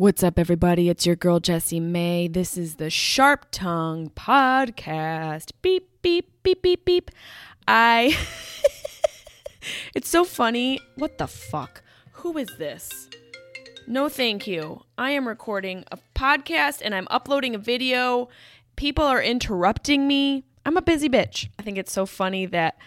What's 0.00 0.22
up, 0.22 0.38
everybody? 0.38 0.88
It's 0.88 1.04
your 1.04 1.14
girl, 1.14 1.40
Jessimae. 1.40 2.32
This 2.32 2.56
is 2.56 2.76
the 2.76 2.88
Sharp 2.88 3.44
Tongue 3.50 4.08
Podcast. 4.16 5.50
Beep, 5.60 5.90
beep, 6.00 6.42
beep, 6.42 6.62
beep, 6.62 6.86
beep. 6.86 7.10
I. 7.68 8.16
it's 9.94 10.08
so 10.08 10.24
funny. 10.24 10.80
What 10.94 11.18
the 11.18 11.26
fuck? 11.26 11.82
Who 12.12 12.38
is 12.38 12.48
this? 12.56 13.10
No, 13.86 14.08
thank 14.08 14.46
you. 14.46 14.84
I 14.96 15.10
am 15.10 15.28
recording 15.28 15.84
a 15.92 15.98
podcast 16.14 16.80
and 16.82 16.94
I'm 16.94 17.06
uploading 17.10 17.54
a 17.54 17.58
video. 17.58 18.30
People 18.76 19.04
are 19.04 19.22
interrupting 19.22 20.08
me. 20.08 20.44
I'm 20.64 20.78
a 20.78 20.82
busy 20.82 21.10
bitch. 21.10 21.50
I 21.58 21.62
think 21.62 21.76
it's 21.76 21.92
so 21.92 22.06
funny 22.06 22.46
that 22.46 22.78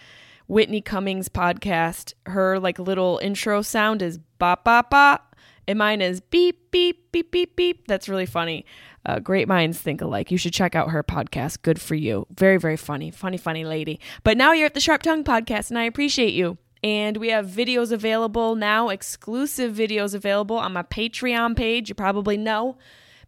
Whitney 0.48 0.80
Cummings 0.80 1.28
podcast, 1.28 2.14
her 2.26 2.58
like 2.58 2.80
little 2.80 3.20
intro 3.22 3.62
sound 3.62 4.02
is 4.02 4.18
bop, 4.18 4.64
bop, 4.64 4.90
bop 4.90 5.33
and 5.66 5.78
mine 5.78 6.00
is 6.00 6.20
beep, 6.20 6.70
beep, 6.70 7.10
beep, 7.12 7.30
beep, 7.30 7.56
beep. 7.56 7.86
That's 7.86 8.08
really 8.08 8.26
funny. 8.26 8.64
Uh, 9.06 9.18
great 9.18 9.48
minds 9.48 9.78
think 9.78 10.00
alike. 10.00 10.30
You 10.30 10.38
should 10.38 10.52
check 10.52 10.74
out 10.74 10.90
her 10.90 11.02
podcast. 11.02 11.62
Good 11.62 11.80
for 11.80 11.94
you. 11.94 12.26
Very, 12.34 12.56
very 12.56 12.76
funny. 12.76 13.10
Funny, 13.10 13.36
funny 13.36 13.64
lady. 13.64 14.00
But 14.22 14.36
now 14.36 14.52
you're 14.52 14.66
at 14.66 14.74
the 14.74 14.80
Sharp 14.80 15.02
Tongue 15.02 15.24
Podcast, 15.24 15.70
and 15.70 15.78
I 15.78 15.84
appreciate 15.84 16.32
you. 16.34 16.58
And 16.82 17.16
we 17.16 17.28
have 17.30 17.46
videos 17.46 17.92
available 17.92 18.56
now, 18.56 18.90
exclusive 18.90 19.74
videos 19.74 20.14
available 20.14 20.56
on 20.56 20.74
my 20.74 20.82
Patreon 20.82 21.56
page. 21.56 21.88
You 21.88 21.94
probably 21.94 22.36
know 22.36 22.76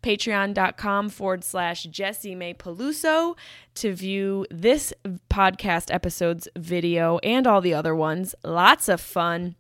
patreon.com 0.03 1.09
forward 1.09 1.43
slash 1.43 1.87
Jessimae 1.87 2.57
Peluso 2.57 3.37
to 3.77 3.95
view 3.95 4.47
this 4.51 4.93
podcast 5.31 5.93
episode's 5.93 6.49
video 6.57 7.19
and 7.19 7.47
all 7.47 7.61
the 7.61 7.75
other 7.75 7.95
ones. 7.95 8.35
Lots 8.45 8.89
of 8.89 9.01
fun 9.01 9.57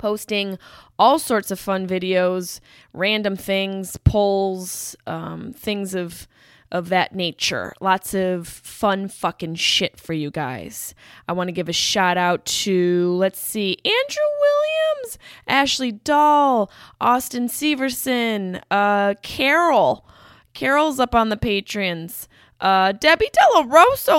posting 0.00 0.58
all 0.98 1.18
sorts 1.18 1.50
of 1.50 1.60
fun 1.60 1.86
videos, 1.86 2.58
random 2.94 3.36
things, 3.36 3.96
polls, 3.98 4.96
um, 5.06 5.52
things 5.52 5.94
of 5.94 6.26
of 6.72 6.88
that 6.88 7.14
nature. 7.14 7.72
Lots 7.80 8.14
of 8.14 8.46
fun 8.46 9.08
fucking 9.08 9.56
shit 9.56 9.98
for 9.98 10.12
you 10.12 10.30
guys. 10.30 10.94
I 11.28 11.32
want 11.32 11.48
to 11.48 11.52
give 11.52 11.68
a 11.68 11.72
shout 11.72 12.16
out 12.16 12.44
to, 12.46 13.12
let's 13.16 13.40
see, 13.40 13.76
Andrew 13.84 14.30
Williams, 14.40 15.18
Ashley 15.48 15.90
Dahl, 15.90 16.70
Austin 17.00 17.48
Severson, 17.48 18.62
uh, 18.70 19.14
Carol. 19.22 20.06
Carol's 20.54 21.00
up 21.00 21.14
on 21.14 21.28
the 21.28 21.36
patrons. 21.36 22.28
Uh, 22.60 22.92
Debbie 22.92 23.30
Della 23.32 23.66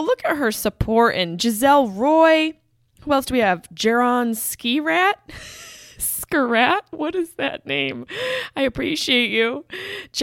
look 0.01 0.21
at 0.25 0.35
her 0.37 0.51
supporting. 0.51 1.37
Giselle 1.37 1.87
Roy. 1.87 2.55
Who 3.01 3.13
else 3.13 3.25
do 3.25 3.33
we 3.33 3.39
have? 3.39 3.63
Jaron 3.73 4.35
Ski 4.35 4.79
Rat. 4.79 5.19
Rat. 6.33 6.85
What 6.91 7.15
is 7.15 7.31
that 7.33 7.65
name? 7.65 8.05
I 8.55 8.61
appreciate 8.61 9.31
you. 9.31 9.65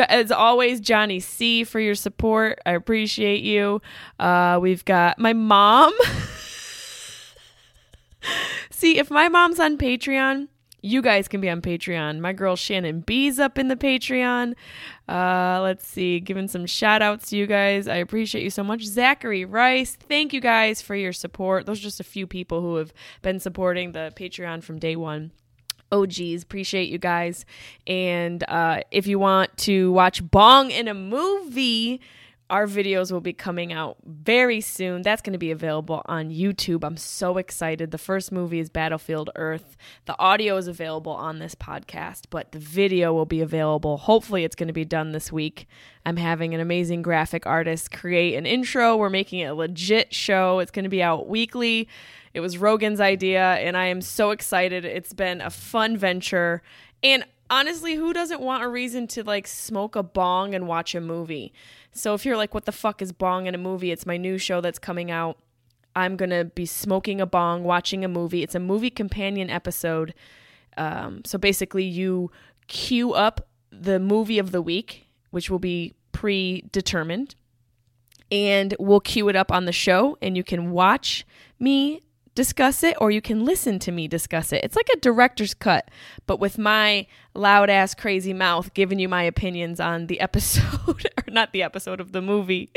As 0.09 0.31
always, 0.33 0.81
Johnny 0.81 1.21
C 1.21 1.65
for 1.65 1.81
your 1.81 1.95
support. 1.95 2.59
I 2.65 2.73
appreciate 2.73 3.43
you. 3.43 3.83
Uh, 4.19 4.59
we've 4.61 4.85
got 4.85 5.19
my 5.19 5.35
mom. 5.35 5.93
See, 8.71 8.99
if 8.99 9.11
my 9.11 9.29
mom's 9.29 9.61
on 9.61 9.77
Patreon, 9.77 10.49
you 10.83 11.03
guys 11.03 11.29
can 11.29 11.41
be 11.41 11.51
on 11.51 11.61
Patreon. 11.61 12.21
My 12.21 12.33
girl 12.33 12.57
Shannon 12.57 13.01
B's 13.01 13.39
up 13.39 13.59
in 13.59 13.69
the 13.69 13.77
Patreon. 13.77 14.55
Uh, 15.09 15.61
let's 15.63 15.87
see, 15.87 16.21
giving 16.21 16.49
some 16.49 16.67
shout 16.67 17.03
outs 17.03 17.31
to 17.31 17.37
you 17.37 17.47
guys. 17.47 17.89
I 17.89 17.97
appreciate 17.97 18.45
you 18.45 18.51
so 18.51 18.63
much. 18.63 18.85
Zachary 18.85 19.45
Rice, 19.45 19.97
thank 19.97 20.33
you 20.33 20.41
guys 20.41 20.81
for 20.81 20.95
your 20.95 21.13
support. 21.13 21.67
Those 21.67 21.81
are 21.81 21.83
just 21.83 22.01
a 22.01 22.05
few 22.05 22.27
people 22.27 22.61
who 22.61 22.77
have 22.77 22.93
been 23.23 23.41
supporting 23.41 23.93
the 23.93 24.13
Patreon 24.17 24.63
from 24.63 24.79
day 24.79 24.97
one. 24.97 25.33
OGs. 25.91 26.43
Appreciate 26.43 26.89
you 26.89 26.99
guys. 26.99 27.45
And 27.87 28.45
uh, 28.49 28.83
if 28.91 29.07
you 29.07 29.19
want 29.19 29.57
to 29.59 29.91
watch 29.93 30.29
Bong 30.31 30.71
in 30.71 30.87
a 30.87 30.95
movie, 30.95 32.01
our 32.51 32.67
videos 32.67 33.13
will 33.13 33.21
be 33.21 33.35
coming 33.35 33.73
out 33.73 33.99
very 34.05 34.61
soon. 34.61 35.03
That's 35.03 35.21
going 35.21 35.35
to 35.35 35.39
be 35.39 35.51
available 35.51 36.01
on 36.07 36.31
YouTube. 36.31 36.83
I'm 36.83 36.97
so 36.97 37.37
excited. 37.37 37.91
The 37.91 37.99
first 37.99 38.33
movie 38.33 38.59
is 38.59 38.71
Battlefield 38.71 39.29
Earth. 39.37 39.77
The 40.07 40.19
audio 40.19 40.57
is 40.57 40.67
available 40.67 41.13
on 41.13 41.39
this 41.39 41.55
podcast, 41.55 42.25
but 42.31 42.53
the 42.53 42.59
video 42.59 43.13
will 43.13 43.27
be 43.27 43.43
available. 43.43 43.99
Hopefully, 43.99 44.45
it's 44.45 44.57
going 44.57 44.69
to 44.69 44.73
be 44.73 44.87
done 44.87 45.13
this 45.13 45.31
week. 45.31 45.67
I'm 46.07 46.17
having 46.17 46.55
an 46.55 46.61
amazing 46.61 47.03
graphic 47.03 47.45
artist 47.45 47.91
create 47.91 48.35
an 48.35 48.47
intro. 48.47 48.97
We're 48.97 49.11
making 49.11 49.41
it 49.41 49.47
a 49.47 49.55
legit 49.55 50.15
show. 50.15 50.61
It's 50.61 50.71
going 50.71 50.85
to 50.85 50.89
be 50.89 51.03
out 51.03 51.29
weekly. 51.29 51.87
It 52.33 52.41
was 52.41 52.57
Rogan's 52.57 53.01
idea, 53.01 53.55
and 53.55 53.77
I 53.77 53.87
am 53.87 54.01
so 54.01 54.31
excited. 54.31 54.87
It's 54.87 55.13
been 55.13 55.43
a 55.43 55.51
fun 55.51 55.99
venture. 55.99 56.63
And 57.03 57.25
honestly, 57.51 57.95
who 57.95 58.13
doesn't 58.13 58.41
want 58.41 58.63
a 58.63 58.69
reason 58.69 59.07
to 59.09 59.25
like 59.25 59.47
smoke 59.47 59.97
a 59.97 60.03
bong 60.03 60.55
and 60.55 60.67
watch 60.67 60.95
a 60.95 61.01
movie? 61.01 61.53
So 61.93 62.15
if 62.15 62.25
you're 62.25 62.37
like, 62.37 62.55
what 62.55 62.65
the 62.65 62.73
fuck 62.73 63.03
is 63.03 63.13
bong 63.13 63.47
in 63.47 63.55
a 63.55 63.59
movie? 63.59 63.91
It's 63.91 64.07
my 64.07 64.17
new 64.17 64.39
show 64.39 64.61
that's 64.61 64.79
coming 64.79 65.11
out. 65.11 65.39
I'm 65.97 66.17
going 66.17 66.31
to 66.31 66.45
be 66.45 66.67
smoking 66.67 67.21
a 67.21 67.27
bong, 67.27 67.65
watching 67.65 68.05
a 68.05 68.09
movie. 68.09 68.43
It's 68.43 68.55
a 68.55 68.61
movie 68.61 68.91
companion 68.91 69.51
episode. 69.51 70.15
Um, 70.77 71.23
so 71.25 71.39
basically, 71.39 71.85
you 71.85 72.31
queue 72.69 73.13
up 73.15 73.49
the 73.73 73.99
movie 73.99 74.39
of 74.39 74.53
the 74.53 74.63
week, 74.63 75.09
which 75.31 75.51
will 75.51 75.59
be 75.59 75.95
predetermined, 76.13 77.35
and 78.31 78.77
we'll 78.79 79.01
queue 79.01 79.29
it 79.29 79.37
up 79.37 79.51
on 79.51 79.65
the 79.65 79.73
show, 79.73 80.17
and 80.23 80.37
you 80.37 80.45
can 80.45 80.71
watch 80.71 81.27
me 81.59 82.03
discuss 82.39 82.85
it 82.85 82.97
or 83.01 83.11
you 83.11 83.21
can 83.21 83.45
listen 83.45 83.81
to 83.81 83.91
me 83.91 84.07
discuss 84.07 84.53
it. 84.53 84.63
It's 84.63 84.77
like 84.77 84.89
a 84.95 85.01
director's 85.01 85.55
cut, 85.55 85.91
but 86.25 86.39
with 86.39 86.57
my 86.57 87.09
loud 87.35 87.69
ass 87.69 87.97
crazy 87.97 88.33
mouth 88.33 88.73
giving 88.75 89.01
you 89.01 89.09
my 89.09 89.25
opinions 89.25 89.81
on 89.81 90.07
the 90.07 90.21
episode 90.29 91.05
or 91.05 91.33
not 91.33 91.53
the 91.53 91.65
episode 91.65 91.99
of 91.99 92.13
the 92.13 92.23
movie. 92.23 92.71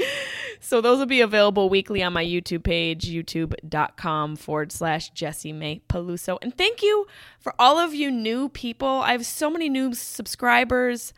So 0.60 0.82
those 0.82 0.98
will 0.98 1.06
be 1.06 1.22
available 1.22 1.70
weekly 1.70 2.02
on 2.02 2.12
my 2.12 2.26
YouTube 2.26 2.64
page, 2.64 3.08
youtube.com 3.08 4.36
forward 4.38 4.72
slash 4.72 5.14
Jessimae 5.14 5.82
Peluso. 5.88 6.40
And 6.42 6.58
thank 6.58 6.82
you 6.82 7.06
for 7.40 7.54
all 7.60 7.78
of 7.78 7.94
you 7.94 8.10
new 8.10 8.50
people. 8.50 8.88
I 8.88 9.12
have 9.12 9.28
so 9.28 9.52
many 9.52 9.70
new 9.70 9.94
subscribers 9.94 11.14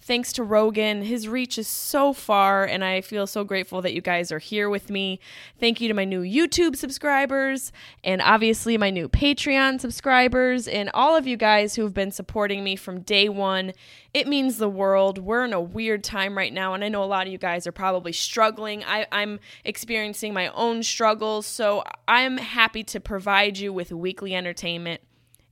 thanks 0.00 0.32
to 0.34 0.42
Rogan. 0.42 1.02
His 1.02 1.28
reach 1.28 1.58
is 1.58 1.68
so 1.68 2.12
far, 2.12 2.64
and 2.64 2.84
I 2.84 3.00
feel 3.00 3.26
so 3.26 3.44
grateful 3.44 3.82
that 3.82 3.94
you 3.94 4.00
guys 4.00 4.32
are 4.32 4.38
here 4.38 4.70
with 4.70 4.90
me. 4.90 5.20
Thank 5.58 5.80
you 5.80 5.88
to 5.88 5.94
my 5.94 6.04
new 6.04 6.22
YouTube 6.22 6.76
subscribers, 6.76 7.72
and 8.02 8.22
obviously 8.22 8.78
my 8.78 8.90
new 8.90 9.08
Patreon 9.08 9.80
subscribers, 9.80 10.68
and 10.68 10.90
all 10.94 11.16
of 11.16 11.26
you 11.26 11.36
guys 11.36 11.74
who 11.74 11.82
have 11.82 11.94
been 11.94 12.10
supporting 12.10 12.64
me 12.64 12.76
from 12.76 13.00
day 13.00 13.28
one. 13.28 13.72
It 14.14 14.26
means 14.26 14.58
the 14.58 14.68
world. 14.68 15.18
We're 15.18 15.44
in 15.44 15.52
a 15.52 15.60
weird 15.60 16.02
time 16.02 16.36
right 16.36 16.52
now, 16.52 16.74
and 16.74 16.82
I 16.82 16.88
know 16.88 17.02
a 17.02 17.04
lot 17.04 17.26
of 17.26 17.32
you 17.32 17.38
guys 17.38 17.66
are 17.66 17.72
probably 17.72 18.12
struggling. 18.12 18.82
I, 18.84 19.06
I'm 19.12 19.40
experiencing 19.64 20.32
my 20.32 20.48
own 20.48 20.82
struggles, 20.82 21.46
so 21.46 21.84
I'm 22.06 22.38
happy 22.38 22.82
to 22.84 23.00
provide 23.00 23.58
you 23.58 23.72
with 23.72 23.92
weekly 23.92 24.34
entertainment 24.34 25.02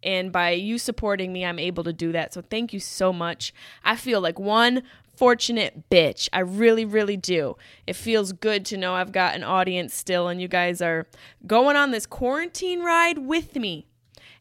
and 0.06 0.30
by 0.30 0.50
you 0.50 0.78
supporting 0.78 1.32
me, 1.32 1.44
I'm 1.44 1.58
able 1.58 1.82
to 1.82 1.92
do 1.92 2.12
that. 2.12 2.32
So 2.32 2.40
thank 2.40 2.72
you 2.72 2.78
so 2.78 3.12
much. 3.12 3.52
I 3.84 3.96
feel 3.96 4.20
like 4.20 4.38
one 4.38 4.84
fortunate 5.16 5.90
bitch. 5.90 6.28
I 6.32 6.40
really, 6.40 6.84
really 6.84 7.16
do. 7.16 7.56
It 7.88 7.96
feels 7.96 8.32
good 8.32 8.64
to 8.66 8.76
know 8.76 8.94
I've 8.94 9.10
got 9.10 9.34
an 9.34 9.42
audience 9.42 9.94
still 9.94 10.28
and 10.28 10.40
you 10.40 10.46
guys 10.46 10.80
are 10.80 11.08
going 11.46 11.74
on 11.74 11.90
this 11.90 12.06
quarantine 12.06 12.82
ride 12.82 13.18
with 13.18 13.56
me. 13.56 13.88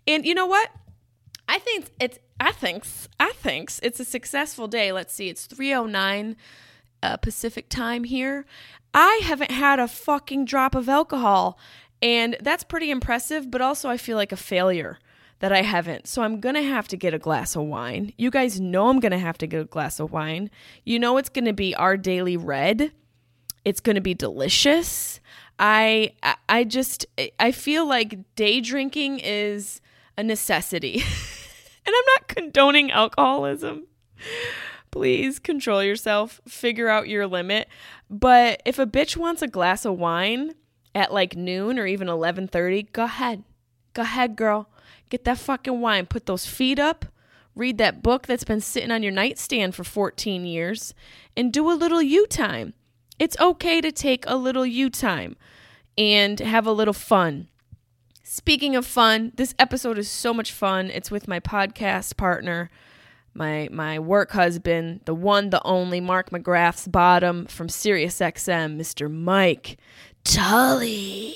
And 0.06 0.24
you 0.24 0.36
know 0.36 0.45
what? 0.45 0.69
I 1.50 1.57
think 1.57 1.90
it's 2.00 2.19
I 2.40 2.51
thinks 2.51 3.07
I 3.19 3.31
thinks 3.31 3.80
it's 3.81 4.00
a 4.00 4.06
successful 4.06 4.68
day. 4.68 4.92
Let's 4.92 5.13
see. 5.13 5.30
It's 5.30 5.48
309 5.48 6.36
uh, 7.01 7.18
Pacific 7.18 7.69
time 7.69 8.04
here. 8.04 8.45
I 8.94 9.22
haven't 9.24 9.51
had 9.51 9.80
a 9.80 9.88
fucking 9.88 10.45
drop 10.45 10.75
of 10.75 10.88
alcohol 10.88 11.57
and 12.04 12.38
that's 12.42 12.63
pretty 12.63 12.92
impressive, 12.92 13.50
but 13.50 13.62
also 13.62 13.90
I 13.90 13.98
feel 13.98 14.18
like 14.18 14.31
a 14.31 14.38
failure 14.38 15.00
that 15.40 15.52
I 15.52 15.62
haven't. 15.62 16.08
So 16.08 16.22
I'm 16.24 16.40
going 16.40 16.56
to 16.56 16.64
have 16.64 16.88
to 16.90 16.98
get 16.98 17.14
a 17.14 17.20
glass 17.20 17.56
of 17.56 17.64
wine. 17.64 18.14
You 18.18 18.32
guys 18.32 18.60
know 18.60 18.90
I'm 18.90 19.00
going 19.00 19.12
to 19.12 19.18
have 19.18 19.38
to 19.40 19.48
get 19.48 19.62
a 19.62 19.66
glass 19.66 20.00
of 20.00 20.12
wine. 20.12 20.50
You 20.84 21.00
know 21.00 21.18
it's 21.18 21.30
going 21.30 21.46
to 21.46 21.54
be 21.54 21.76
our 21.76 21.98
daily 21.98 22.38
red. 22.38 22.92
It's 23.64 23.80
going 23.80 23.96
to 23.96 24.02
be 24.02 24.14
delicious. 24.14 25.20
I 25.58 26.14
I 26.50 26.66
just 26.66 27.06
I 27.40 27.52
feel 27.52 27.88
like 27.88 28.36
day 28.36 28.62
drinking 28.62 29.20
is 29.20 29.82
a 30.18 30.24
necessity. 30.24 30.96
and 31.86 31.96
I'm 31.96 32.04
not 32.16 32.28
condoning 32.28 32.92
alcoholism. 32.92 33.88
Please 34.92 35.40
control 35.40 35.84
yourself, 35.84 36.40
figure 36.48 36.88
out 36.88 37.10
your 37.10 37.28
limit. 37.28 37.68
But 38.10 38.62
if 38.66 38.80
a 38.80 38.86
bitch 38.86 39.18
wants 39.18 39.42
a 39.42 39.48
glass 39.48 39.86
of 39.86 39.98
wine 39.98 40.56
at 40.94 41.14
like 41.14 41.36
noon 41.36 41.78
or 41.78 41.86
even 41.86 42.08
11:30, 42.08 42.92
go 42.92 43.04
ahead. 43.04 43.44
Go 43.94 44.04
ahead, 44.04 44.36
girl. 44.36 44.70
Get 45.10 45.24
that 45.25 45.38
fucking 45.38 45.81
wine. 45.81 46.06
Put 46.06 46.25
those 46.25 46.46
feet 46.46 46.80
up. 46.80 47.06
Read 47.56 47.78
that 47.78 48.04
book 48.04 48.28
that's 48.28 48.44
been 48.44 48.62
sitting 48.62 48.92
on 48.92 49.02
your 49.02 49.13
nightstand 49.13 49.75
for 49.75 49.84
14 49.84 50.46
years 50.46 50.94
and 51.38 51.54
do 51.54 51.72
a 51.72 51.74
little 51.74 52.02
you 52.02 52.28
time. 52.28 52.74
It's 53.18 53.40
okay 53.40 53.80
to 53.80 53.92
take 53.92 54.25
a 54.28 54.36
little 54.36 54.66
you 54.66 54.90
time 54.90 55.38
and 55.98 56.40
have 56.40 56.68
a 56.68 56.72
little 56.72 56.94
fun. 56.94 57.48
Speaking 58.24 58.75
of 58.75 58.86
fun, 58.86 59.31
this 59.36 59.56
episode 59.57 59.98
is 59.98 60.10
so 60.10 60.34
much 60.34 60.52
fun. 60.52 60.90
It's 60.90 61.12
with 61.12 61.28
my 61.28 61.40
podcast 61.40 62.18
partner, 62.18 62.69
my 63.34 63.69
my 63.72 64.00
work 64.00 64.31
husband, 64.31 65.02
the 65.06 65.13
one, 65.13 65.52
the 65.52 65.62
only 65.63 66.02
Mark 66.02 66.31
McGrath's 66.31 66.88
bottom 66.88 67.46
from 67.46 67.68
SiriusXM, 67.68 68.78
Mr. 68.78 69.10
Mike 69.10 69.78
Tully. 70.24 71.36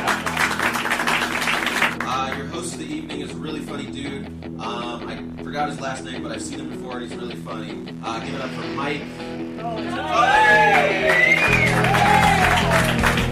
Funny 3.71 3.85
dude. 3.89 4.25
Um, 4.59 5.07
I 5.07 5.41
forgot 5.41 5.69
his 5.69 5.79
last 5.79 6.03
name, 6.03 6.23
but 6.23 6.33
I've 6.33 6.41
seen 6.41 6.59
him 6.59 6.69
before 6.69 6.97
and 6.97 7.03
he's 7.09 7.15
really 7.15 7.37
funny. 7.37 7.87
Uh, 8.03 8.19
give 8.19 8.35
it 8.35 8.41
up 8.41 8.49
for 8.51 8.67
Mike. 8.75 8.99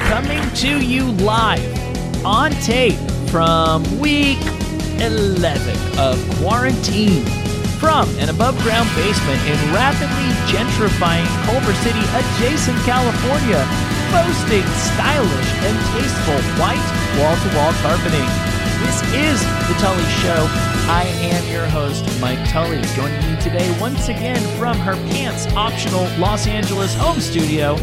coming 0.08 0.42
to 0.56 0.80
you 0.80 1.12
live 1.28 2.26
on 2.26 2.52
tape 2.64 2.98
from 3.28 3.84
week 4.00 4.40
11 5.04 6.00
of 6.00 6.16
quarantine 6.40 7.26
from 7.78 8.08
an 8.20 8.30
above 8.30 8.58
ground 8.64 8.88
basement 8.96 9.42
in 9.44 9.60
rapidly 9.76 10.30
gentrifying 10.48 11.28
Culver 11.44 11.74
City 11.84 12.00
adjacent 12.16 12.78
California, 12.88 13.60
boasting 14.08 14.64
stylish 14.88 15.50
and 15.68 15.76
tasteful 15.92 16.40
white 16.64 16.88
wall 17.20 17.36
to 17.36 17.58
wall 17.58 17.74
carpeting. 17.84 18.59
This 18.80 19.02
is 19.14 19.42
The 19.68 19.76
Tully 19.78 20.06
Show. 20.06 20.79
I 20.90 21.04
am 21.04 21.54
your 21.54 21.68
host, 21.68 22.04
Mike 22.20 22.40
Tully. 22.50 22.82
Joining 22.96 23.20
me 23.32 23.40
today, 23.40 23.80
once 23.80 24.08
again, 24.10 24.42
from 24.58 24.76
her 24.80 24.96
pants 25.12 25.46
optional 25.56 26.06
Los 26.18 26.48
Angeles 26.48 26.96
home 26.96 27.20
studio, 27.20 27.76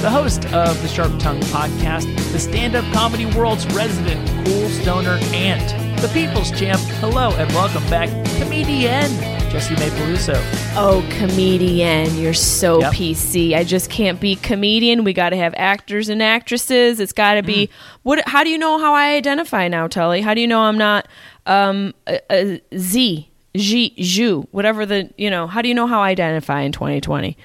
the 0.00 0.08
host 0.08 0.46
of 0.46 0.80
the 0.80 0.88
Sharp 0.88 1.12
Tongue 1.18 1.40
podcast, 1.42 2.06
the 2.32 2.38
stand 2.38 2.74
up 2.74 2.90
comedy 2.94 3.26
world's 3.26 3.66
resident 3.74 4.26
cool 4.46 4.70
stoner 4.70 5.18
aunt, 5.34 6.00
the 6.00 6.08
people's 6.08 6.50
champ. 6.58 6.80
Hello 7.00 7.32
and 7.32 7.52
welcome 7.52 7.84
back, 7.90 8.08
comedian 8.38 9.10
Jessimae 9.54 9.90
Peluso. 9.90 10.34
Oh, 10.74 11.06
comedian, 11.18 12.16
you're 12.16 12.34
so 12.34 12.80
Yep. 12.80 12.92
PC. 12.94 13.54
I 13.54 13.62
just 13.62 13.88
can't 13.88 14.18
be 14.18 14.34
comedian. 14.34 15.04
We 15.04 15.12
got 15.12 15.30
to 15.30 15.36
have 15.36 15.54
actors 15.56 16.08
and 16.08 16.20
actresses. 16.20 16.98
It's 16.98 17.12
got 17.12 17.34
to 17.34 17.42
be 17.44 17.66
hmm. 17.66 17.72
what? 18.02 18.26
How 18.26 18.42
do 18.42 18.50
you 18.50 18.58
know 18.58 18.78
how 18.78 18.94
I 18.94 19.14
identify 19.14 19.68
now, 19.68 19.86
Tully? 19.86 20.22
How 20.22 20.34
do 20.34 20.40
you 20.40 20.48
know 20.48 20.62
I'm 20.62 20.76
not 20.76 21.06
um 21.46 21.94
a, 22.06 22.20
a 22.30 22.60
Z, 22.76 23.30
G, 23.56 23.94
Ju, 23.98 24.46
whatever 24.50 24.84
the 24.86 25.10
you 25.16 25.30
know? 25.30 25.46
How 25.46 25.62
do 25.62 25.68
you 25.68 25.74
know 25.74 25.86
how 25.86 26.00
I 26.00 26.10
identify 26.10 26.62
in 26.62 26.72
2020? 26.72 27.36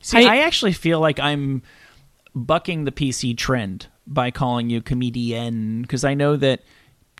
See, 0.00 0.26
I- 0.26 0.34
I 0.34 0.38
actually 0.38 0.72
feel 0.72 1.00
like 1.00 1.18
I'm 1.18 1.62
bucking 2.34 2.84
the 2.84 2.92
PC 2.92 3.36
trend 3.36 3.86
by 4.06 4.30
calling 4.30 4.70
you 4.70 4.80
comedian 4.80 5.82
because 5.82 6.04
I 6.04 6.14
know 6.14 6.36
that 6.36 6.60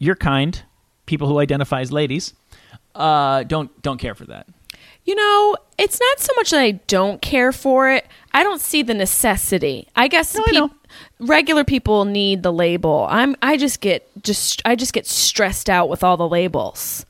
you're 0.01 0.15
kind. 0.17 0.63
People 1.07 1.27
who 1.27 1.39
identify 1.39 1.81
as 1.81 1.91
ladies 1.91 2.35
uh, 2.95 3.43
don't 3.45 3.71
don't 3.83 3.99
care 3.99 4.15
for 4.15 4.25
that. 4.27 4.47
You 5.05 5.15
know, 5.15 5.57
it's 5.79 5.99
not 5.99 6.21
so 6.21 6.33
much 6.37 6.51
that 6.51 6.61
I 6.61 6.73
don't 6.73 7.23
care 7.23 7.51
for 7.51 7.91
it. 7.91 8.07
I 8.33 8.43
don't 8.43 8.61
see 8.61 8.83
the 8.83 8.93
necessity. 8.93 9.89
I 9.97 10.07
guess 10.09 10.35
No, 10.37 10.45
I 10.47 10.53
know. 10.53 10.71
Regular 11.19 11.65
people 11.65 12.05
need 12.05 12.43
the 12.43 12.53
label. 12.53 13.07
I'm 13.11 13.37
I 13.43 13.57
just 13.57 13.81
get 13.81 14.09
just 14.23 14.63
I 14.65 14.77
just 14.77 14.93
get 14.93 15.07
stressed 15.07 15.71
out 15.71 15.89
with 15.89 16.03
all 16.03 16.17
the 16.17 16.29
labels. 16.29 17.05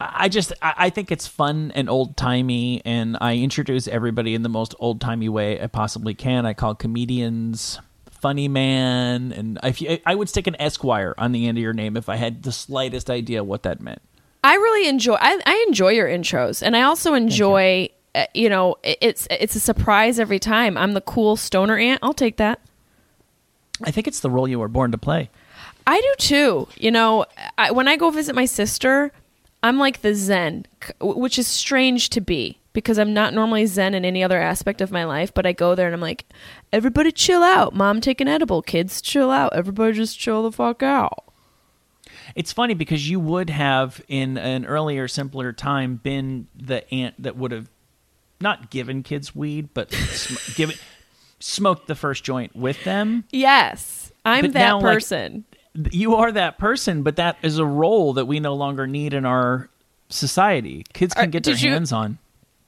I 0.00 0.28
just 0.28 0.52
I 0.60 0.90
think 0.90 1.12
it's 1.12 1.28
fun 1.28 1.70
and 1.74 1.88
old 1.88 2.16
timey, 2.16 2.82
and 2.84 3.16
I 3.20 3.36
introduce 3.36 3.86
everybody 3.86 4.34
in 4.34 4.42
the 4.42 4.48
most 4.48 4.74
old 4.80 5.00
timey 5.00 5.28
way 5.28 5.62
I 5.62 5.68
possibly 5.68 6.14
can. 6.14 6.44
I 6.44 6.54
call 6.54 6.74
comedians 6.74 7.78
funny 8.10 8.48
man, 8.48 9.32
and 9.32 9.58
if 9.62 9.80
you, 9.80 9.98
I 10.06 10.14
would 10.14 10.28
stick 10.28 10.46
an 10.46 10.56
Esquire 10.60 11.14
on 11.18 11.32
the 11.32 11.46
end 11.46 11.58
of 11.58 11.62
your 11.62 11.72
name 11.72 11.96
if 11.96 12.08
I 12.08 12.16
had 12.16 12.42
the 12.42 12.52
slightest 12.52 13.10
idea 13.10 13.44
what 13.44 13.62
that 13.62 13.80
meant. 13.80 14.02
I 14.44 14.54
really 14.54 14.88
enjoy 14.88 15.14
I, 15.14 15.40
I 15.46 15.64
enjoy 15.68 15.90
your 15.90 16.08
intros 16.08 16.62
and 16.62 16.76
I 16.76 16.82
also 16.82 17.14
enjoy 17.14 17.90
Uh, 18.14 18.26
you 18.34 18.48
know 18.48 18.76
it's 18.82 19.26
it's 19.30 19.56
a 19.56 19.60
surprise 19.60 20.18
every 20.20 20.38
time. 20.38 20.76
I'm 20.76 20.92
the 20.92 21.00
cool 21.00 21.36
stoner 21.36 21.78
aunt. 21.78 22.00
I'll 22.02 22.12
take 22.12 22.36
that. 22.36 22.60
I 23.84 23.90
think 23.90 24.06
it's 24.06 24.20
the 24.20 24.30
role 24.30 24.46
you 24.46 24.58
were 24.58 24.68
born 24.68 24.92
to 24.92 24.98
play. 24.98 25.30
I 25.86 26.00
do 26.00 26.14
too. 26.18 26.68
You 26.76 26.90
know, 26.90 27.26
I, 27.58 27.70
when 27.70 27.88
I 27.88 27.96
go 27.96 28.10
visit 28.10 28.34
my 28.34 28.44
sister, 28.44 29.12
I'm 29.62 29.78
like 29.78 30.02
the 30.02 30.14
Zen, 30.14 30.66
which 31.00 31.38
is 31.38 31.46
strange 31.46 32.10
to 32.10 32.20
be 32.20 32.58
because 32.72 32.98
I'm 32.98 33.12
not 33.12 33.34
normally 33.34 33.66
Zen 33.66 33.94
in 33.94 34.04
any 34.04 34.22
other 34.22 34.40
aspect 34.40 34.80
of 34.80 34.92
my 34.92 35.04
life. 35.04 35.32
But 35.34 35.46
I 35.46 35.52
go 35.52 35.74
there 35.74 35.86
and 35.86 35.94
I'm 35.94 36.00
like, 36.00 36.26
everybody 36.72 37.12
chill 37.12 37.42
out. 37.42 37.74
Mom, 37.74 38.00
take 38.00 38.20
an 38.20 38.28
edible. 38.28 38.62
Kids, 38.62 39.00
chill 39.00 39.30
out. 39.30 39.54
Everybody 39.54 39.94
just 39.94 40.18
chill 40.18 40.42
the 40.42 40.52
fuck 40.52 40.82
out. 40.82 41.24
It's 42.34 42.52
funny 42.52 42.74
because 42.74 43.08
you 43.10 43.20
would 43.20 43.50
have, 43.50 44.02
in 44.08 44.38
an 44.38 44.64
earlier, 44.64 45.08
simpler 45.08 45.52
time, 45.52 45.96
been 45.96 46.46
the 46.54 46.88
aunt 46.92 47.20
that 47.22 47.36
would 47.36 47.52
have 47.52 47.68
not 48.42 48.70
given 48.70 49.02
kids 49.02 49.34
weed, 49.34 49.68
but 49.74 49.92
sm- 49.92 50.52
given 50.56 50.76
smoked 51.38 51.86
the 51.86 51.94
first 51.94 52.24
joint 52.24 52.54
with 52.54 52.82
them. 52.84 53.24
Yes, 53.30 54.12
I'm 54.24 54.42
But 54.42 54.52
that 54.54 54.58
now, 54.60 54.80
like, 54.80 54.94
person. 54.94 55.44
You 55.90 56.16
are 56.16 56.30
that 56.32 56.58
person, 56.58 57.02
but 57.02 57.16
that 57.16 57.38
is 57.42 57.58
a 57.58 57.64
role 57.64 58.12
that 58.14 58.26
we 58.26 58.40
no 58.40 58.54
longer 58.54 58.86
need 58.86 59.14
in 59.14 59.24
our 59.24 59.68
society. 60.10 60.84
Kids 60.92 61.14
can 61.14 61.24
Uh, 61.24 61.26
get 61.26 61.44
their 61.44 61.54
you- 61.54 61.70
hands 61.70 61.92
on. 61.92 62.18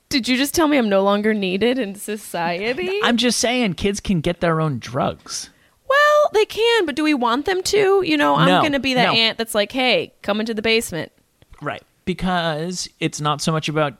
Did 0.09 0.29
you 0.29 0.37
just 0.37 0.55
tell 0.55 0.69
me 0.69 0.77
I'm 0.79 0.89
no 0.89 1.03
longer 1.03 1.35
needed 1.35 1.79
in 1.79 1.95
society? 1.97 3.01
I'm 3.05 3.17
just 3.17 3.41
saying, 3.41 3.75
kids 3.75 4.01
can 4.01 4.21
get 4.21 4.41
their 4.41 4.61
own 4.61 4.79
drugs. 4.79 5.51
well, 5.89 6.31
they 6.33 6.45
can, 6.45 6.87
but 6.87 6.95
do 6.95 7.03
we 7.05 7.15
want 7.15 7.47
them 7.47 7.63
to? 7.63 8.03
You 8.03 8.17
know, 8.17 8.37
I'm 8.37 8.49
No, 8.49 8.61
going 8.61 8.73
to 8.73 8.81
be 8.81 8.95
that 8.95 9.13
no. 9.13 9.15
aunt 9.15 9.39
that's 9.39 9.55
like, 9.55 9.71
hey, 9.73 10.13
come 10.23 10.41
into 10.41 10.55
the 10.55 10.63
basement. 10.63 11.13
Right. 11.61 11.83
Because 12.05 12.89
it's 13.01 13.21
not 13.21 13.41
so 13.41 13.51
much 13.53 13.69
about 13.69 13.95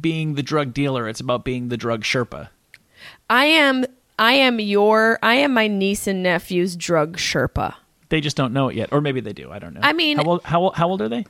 being 0.00 0.34
the 0.34 0.42
drug 0.42 0.72
dealer, 0.74 1.08
it's 1.08 1.20
about 1.20 1.44
being 1.44 1.68
the 1.68 1.76
drug 1.76 2.02
Sherpa. 2.04 2.48
I 3.30 3.44
am 3.46 3.84
I 4.18 4.32
am 4.34 4.58
your 4.60 5.18
I 5.22 5.34
am 5.34 5.54
my 5.54 5.66
niece 5.68 6.06
and 6.06 6.22
nephew's 6.22 6.76
drug 6.76 7.16
Sherpa. 7.16 7.74
They 8.08 8.20
just 8.20 8.36
don't 8.36 8.52
know 8.52 8.68
it 8.68 8.76
yet. 8.76 8.88
Or 8.92 9.00
maybe 9.00 9.20
they 9.20 9.32
do. 9.32 9.50
I 9.50 9.58
don't 9.58 9.74
know. 9.74 9.80
I 9.82 9.92
mean- 9.92 10.16
how 10.18 10.24
old, 10.24 10.42
how, 10.44 10.60
old- 10.62 10.74
how 10.76 10.88
old 10.88 11.02
are 11.02 11.08
they? 11.08 11.26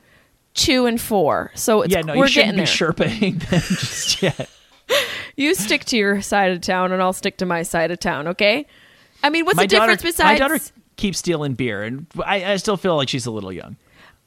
Two 0.53 0.85
and 0.87 0.99
four. 0.99 1.51
So 1.55 1.81
it's 1.83 1.93
yeah, 1.93 2.01
no, 2.01 2.15
we're 2.15 2.25
you 2.25 2.31
shouldn't 2.31 2.53
be 2.53 2.63
there. 2.63 2.65
Sherpaing 2.65 3.39
them 3.49 3.59
just 3.61 4.21
yet. 4.21 4.49
You 5.35 5.53
stick 5.55 5.85
to 5.85 5.97
your 5.97 6.21
side 6.21 6.51
of 6.51 6.59
town 6.61 6.91
and 6.91 7.01
I'll 7.01 7.13
stick 7.13 7.37
to 7.37 7.45
my 7.45 7.61
side 7.63 7.91
of 7.91 7.99
town, 7.99 8.27
okay? 8.29 8.65
I 9.23 9.29
mean, 9.29 9.45
what's 9.45 9.55
my 9.55 9.63
the 9.63 9.67
difference 9.67 10.01
daughter, 10.01 10.09
besides 10.09 10.39
my 10.41 10.47
daughter 10.47 10.59
keeps 10.97 11.19
stealing 11.19 11.53
beer, 11.53 11.83
and 11.83 12.07
I, 12.25 12.53
I 12.53 12.55
still 12.57 12.75
feel 12.75 12.97
like 12.97 13.07
she's 13.07 13.25
a 13.25 13.31
little 13.31 13.53
young. 13.53 13.77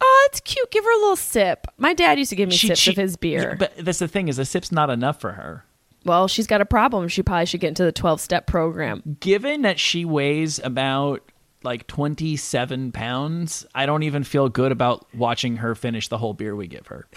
Oh, 0.04 0.28
it's 0.30 0.40
cute. 0.40 0.70
Give 0.72 0.82
her 0.84 0.92
a 0.92 0.98
little 1.00 1.16
sip. 1.16 1.66
My 1.78 1.94
dad 1.94 2.18
used 2.18 2.30
to 2.30 2.36
give 2.36 2.48
me 2.48 2.56
She- 2.56 2.66
sips 2.68 2.80
she- 2.80 2.90
of 2.90 2.96
his 2.96 3.16
beer. 3.16 3.54
But 3.58 3.72
that's 3.78 4.00
the 4.00 4.08
thing 4.08 4.26
is, 4.28 4.38
a 4.38 4.44
sip's 4.44 4.72
not 4.72 4.90
enough 4.90 5.20
for 5.20 5.32
her. 5.32 5.64
well, 6.04 6.26
she's 6.26 6.48
got 6.48 6.60
a 6.60 6.64
problem. 6.66 7.06
She 7.08 7.22
probably 7.22 7.46
should 7.46 7.60
get 7.60 7.68
into 7.68 7.84
the 7.84 7.92
12 7.92 8.20
step 8.20 8.46
program. 8.48 9.16
Given 9.20 9.62
that 9.62 9.78
she 9.78 10.04
weighs 10.04 10.58
about 10.64 11.22
like 11.62 11.86
27 11.86 12.90
pounds, 12.90 13.64
I 13.72 13.86
don't 13.86 14.02
even 14.02 14.24
feel 14.24 14.48
good 14.48 14.72
about 14.72 15.06
watching 15.14 15.58
her 15.58 15.76
finish 15.76 16.08
the 16.08 16.18
whole 16.18 16.34
beer 16.34 16.56
we 16.56 16.66
give 16.66 16.88
her. 16.88 17.06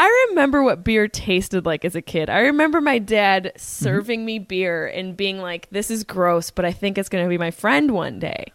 I 0.00 0.26
remember 0.30 0.62
what 0.62 0.82
beer 0.82 1.08
tasted 1.08 1.66
like 1.66 1.84
as 1.84 1.94
a 1.94 2.00
kid. 2.00 2.30
I 2.30 2.38
remember 2.40 2.80
my 2.80 2.98
dad 2.98 3.52
serving 3.56 4.24
me 4.24 4.38
beer 4.38 4.86
and 4.86 5.14
being 5.14 5.40
like, 5.40 5.68
"This 5.70 5.90
is 5.90 6.04
gross, 6.04 6.50
but 6.50 6.64
I 6.64 6.72
think 6.72 6.96
it's 6.96 7.10
going 7.10 7.22
to 7.22 7.28
be 7.28 7.36
my 7.36 7.50
friend 7.50 7.90
one 7.90 8.18
day. 8.18 8.46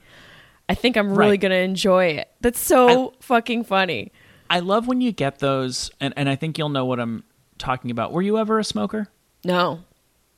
I 0.68 0.74
think 0.74 0.98
I'm 0.98 1.14
really 1.16 1.32
Right. 1.32 1.42
going 1.42 1.52
to 1.52 1.60
enjoy 1.60 2.06
it." 2.06 2.32
That's 2.42 2.60
so 2.60 3.14
fucking 3.20 3.66
funny. 3.66 4.12
I 4.50 4.60
love 4.60 4.88
when 4.88 5.02
you 5.02 5.12
get 5.12 5.38
those, 5.38 5.92
and, 6.00 6.16
and 6.18 6.28
I 6.30 6.36
think 6.36 6.58
you'll 6.58 6.70
know 6.70 6.86
what 6.86 7.00
I'm 7.00 7.24
talking 7.60 7.92
about. 7.92 8.12
Were 8.12 8.24
you 8.24 8.40
ever 8.40 8.58
a 8.58 8.64
smoker? 8.64 9.08
No, 9.44 9.82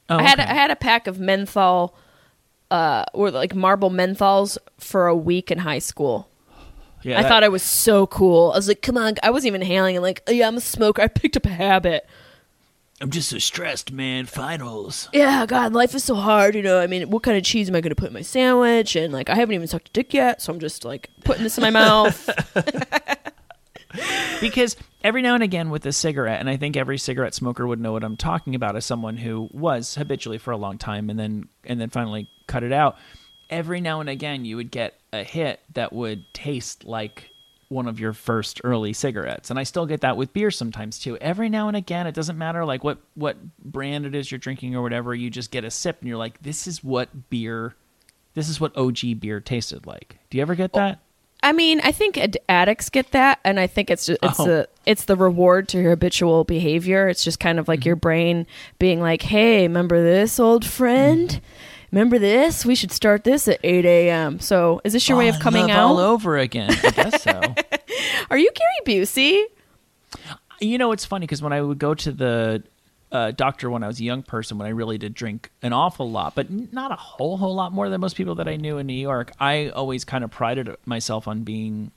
Oh, 0.09 0.17
I 0.17 0.23
had 0.23 0.39
okay. 0.41 0.49
I 0.49 0.53
had 0.53 0.71
a 0.71 0.75
pack 0.75 1.07
of 1.07 1.19
menthol, 1.21 1.95
uh, 2.69 3.05
or 3.13 3.31
like 3.31 3.55
Marlboro 3.55 3.89
menthols 3.89 4.57
for 4.77 5.07
a 5.07 5.15
week 5.15 5.51
in 5.51 5.59
high 5.59 5.79
school. 5.79 6.27
Yeah, 7.07 7.19
I 7.19 7.23
that- 7.23 7.27
thought 7.29 7.43
I 7.43 7.47
was 7.47 7.63
so 7.63 8.05
cool. 8.07 8.51
I 8.51 8.57
was 8.57 8.67
like, 8.67 8.81
"Come 8.81 8.97
on!" 8.97 9.15
I 9.23 9.29
wasn't 9.29 9.47
even 9.47 9.61
hailing. 9.61 9.95
I'm 9.95 10.03
like, 10.03 10.21
oh, 10.27 10.31
"Yeah, 10.31 10.47
I'm 10.47 10.57
a 10.57 10.61
smoker. 10.61 11.01
I 11.01 11.07
picked 11.07 11.37
up 11.37 11.45
a 11.45 11.49
habit." 11.49 12.07
I'm 12.99 13.11
just 13.11 13.29
so 13.29 13.37
stressed, 13.37 13.91
man. 13.91 14.25
Finals. 14.25 15.07
yeah, 15.13 15.45
God, 15.45 15.71
life 15.73 15.93
is 15.93 16.03
so 16.03 16.15
hard. 16.15 16.55
You 16.55 16.63
know, 16.63 16.79
I 16.79 16.87
mean, 16.87 17.11
what 17.11 17.21
kind 17.21 17.37
of 17.37 17.43
cheese 17.43 17.69
am 17.69 17.75
I 17.75 17.81
going 17.81 17.91
to 17.91 17.95
put 17.95 18.07
in 18.07 18.13
my 18.13 18.23
sandwich? 18.23 18.95
And 18.95 19.13
like, 19.13 19.29
I 19.29 19.35
haven't 19.35 19.53
even 19.53 19.67
sucked 19.67 19.89
a 19.89 19.91
dick 19.91 20.15
yet, 20.15 20.41
so 20.41 20.51
I'm 20.51 20.59
just 20.59 20.83
like 20.83 21.09
putting 21.23 21.43
this 21.43 21.57
in 21.57 21.61
my 21.61 21.69
mouth. 21.69 22.27
because 24.41 24.75
every 25.03 25.21
now 25.21 25.33
and 25.35 25.43
again 25.43 25.69
with 25.69 25.85
a 25.85 25.91
cigarette 25.91 26.39
and 26.39 26.49
i 26.49 26.57
think 26.57 26.75
every 26.75 26.97
cigarette 26.97 27.33
smoker 27.33 27.65
would 27.65 27.79
know 27.79 27.93
what 27.93 28.03
i'm 28.03 28.17
talking 28.17 28.53
about 28.53 28.75
as 28.75 28.85
someone 28.85 29.17
who 29.17 29.47
was 29.51 29.95
habitually 29.95 30.37
for 30.37 30.51
a 30.51 30.57
long 30.57 30.77
time 30.77 31.09
and 31.09 31.17
then 31.17 31.47
and 31.63 31.79
then 31.79 31.89
finally 31.89 32.29
cut 32.47 32.63
it 32.63 32.73
out 32.73 32.97
every 33.49 33.81
now 33.81 33.99
and 33.99 34.09
again 34.09 34.45
you 34.45 34.55
would 34.55 34.71
get 34.71 34.99
a 35.13 35.23
hit 35.23 35.59
that 35.73 35.93
would 35.93 36.23
taste 36.33 36.85
like 36.85 37.29
one 37.69 37.87
of 37.87 37.99
your 37.99 38.13
first 38.13 38.61
early 38.63 38.93
cigarettes 38.93 39.49
and 39.49 39.59
i 39.59 39.63
still 39.63 39.85
get 39.85 40.01
that 40.01 40.15
with 40.15 40.31
beer 40.33 40.51
sometimes 40.51 40.99
too 40.99 41.17
every 41.17 41.49
now 41.49 41.67
and 41.67 41.75
again 41.75 42.07
it 42.07 42.15
doesn't 42.15 42.37
matter 42.37 42.63
like 42.65 42.83
what 42.83 42.97
what 43.15 43.37
brand 43.59 44.05
it 44.05 44.15
is 44.15 44.31
you're 44.31 44.37
drinking 44.37 44.75
or 44.75 44.81
whatever 44.81 45.13
you 45.13 45.29
just 45.29 45.51
get 45.51 45.63
a 45.63 45.71
sip 45.71 45.99
and 45.99 46.07
you're 46.07 46.17
like 46.17 46.41
this 46.41 46.67
is 46.67 46.83
what 46.83 47.29
beer 47.29 47.75
this 48.35 48.47
is 48.47 48.59
what 48.59 48.75
og 48.77 48.97
beer 49.19 49.39
tasted 49.39 49.85
like 49.85 50.17
do 50.29 50.37
you 50.37 50.41
ever 50.41 50.55
get 50.55 50.73
that 50.73 50.99
I 51.43 51.51
mean, 51.51 51.79
I 51.83 51.91
think 51.91 52.17
ad- 52.17 52.37
addicts 52.49 52.89
get 52.89 53.11
that, 53.11 53.39
and 53.43 53.59
I 53.59 53.67
think 53.67 53.91
it's 53.91 54.07
just, 54.07 54.19
it's 54.23 54.39
Oh. 54.39 54.45
the 54.45 54.69
it's 54.85 55.05
the 55.05 55.15
reward 55.15 55.67
to 55.69 55.79
your 55.79 55.91
habitual 55.91 56.43
behavior. 56.43 57.07
It's 57.07 57.23
just 57.23 57.39
kind 57.39 57.59
of 57.59 57.67
like 57.67 57.81
mm-hmm. 57.81 57.87
your 57.89 57.95
brain 57.95 58.47
being 58.79 58.99
like, 59.01 59.21
"Hey, 59.21 59.61
remember 59.61 60.03
this 60.03 60.39
old 60.39 60.65
friend? 60.65 61.29
Mm-hmm. 61.29 61.76
Remember 61.91 62.19
this? 62.19 62.65
We 62.65 62.75
should 62.75 62.91
start 62.91 63.23
this 63.23 63.47
at 63.47 63.59
eight 63.63 63.85
a.m." 63.85 64.39
So, 64.39 64.81
is 64.83 64.93
this 64.93 65.07
your 65.07 65.17
way 65.17 65.29
of 65.29 65.39
coming 65.39 65.71
out? 65.71 65.79
all 65.79 65.97
over 65.99 66.37
again 66.37 66.69
i 66.83 66.89
guess 66.91 67.23
so 67.23 67.39
Are 68.29 68.37
you 68.37 68.51
Gary 68.53 68.99
Busey? 68.99 69.43
You 70.59 70.77
know, 70.77 70.91
it's 70.91 71.05
funny 71.05 71.25
because 71.25 71.41
when 71.41 71.53
I 71.53 71.61
would 71.61 71.79
go 71.79 71.93
to 71.93 72.11
the 72.11 72.63
uh, 73.11 73.31
doctor 73.31 73.69
when 73.69 73.83
I 73.83 73.87
was 73.87 73.99
a 73.99 74.03
young 74.03 74.21
person, 74.21 74.57
when 74.57 74.67
I 74.67 74.71
really 74.71 74.97
did 74.97 75.13
drink 75.13 75.49
an 75.61 75.71
awful 75.71 76.11
lot, 76.11 76.35
but 76.35 76.49
not 76.73 76.91
a 76.91 76.95
whole 76.95 77.37
whole 77.37 77.55
lot 77.55 77.71
more 77.71 77.89
than 77.89 78.01
most 78.01 78.15
people 78.17 78.35
that 78.35 78.47
I 78.47 78.57
knew 78.57 78.77
in 78.79 78.87
New 78.87 78.93
York, 78.93 79.31
I 79.39 79.69
always 79.69 80.03
kind 80.03 80.23
of 80.23 80.31
prided 80.31 80.75
myself 80.85 81.27
on 81.27 81.43
being 81.43 81.91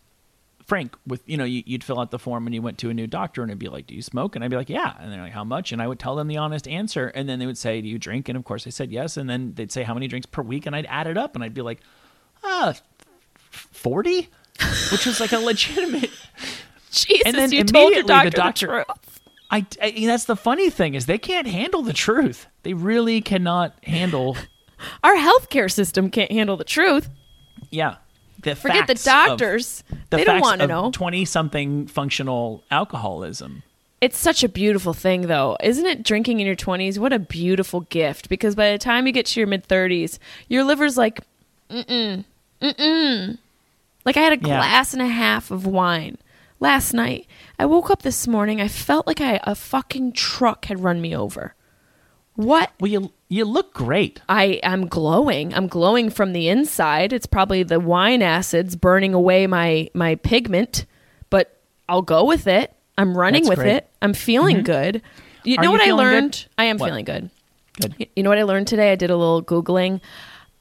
frank 0.71 0.97
with 1.05 1.21
you 1.27 1.37
know 1.37 1.43
you, 1.43 1.65
you'd 1.67 1.83
fill 1.83 1.99
out 1.99 2.13
the 2.13 2.19
form 2.19 2.47
and 2.47 2.55
you 2.55 2.63
went 2.63 2.79
to 2.79 2.91
a 2.91 2.95
new 2.95 3.09
doctor 3.09 3.43
and 3.43 3.51
it'd 3.51 3.59
be 3.59 3.69
like 3.69 3.89
do 3.89 3.95
you 3.97 4.01
smoke 4.03 4.37
and 4.37 4.45
i'd 4.45 4.51
be 4.51 4.57
like 4.57 4.71
yeah 4.71 4.95
and 5.01 5.13
they're 5.13 5.21
like 5.21 5.33
how 5.33 5.43
much 5.43 5.73
and 5.73 5.83
i 5.83 5.87
would 5.89 5.99
tell 5.99 6.15
them 6.15 6.29
the 6.29 6.37
honest 6.37 6.69
answer 6.69 7.09
and 7.09 7.29
then 7.29 7.41
they 7.41 7.47
would 7.47 7.59
say 7.59 7.81
do 7.81 7.89
you 7.89 7.99
drink 7.99 8.29
and 8.29 8.39
of 8.39 8.45
course 8.45 8.69
i 8.69 8.71
said 8.71 8.93
yes 8.93 9.17
and 9.17 9.29
then 9.29 9.53
they'd 9.55 9.73
say 9.73 9.83
how 9.83 9.95
many 9.95 10.07
drinks 10.07 10.27
per 10.27 10.43
week 10.43 10.67
and 10.67 10.77
i'd 10.77 10.87
add 10.87 11.09
it 11.09 11.19
up 11.19 11.35
and 11.35 11.43
i'd 11.43 11.55
be 11.55 11.61
like 11.61 11.81
ah 12.45 12.73
40 13.51 14.29
which 14.93 15.07
was 15.07 15.19
like 15.19 15.33
a 15.33 15.39
legitimate 15.39 16.11
Jesus, 16.91 17.23
And 17.25 17.37
then 17.37 17.53
you 17.53 17.65
told 17.65 17.93
your 17.93 18.03
doctor 18.03 18.31
the 18.31 18.37
doctor- 18.37 18.67
the 18.67 18.85
truth. 18.85 19.21
I, 19.51 19.67
I 19.83 20.07
that's 20.07 20.25
the 20.25 20.37
funny 20.37 20.71
thing 20.71 20.95
is 20.95 21.07
they 21.07 21.19
can't 21.19 21.47
handle 21.47 21.83
the 21.83 21.93
truth. 21.93 22.47
They 22.63 22.73
really 22.75 23.21
cannot 23.21 23.75
handle. 23.85 24.37
Our 25.03 25.17
healthcare 25.17 25.71
system 25.71 26.11
can't 26.11 26.31
handle 26.31 26.57
the 26.57 26.65
truth. 26.65 27.09
Yeah, 27.71 27.97
the 28.43 28.55
Forget 28.57 28.87
the 28.87 28.95
facts 28.95 29.07
of- 29.07 29.39
doctors. 29.39 29.85
the 30.11 30.17
they 30.19 30.25
don't 30.25 30.41
want 30.41 30.61
to 30.61 30.67
know. 30.67 30.91
Twenty 30.93 31.25
something 31.25 31.87
functional 31.87 32.63
alcoholism. 32.71 33.63
It's 34.01 34.17
such 34.19 34.43
a 34.43 34.49
beautiful 34.49 34.95
thing, 34.95 35.23
though, 35.27 35.59
isn't 35.63 35.85
it? 35.85 36.03
Drinking 36.03 36.41
in 36.41 36.47
your 36.47 36.57
20s, 36.57 36.97
what 36.99 37.13
a 37.13 37.19
beautiful 37.19 37.83
gift. 37.83 38.31
Because 38.31 38.55
by 38.55 38.73
the 38.73 38.79
time 38.79 39.07
you 39.07 39.13
get 39.13 39.27
to 39.27 39.41
your 39.41 39.47
mid 39.47 39.69
30s, 39.69 40.19
your 40.49 40.65
liver's 40.65 40.97
like, 40.97 41.21
mm-mm, 41.69 42.25
mm-mm. 42.63 43.39
Like 44.07 44.17
I 44.17 44.21
had 44.21 44.33
a 44.33 44.37
Yeah. 44.37 44.57
glass 44.57 44.95
and 44.95 45.03
a 45.03 45.07
half 45.09 45.51
of 45.51 45.67
wine 45.67 46.17
last 46.61 46.95
night. 46.95 47.27
I 47.59 47.67
woke 47.67 47.91
up 47.91 48.01
this 48.01 48.27
morning, 48.27 48.59
I 48.61 48.69
felt 48.69 49.07
like 49.07 49.21
I, 49.21 49.39
a 49.45 49.55
fucking 49.55 50.13
truck 50.13 50.65
had 50.65 50.83
run 50.83 51.03
me 51.03 51.15
over. 51.15 51.55
What? 52.45 52.71
Well, 52.81 52.91
you 52.91 53.13
you 53.29 53.45
look 53.45 53.75
great. 53.75 54.21
I 54.29 54.61
am 54.63 54.87
glowing. 54.89 55.53
I'm 55.55 55.67
glowing 55.67 56.09
from 56.11 56.33
the 56.33 56.49
inside. 56.49 57.13
It's 57.13 57.27
probably 57.27 57.63
the 57.63 57.79
wine 57.81 58.23
acids 58.23 58.77
burning 58.77 59.13
away 59.15 59.47
my 59.47 59.91
my 59.95 60.15
pigment, 60.17 60.87
but 61.29 61.61
I'll 61.89 62.03
go 62.03 62.25
with 62.25 62.47
it. 62.47 62.73
I'm 62.97 63.17
running 63.17 63.43
That's 63.45 63.51
with 63.51 63.59
great. 63.61 63.77
it. 63.77 63.91
I'm 64.01 64.15
feeling 64.15 64.57
mm-hmm. 64.59 64.65
good. 64.67 65.03
You 65.45 65.57
Are 65.59 65.63
know 65.63 65.69
you 65.69 65.73
what 65.73 65.81
I 65.81 65.85
feeling 65.85 66.07
good? 66.07 66.13
learned? 66.15 66.47
I 66.59 66.65
am 66.65 66.79
What? 66.79 66.87
feeling 66.89 67.05
good. 67.05 67.31
Good. 67.81 67.95
Y- 67.99 68.09
You 68.17 68.23
know 68.23 68.31
what 68.31 68.39
I 68.39 68.43
learned 68.45 68.67
today? 68.69 68.93
I 68.93 68.95
did 68.97 69.11
a 69.11 69.17
little 69.17 69.43
googling. 69.43 70.01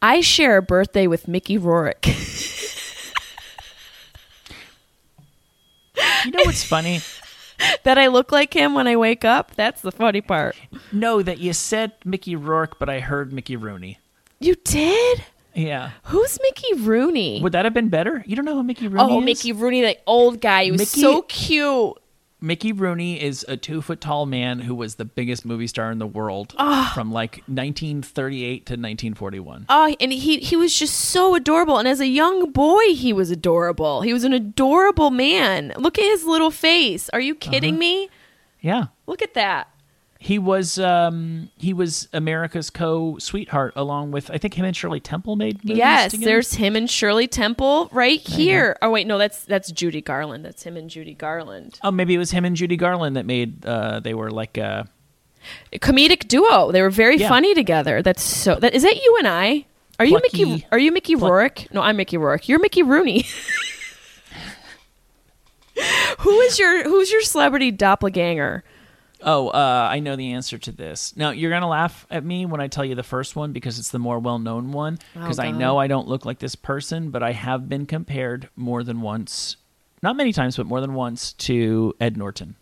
I 0.02 0.22
share 0.22 0.58
a 0.58 0.62
birthday 0.62 1.08
with 1.08 1.28
Mickey 1.28 1.58
Rourke. 1.58 2.06
You 6.26 6.32
know 6.32 6.44
what's 6.46 6.64
funny? 6.64 7.00
That 7.84 7.98
I 7.98 8.08
look 8.08 8.32
like 8.32 8.54
him 8.54 8.74
when 8.74 8.88
I 8.88 8.96
wake 8.96 9.26
up. 9.26 9.56
That's 9.56 9.82
the 9.82 9.92
funny 9.92 10.22
part. 10.22 10.56
no, 10.92 11.22
that 11.22 11.40
you 11.40 11.54
said 11.54 11.94
Mickey 12.06 12.36
Rourke, 12.36 12.80
but 12.80 12.90
I 12.90 13.00
heard 13.00 13.34
Mickey 13.34 13.56
Rooney. 13.56 14.00
You 14.40 14.56
did? 14.56 15.24
Yeah, 15.56 15.92
Who's 16.04 16.38
Mickey 16.42 16.76
Rooney? 16.76 17.42
would 17.42 17.52
that 17.54 17.66
have 17.66 17.74
been 17.74 17.90
better? 17.90 18.24
You 18.26 18.36
don't 18.36 18.46
know 18.46 18.56
who 18.56 18.64
Mickey 18.64 18.88
Rooney 18.88 19.04
oh, 19.14 19.20
is? 19.20 19.26
Mickey 19.26 19.52
Rooney, 19.52 19.82
the 19.82 19.98
old 20.06 20.40
guy. 20.40 20.66
He 20.66 20.72
was 20.72 20.82
Mickey- 20.82 21.02
so 21.02 21.24
cute. 21.24 21.94
Mickey 22.42 22.72
Rooney 22.72 23.22
is 23.22 23.46
a 23.50 23.58
two 23.58 23.82
foot 23.82 24.00
tall 24.00 24.26
man 24.26 24.60
who 24.60 24.74
was 24.74 24.96
the 24.96 25.06
biggest 25.06 25.44
movie 25.46 25.68
star 25.68 25.92
in 25.92 26.00
the 26.00 26.08
world 26.08 26.54
Ah. 26.58 26.92
from 26.96 27.12
like 27.12 27.44
1938 27.48 28.66
to 28.68 28.74
1941. 28.74 29.66
Oh, 29.68 29.94
and 30.00 30.14
he 30.14 30.38
he 30.40 30.56
was 30.56 30.74
just 30.78 30.96
so 30.96 31.36
adorable. 31.36 31.78
And 31.78 31.88
as 31.88 32.00
a 32.00 32.08
young 32.08 32.52
boy, 32.52 32.94
he 32.96 33.12
was 33.12 33.30
adorable. 33.32 34.02
He 34.02 34.14
was 34.14 34.24
an 34.24 34.34
adorable 34.34 35.12
man. 35.12 35.74
Look 35.78 35.98
at 36.00 36.06
his 36.06 36.24
little 36.26 36.52
face. 36.52 37.10
Are 37.10 37.20
you 37.20 37.36
kidding 37.36 37.74
Uh-huh. 37.76 37.80
me? 37.80 38.10
Yeah. 38.62 38.86
Look 39.08 39.22
at 39.22 39.34
that. 39.34 39.68
He 40.22 40.38
was 40.38 40.78
um 40.78 41.50
he 41.58 41.74
was 41.74 42.10
America's 42.12 42.70
co 42.70 43.18
sweetheart 43.20 43.72
along 43.78 44.12
with 44.12 44.30
I 44.30 44.38
think 44.38 44.54
him 44.56 44.66
and 44.66 44.76
Shirley 44.76 45.00
Temple 45.00 45.38
made 45.38 45.64
movies 45.64 45.78
yes, 45.78 46.12
together. 46.12 46.26
there's 46.30 46.54
him 46.56 46.76
and 46.76 46.90
Shirley 46.90 47.26
Temple 47.28 47.88
right 47.94 48.20
here. 48.20 48.76
Oh 48.82 48.90
wait, 48.92 49.08
no, 49.08 49.18
that's 49.18 49.46
that's 49.46 49.72
Judy 49.72 50.02
Garland. 50.02 50.44
That's 50.44 50.64
him 50.64 50.76
and 50.76 50.90
Judy 50.90 51.14
Garland. 51.14 51.80
Oh, 51.84 51.92
maybe 51.92 52.14
it 52.16 52.18
was 52.18 52.32
him 52.32 52.44
and 52.44 52.54
Judy 52.58 52.76
Garland 52.76 53.16
that 53.16 53.26
made 53.26 53.66
uh 53.66 54.02
they 54.02 54.14
were 54.14 54.30
like 54.30 54.58
uh 54.58 54.84
A 55.72 55.80
comedic 55.80 56.28
duo. 56.28 56.74
They 56.74 56.82
were 56.82 56.90
very 56.90 57.16
Yeah. 57.16 57.30
funny 57.30 57.54
together. 57.56 58.02
That's 58.02 58.22
so. 58.22 58.56
That 58.56 58.74
is 58.74 58.84
that 58.84 58.98
you 58.98 59.16
and 59.20 59.28
I. 59.28 59.66
Are 60.00 60.06
you 60.06 60.20
Plucky- 60.20 60.44
Mickey? 60.46 60.66
Are 60.70 60.80
you 60.80 60.92
Mickey 60.92 61.16
Rourke? 61.16 61.74
No, 61.74 61.82
I'm 61.82 61.96
Mickey 61.96 62.18
Rourke. 62.18 62.50
You're 62.50 62.60
Mickey 62.60 62.84
Rooney. 62.84 63.26
Who 66.20 66.40
is 66.42 66.60
your 66.60 66.84
Who's 66.84 67.10
your 67.10 67.22
celebrity 67.22 67.72
doppelganger? 67.72 68.66
Oh, 69.22 69.50
uh, 69.50 69.88
I 69.92 70.00
know 70.00 70.16
the 70.16 70.32
answer 70.32 70.58
to 70.58 70.72
this. 70.72 71.16
Now 71.18 71.32
you're 71.32 71.52
gonna 71.52 71.68
laugh 71.68 72.08
at 72.10 72.24
me 72.24 72.46
when 72.46 72.62
I 72.62 72.68
tell 72.68 72.86
you 72.86 72.96
the 72.96 73.04
first 73.04 73.36
one 73.36 73.52
because 73.52 73.78
it's 73.78 73.90
the 73.90 74.00
more 74.00 74.20
well-known 74.20 74.72
one. 74.72 74.98
Because 75.14 75.40
I 75.40 75.52
know 75.52 75.78
I 75.78 75.88
don't 75.88 76.08
look 76.08 76.26
like 76.26 76.40
this 76.40 76.56
person, 76.56 77.10
but 77.12 77.22
I 77.22 77.34
have 77.34 77.68
been 77.68 77.86
compared 77.86 78.50
more 78.56 78.84
than 78.84 79.02
once, 79.02 79.58
not 80.02 80.16
many 80.16 80.32
times, 80.32 80.56
but 80.58 80.66
more 80.66 80.80
than 80.80 80.94
once 80.94 81.34
to 81.34 81.94
Ed 82.00 82.16
Norton. 82.16 82.56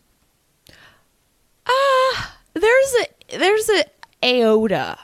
Ah, 1.67 2.37
there's 2.53 2.95
a 3.01 3.37
there's 3.37 3.69
a 3.69 3.83
aota 4.23 4.97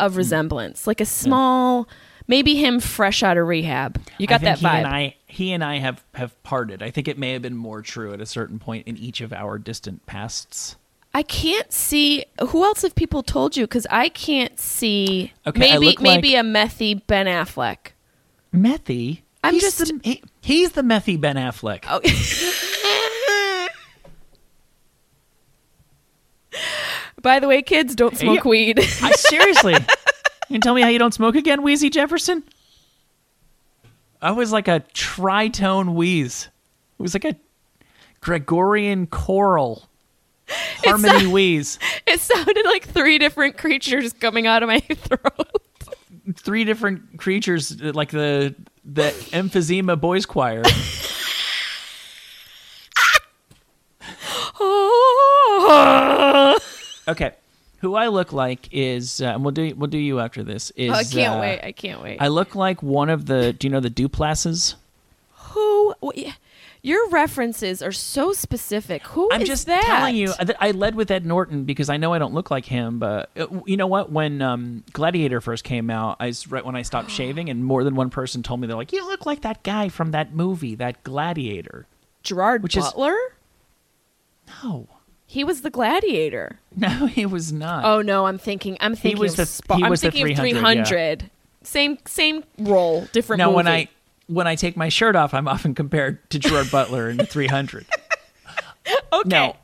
of 0.00 0.16
resemblance, 0.16 0.86
like 0.86 1.00
a 1.00 1.06
small, 1.06 1.86
maybe 2.26 2.54
him 2.54 2.80
fresh 2.80 3.22
out 3.22 3.36
of 3.36 3.46
rehab. 3.46 4.00
You 4.18 4.26
got 4.26 4.40
that 4.40 4.58
vibe. 4.58 4.70
He 4.70 4.76
and 4.78 4.86
I, 4.86 5.16
he 5.26 5.52
and 5.52 5.64
I 5.64 5.78
have 5.78 6.02
have 6.14 6.42
parted. 6.42 6.82
I 6.82 6.90
think 6.90 7.08
it 7.08 7.18
may 7.18 7.32
have 7.32 7.42
been 7.42 7.56
more 7.56 7.82
true 7.82 8.12
at 8.14 8.20
a 8.20 8.26
certain 8.26 8.58
point 8.58 8.86
in 8.86 8.96
each 8.96 9.20
of 9.20 9.32
our 9.32 9.58
distant 9.58 10.06
pasts. 10.06 10.76
I 11.16 11.22
can't 11.22 11.72
see 11.72 12.24
who 12.48 12.64
else 12.64 12.82
have 12.82 12.94
people 12.96 13.22
told 13.22 13.56
you 13.56 13.64
because 13.64 13.86
I 13.88 14.08
can't 14.08 14.58
see. 14.58 15.32
Okay, 15.46 15.60
maybe 15.60 15.86
look 15.86 16.00
maybe 16.00 16.34
like- 16.34 16.44
a 16.44 16.48
methy 16.48 17.00
Ben 17.06 17.26
Affleck. 17.26 17.92
Methy. 18.52 19.20
I'm 19.44 19.54
he's 19.54 19.62
just- 19.62 19.78
the, 19.78 20.00
he, 20.02 20.22
he's 20.42 20.72
the 20.72 20.82
methy 20.82 21.20
Ben 21.20 21.36
Affleck. 21.36 21.84
Oh. 21.88 22.00
By 27.22 27.40
the 27.40 27.48
way, 27.48 27.62
kids, 27.62 27.94
don't 27.94 28.16
smoke 28.16 28.44
Yeah. 28.44 28.50
weed. 28.50 28.78
I 28.80 29.12
seriously, 29.16 29.72
You 29.74 30.54
can 30.54 30.60
tell 30.60 30.74
me 30.74 30.82
how 30.82 30.88
you 30.88 30.98
don't 30.98 31.14
smoke 31.14 31.36
again, 31.36 31.62
Wheezy 31.62 31.90
Jefferson? 31.90 32.44
I 34.20 34.32
was 34.32 34.52
like 34.52 34.68
a 34.68 34.80
tritone 34.94 35.94
wheeze. 35.94 36.48
It 36.98 37.02
was 37.02 37.14
like 37.14 37.24
a 37.24 37.36
Gregorian 38.20 39.06
choral 39.06 39.88
harmony 40.84 41.26
wheeze. 41.26 41.78
It 42.06 42.20
sounded 42.20 42.64
like 42.66 42.86
three 42.86 43.18
different 43.18 43.56
creatures 43.58 44.12
coming 44.12 44.46
out 44.46 44.62
of 44.62 44.68
my 44.68 44.80
throat. 44.80 45.62
Three 46.36 46.64
different 46.64 47.18
creatures, 47.18 47.80
like 47.80 48.10
the 48.10 48.54
the 48.84 49.10
emphysema 49.32 50.00
boys 50.00 50.26
choir. 50.26 50.62
Okay, 57.06 57.32
who 57.78 57.94
I 57.94 58.08
look 58.08 58.32
like 58.32 58.68
is, 58.72 59.20
uh, 59.20 59.26
and 59.26 59.44
we'll 59.44 59.52
do 59.52 59.74
we'll 59.76 59.90
do 59.90 59.98
you 59.98 60.20
after 60.20 60.42
this. 60.42 60.70
Is 60.70 60.90
I 60.90 61.04
can't 61.04 61.36
uh, 61.36 61.40
wait. 61.40 61.60
I 61.62 61.72
can't 61.72 62.02
wait. 62.02 62.16
I 62.20 62.28
look 62.28 62.54
like 62.54 62.82
one 62.82 63.10
of 63.10 63.26
the. 63.26 63.52
Do 63.52 63.66
you 63.66 63.70
know 63.72 63.80
the 63.80 63.90
Duplasses? 63.90 64.74
Who? 65.32 65.94
wh- 66.02 66.16
Your 66.86 67.08
references 67.08 67.80
are 67.80 67.92
so 67.92 68.34
specific. 68.34 69.02
Who 69.06 69.30
I'm 69.32 69.40
is 69.40 69.48
just 69.48 69.66
that? 69.68 69.84
telling 69.84 70.16
you. 70.16 70.34
I- 70.38 70.68
I 70.68 70.70
led 70.72 70.94
with 70.96 71.10
Ed 71.10 71.24
Norton 71.24 71.64
because 71.64 71.88
I 71.88 71.96
know 71.96 72.12
I 72.12 72.18
don't 72.18 72.34
look 72.34 72.50
like 72.50 72.66
him. 72.66 72.98
But 72.98 73.30
uh, 73.38 73.46
you 73.64 73.78
know 73.78 73.86
what? 73.86 74.12
When 74.12 74.42
um, 74.42 74.84
Gladiator 74.92 75.40
first 75.40 75.64
came 75.64 75.88
out, 75.88 76.18
I 76.20 76.34
right 76.50 76.62
when 76.62 76.76
I 76.76 76.82
stopped 76.82 77.10
shaving, 77.18 77.48
and 77.48 77.64
more 77.64 77.84
than 77.84 77.94
one 77.94 78.10
person 78.10 78.42
told 78.42 78.60
me 78.60 78.66
they're 78.66 78.76
like, 78.76 78.92
"You 78.92 79.06
look 79.08 79.24
like 79.24 79.40
that 79.40 79.62
guy 79.62 79.88
from 79.88 80.10
that 80.10 80.34
movie, 80.34 80.74
that 80.74 81.02
Gladiator." 81.04 81.86
Gerard 82.22 82.62
Which 82.62 82.76
is- 82.76 82.84
Butler. 82.84 83.16
No, 84.62 84.86
He 85.26 85.42
was 85.42 85.62
the 85.62 85.70
gladiator. 85.70 86.60
no, 86.76 87.06
he 87.06 87.24
was 87.24 87.50
not. 87.50 87.86
Oh 87.86 88.02
no, 88.02 88.26
I'm 88.26 88.36
thinking. 88.38 88.76
I'm 88.80 88.94
thinking. 88.94 89.16
He 89.16 89.20
was 89.22 89.38
of 89.38 89.66
the- 89.68 89.76
he 89.76 89.84
I'm 89.84 89.90
was 89.90 90.02
the 90.02 90.10
thinking 90.10 90.32
of 90.32 90.38
300, 90.38 90.86
300. 90.86 91.30
Same 91.62 91.96
same 92.06 92.44
role, 92.58 93.08
different. 93.12 93.38
now 93.38 93.50
when. 93.52 93.66
I 93.66 93.88
when 94.26 94.46
I 94.46 94.54
take 94.54 94.76
my 94.76 94.88
shirt 94.88 95.16
off, 95.16 95.34
I'm 95.34 95.48
often 95.48 95.74
compared 95.74 96.28
to 96.30 96.38
Gerard 96.38 96.70
Butler 96.70 97.10
in 97.10 97.16
the 97.16 97.26
300. 97.26 97.86
okay. 99.12 99.28
No. 99.28 99.56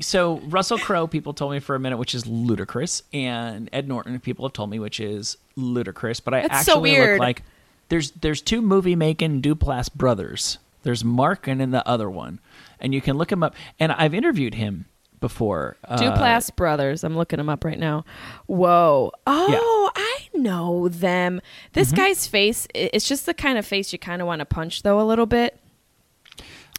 So 0.00 0.38
Russell 0.46 0.78
Crowe, 0.78 1.06
people 1.06 1.34
told 1.34 1.52
me 1.52 1.60
for 1.60 1.74
a 1.74 1.80
minute, 1.80 1.98
which 1.98 2.14
is 2.14 2.26
ludicrous, 2.26 3.02
and 3.12 3.68
Ed 3.72 3.88
Norton, 3.88 4.18
people 4.20 4.46
have 4.46 4.52
told 4.52 4.70
me, 4.70 4.78
which 4.78 5.00
is 5.00 5.36
ludicrous. 5.54 6.18
But 6.18 6.34
I 6.34 6.42
That's 6.42 6.68
actually 6.68 6.92
weird. 6.92 7.18
look 7.18 7.20
like 7.20 7.42
there's 7.88 8.10
there's 8.12 8.40
two 8.40 8.62
movie 8.62 8.96
making 8.96 9.42
Duplass 9.42 9.92
brothers. 9.92 10.58
There's 10.82 11.04
Mark 11.04 11.46
and 11.46 11.60
then 11.60 11.70
the 11.70 11.86
other 11.86 12.08
one, 12.08 12.40
and 12.80 12.94
you 12.94 13.00
can 13.00 13.18
look 13.18 13.30
him 13.30 13.42
up. 13.42 13.54
And 13.78 13.92
I've 13.92 14.14
interviewed 14.14 14.54
him 14.54 14.86
before. 15.20 15.76
Uh, 15.84 15.98
Duplass 15.98 16.54
brothers. 16.54 17.04
I'm 17.04 17.16
looking 17.16 17.38
him 17.38 17.48
up 17.48 17.64
right 17.64 17.78
now. 17.78 18.04
Whoa. 18.46 19.12
Oh, 19.26 19.90
I 19.94 20.01
know 20.34 20.88
them. 20.88 21.40
This 21.72 21.88
Mm-hmm. 21.88 21.96
guy's 21.96 22.26
face, 22.26 22.66
it's 22.74 23.08
just 23.08 23.26
the 23.26 23.34
kind 23.34 23.58
of 23.58 23.66
face 23.66 23.92
you 23.92 23.98
kind 23.98 24.20
of 24.22 24.26
want 24.26 24.40
to 24.40 24.44
punch, 24.46 24.82
though, 24.82 25.00
a 25.00 25.04
little 25.06 25.26
bit. 25.26 25.58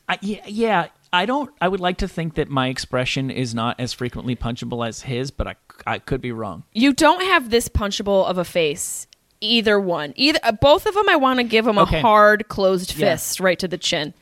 I, 0.09 0.17
yeah, 0.21 0.41
yeah. 0.47 0.87
I 1.13 1.25
don't. 1.27 1.51
I 1.61 1.67
would 1.67 1.79
like 1.79 1.97
to 1.97 2.07
think 2.07 2.35
that 2.35 2.49
my 2.49 2.67
expression 2.69 3.29
is 3.29 3.53
not 3.53 3.79
as 3.79 3.93
frequently 3.93 4.35
punchable 4.35 4.85
as 4.87 5.03
his, 5.03 5.29
but 5.29 5.45
I, 5.47 5.55
I 5.85 5.99
could 5.99 6.21
be 6.21 6.31
wrong. 6.31 6.63
You 6.73 6.91
don't 6.91 7.21
have 7.21 7.51
this 7.51 7.69
punchable 7.69 8.25
of 8.25 8.37
a 8.39 8.43
face. 8.43 9.05
Either 9.39 9.79
one. 9.79 10.13
Either 10.15 10.39
uh, 10.41 10.53
both 10.53 10.85
of 10.87 10.95
them. 10.95 11.07
I 11.07 11.15
want 11.17 11.37
to 11.37 11.43
give 11.43 11.65
them 11.65 11.77
Okay. 11.77 11.99
a 11.99 12.01
hard 12.01 12.47
closed 12.47 12.97
Yeah. 12.97 13.11
fist 13.13 13.39
right 13.39 13.59
to 13.59 13.67
the 13.67 13.77
chin. 13.77 14.13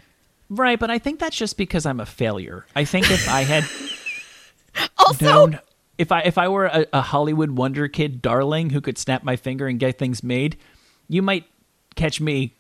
Right, 0.50 0.78
but 0.78 0.92
I 0.92 1.00
think 1.00 1.20
that's 1.22 1.38
just 1.38 1.56
because 1.58 1.86
I'm 1.86 2.02
a 2.02 2.06
failure. 2.06 2.66
I 2.76 2.84
think 2.84 3.10
if 3.10 3.30
I 3.30 3.44
had 3.44 3.64
Also, 4.98 5.26
known, 5.26 5.60
if 6.02 6.12
I 6.12 6.22
if 6.22 6.38
I 6.38 6.48
were 6.48 6.66
a, 6.66 6.86
a 6.94 7.02
Hollywood 7.02 7.52
wonder 7.52 7.88
kid 7.88 8.22
darling 8.22 8.72
who 8.72 8.82
could 8.82 8.98
snap 8.98 9.24
my 9.24 9.36
finger 9.36 9.68
and 9.68 9.80
get 9.80 9.98
things 9.98 10.24
made, 10.24 10.58
you 11.08 11.22
might 11.22 11.46
catch 11.96 12.20
me 12.20 12.56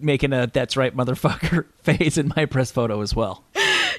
making 0.00 0.32
a 0.32 0.46
"that's 0.46 0.76
right, 0.76 0.94
motherfucker" 0.94 1.66
face 1.82 2.18
in 2.18 2.32
my 2.36 2.44
press 2.46 2.70
photo 2.70 3.00
as 3.00 3.14
well. 3.14 3.44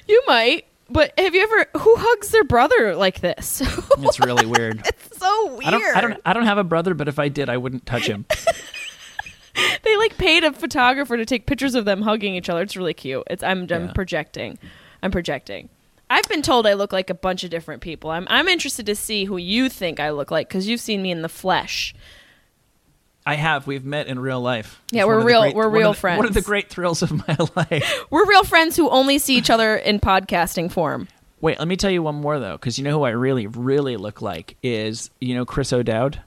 you 0.06 0.22
might. 0.26 0.66
But 0.90 1.12
have 1.18 1.34
you 1.34 1.42
ever? 1.42 1.66
Who 1.78 1.94
hugs 1.98 2.30
their 2.30 2.44
brother 2.44 2.94
like 2.96 3.20
this? 3.20 3.62
It's 4.00 4.20
really 4.20 4.46
weird. 4.46 4.80
It's 4.86 5.18
so 5.18 5.54
weird. 5.56 5.64
I 5.66 5.70
don't, 5.72 5.96
I 5.96 6.00
don't, 6.00 6.20
I 6.26 6.32
don't 6.32 6.44
have 6.46 6.58
a 6.58 6.64
brother, 6.64 6.94
but 6.94 7.08
if 7.08 7.18
I 7.18 7.28
did, 7.28 7.48
I 7.50 7.56
wouldn't 7.56 7.84
touch 7.84 8.06
him. 8.06 8.26
They 9.82 9.96
like 9.96 10.16
paid 10.16 10.44
a 10.44 10.52
photographer 10.52 11.16
to 11.16 11.24
take 11.24 11.46
pictures 11.46 11.74
of 11.74 11.84
them 11.84 12.02
hugging 12.02 12.36
each 12.36 12.48
other. 12.48 12.62
It's 12.62 12.76
really 12.76 12.94
cute. 12.94 13.24
It's 13.28 13.42
I'm, 13.42 13.62
I'm 13.62 13.86
Yeah. 13.86 13.92
projecting. 13.92 14.56
I'm 15.02 15.10
projecting. 15.10 15.68
I've 16.10 16.28
been 16.28 16.42
told 16.42 16.66
I 16.66 16.72
look 16.74 16.92
like 16.92 17.10
a 17.10 17.14
bunch 17.14 17.44
of 17.44 17.50
different 17.50 17.82
people. 17.82 18.10
I'm 18.10 18.26
I'm 18.30 18.48
interested 18.48 18.86
to 18.86 18.94
see 18.94 19.24
who 19.24 19.36
you 19.36 19.68
think 19.68 20.00
I 20.00 20.10
look 20.10 20.30
like 20.30 20.48
because 20.48 20.66
you've 20.68 20.80
seen 20.80 21.02
me 21.02 21.10
in 21.10 21.22
the 21.22 21.28
flesh. 21.28 21.94
I 23.26 23.34
have. 23.34 23.66
We've 23.66 23.84
met 23.84 24.06
in 24.06 24.18
real 24.18 24.40
life. 24.40 24.80
Yeah, 24.90 25.02
It's 25.02 25.06
we're 25.08 25.12
one 25.16 25.20
of 25.20 25.22
the 25.24 25.26
real- 25.26 25.40
great- 25.42 25.54
we're 25.54 25.68
one 25.68 25.78
real 25.78 25.92
the- 25.92 26.16
One 26.16 26.26
of 26.26 26.34
the 26.34 26.40
great 26.40 26.70
thrills 26.70 27.02
of 27.02 27.12
my 27.12 27.36
life. 27.56 28.04
We're 28.10 28.24
real 28.26 28.44
friends 28.44 28.74
who 28.76 28.88
only 28.88 29.18
see 29.18 29.36
each 29.36 29.50
other 29.50 29.76
in 29.76 30.00
podcasting 30.00 30.72
form. 30.72 31.08
Wait, 31.42 31.58
let 31.58 31.68
me 31.68 31.76
tell 31.76 31.90
you 31.90 32.02
one 32.02 32.14
more 32.14 32.38
though, 32.40 32.52
because 32.56 32.78
you 32.78 32.84
know 32.84 32.92
who 32.92 33.02
I 33.04 33.10
really, 33.10 33.46
really 33.46 33.96
look 33.98 34.22
like 34.22 34.56
is 34.62 35.10
you 35.20 35.34
know 35.34 35.44
Chris 35.44 35.72
O'Dowd. 35.74 36.22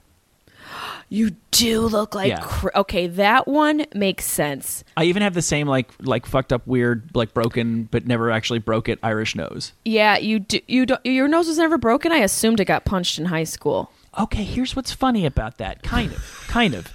You 1.12 1.32
do 1.50 1.82
look 1.82 2.14
like 2.14 2.30
Yeah. 2.30 2.40
cr- 2.40 2.70
okay. 2.74 3.06
That 3.06 3.46
one 3.46 3.84
makes 3.94 4.24
sense. 4.24 4.82
I 4.96 5.04
even 5.04 5.22
have 5.22 5.34
the 5.34 5.42
same 5.42 5.66
like 5.66 5.90
like 6.00 6.24
fucked 6.24 6.54
up 6.54 6.66
weird 6.66 7.10
like 7.14 7.34
broken 7.34 7.84
but 7.90 8.06
never 8.06 8.30
actually 8.30 8.60
broke 8.60 8.88
it 8.88 8.98
Irish 9.02 9.34
nose. 9.36 9.74
Yeah, 9.84 10.16
you 10.16 10.38
do. 10.38 10.60
You 10.66 10.86
don't. 10.86 11.04
Your 11.04 11.28
nose 11.28 11.48
was 11.48 11.58
never 11.58 11.76
broken. 11.76 12.12
I 12.12 12.18
assumed 12.18 12.60
it 12.60 12.64
got 12.64 12.86
punched 12.86 13.18
in 13.18 13.26
high 13.26 13.44
school. 13.44 13.90
Okay, 14.18 14.42
here's 14.42 14.74
what's 14.74 14.92
funny 14.92 15.26
about 15.26 15.58
that. 15.58 15.82
Kind 15.82 16.12
of, 16.12 16.44
kind 16.48 16.74
of. 16.74 16.90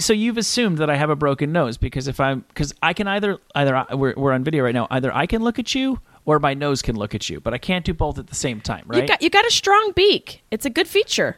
So 0.00 0.12
you've 0.12 0.38
assumed 0.38 0.78
that 0.78 0.88
I 0.88 0.96
have 0.96 1.10
a 1.10 1.16
broken 1.16 1.50
nose 1.52 1.76
because 1.78 2.08
if 2.08 2.18
I'm 2.20 2.40
because 2.48 2.74
I 2.82 2.92
can 2.92 3.06
either 3.08 3.38
either 3.54 3.74
I- 3.74 3.94
we're 3.94 4.14
we're 4.16 4.32
on 4.32 4.44
video 4.44 4.64
right 4.64 4.74
now 4.74 4.86
either 4.90 5.14
I 5.14 5.26
can 5.26 5.42
look 5.42 5.58
at 5.58 5.74
you 5.74 6.00
or 6.26 6.38
my 6.38 6.54
nose 6.54 6.80
can 6.82 6.96
look 6.96 7.14
at 7.14 7.28
you, 7.28 7.40
but 7.40 7.52
I 7.54 7.58
can't 7.58 7.84
do 7.84 7.92
both 7.92 8.18
at 8.18 8.26
the 8.28 8.34
same 8.34 8.60
time, 8.62 8.84
right? 8.86 9.02
You 9.02 9.08
got 9.08 9.22
you 9.22 9.30
got 9.30 9.46
a 9.46 9.50
strong 9.50 9.92
beak. 9.94 10.42
It's 10.50 10.64
a 10.66 10.70
good 10.70 10.88
feature. 10.88 11.36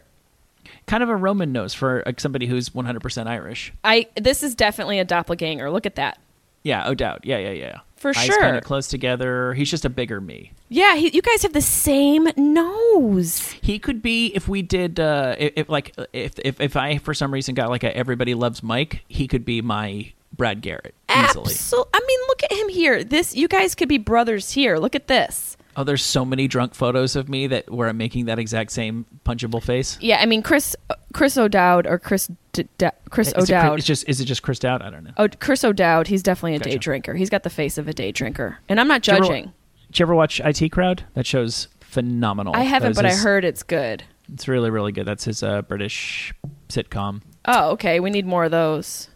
Kind 0.87 1.03
of 1.03 1.09
a 1.09 1.17
Roman 1.17 1.53
nose 1.53 1.75
for 1.75 2.03
somebody 2.19 2.47
who's 2.47 2.71
100% 2.71 3.27
Irish. 3.27 3.73
I 3.85 4.07
this 4.17 4.43
is 4.43 4.55
definitely 4.55 4.99
a 4.99 5.05
doppelganger. 5.05 5.71
Look 5.71 5.87
at 5.87 5.97
that. 5.97 6.19
Yeah, 6.63 6.85
oh 6.87 6.95
doubt. 6.95 7.25
Yeah, 7.25 7.39
yeah, 7.39 7.51
yeah. 7.51 7.79
For 7.97 8.11
Eyes 8.11 8.27
sure. 8.27 8.41
kind 8.41 8.57
of 8.57 8.65
close 8.65 8.89
together. 8.89 9.55
He's 9.55 9.71
just 9.71 9.85
a 9.85 9.89
bigger 9.89 10.21
me. 10.21 10.53
Yeah, 10.69 10.97
he, 10.97 11.11
you 11.11 11.23
guys 11.23 11.43
have 11.43 11.53
the 11.53 11.61
same 11.61 12.29
nose. 12.37 13.53
He 13.63 13.79
could 13.79 14.03
be 14.03 14.33
if 14.35 14.49
we 14.49 14.63
did 14.63 14.99
uh 14.99 15.37
if, 15.39 15.53
if 15.57 15.69
like 15.69 15.95
if, 16.13 16.39
if 16.41 16.61
if 16.61 16.77
I 16.77 16.99
for 16.99 17.15
some 17.15 17.33
reason 17.33 17.55
got 17.55 17.71
like 17.71 17.85
a 17.85 17.97
everybody 17.97 18.35
loves 18.35 18.63
Mike, 18.63 19.03
he 19.09 19.29
could 19.29 19.45
be 19.45 19.63
my 19.63 20.13
Brad 20.33 20.61
Garrett 20.61 20.95
easily. 21.09 21.53
Absolutely. 21.55 21.91
I 21.95 22.01
mean, 22.07 22.19
look 22.29 22.43
at 22.43 22.53
him 22.53 22.69
here. 22.69 23.05
This 23.05 23.35
you 23.35 23.49
guys 23.49 23.75
could 23.75 23.89
be 23.89 23.99
brothers 23.99 24.53
here. 24.53 24.77
Look 24.77 24.95
at 24.95 25.07
this. 25.07 25.56
Oh, 25.79 25.85
there's 25.85 26.03
so 26.03 26.25
many 26.25 26.49
drunk 26.49 26.75
photos 26.75 27.17
of 27.17 27.29
me 27.29 27.47
that 27.49 27.71
where 27.71 27.89
I'm 27.89 27.99
making 27.99 28.25
that 28.27 28.39
exact 28.39 28.73
same 28.73 29.05
punchable 29.27 29.63
face. 29.63 29.99
Yeah, 30.01 30.19
I 30.21 30.27
mean 30.27 30.43
Chris 30.43 30.75
Chris 31.13 31.37
O'Dowd 31.37 31.87
or 31.87 31.99
Chris 31.99 32.31
D- 32.53 32.67
D- 32.79 32.89
Chris 33.11 33.29
Is 33.29 33.35
it, 33.35 33.53
O'Dowd. 33.53 33.79
it's 33.79 33.87
just 33.87 34.09
is 34.09 34.21
it 34.21 34.25
just 34.25 34.43
Chris 34.43 34.59
Dowd? 34.59 34.81
I 34.83 34.89
don't 34.91 35.05
know. 35.05 35.13
Oh, 35.19 35.29
Chris 35.39 35.63
O'Dowd. 35.65 36.07
He's 36.07 36.23
definitely 36.23 36.55
a 36.57 36.59
day 36.61 36.79
drinker. 36.79 37.15
He's 37.15 37.29
got 37.31 37.43
the 37.43 37.51
face 37.51 37.77
of 37.79 37.89
a 37.89 37.93
day 37.93 38.11
drinker, 38.11 38.59
and 38.69 38.81
I'm 38.81 38.89
not 38.89 39.03
Did 39.03 39.13
you 39.13 39.17
ever- 39.19 39.27
judging. 39.27 39.53
Did 39.91 39.99
you 40.01 40.05
ever 40.05 40.15
watch 40.15 40.41
IT 40.43 40.73
Crowd? 40.73 41.05
That 41.15 41.27
show's 41.27 41.69
phenomenal. 41.81 42.57
I 42.57 42.63
haven't, 42.63 42.97
but 42.97 43.05
I 43.07 43.15
heard 43.15 43.45
it's 43.45 43.63
good. 43.63 44.03
it's 44.33 44.49
really 44.49 44.71
really 44.71 44.93
good. 44.93 45.05
That's 45.07 45.25
his 45.25 45.43
uh, 45.43 45.63
British 45.63 46.33
sitcom. 46.69 47.21
Oh, 47.45 47.71
okay. 47.73 48.01
We 48.01 48.11
need 48.11 48.27
more 48.27 48.45
of 48.45 48.51
those. 48.51 49.09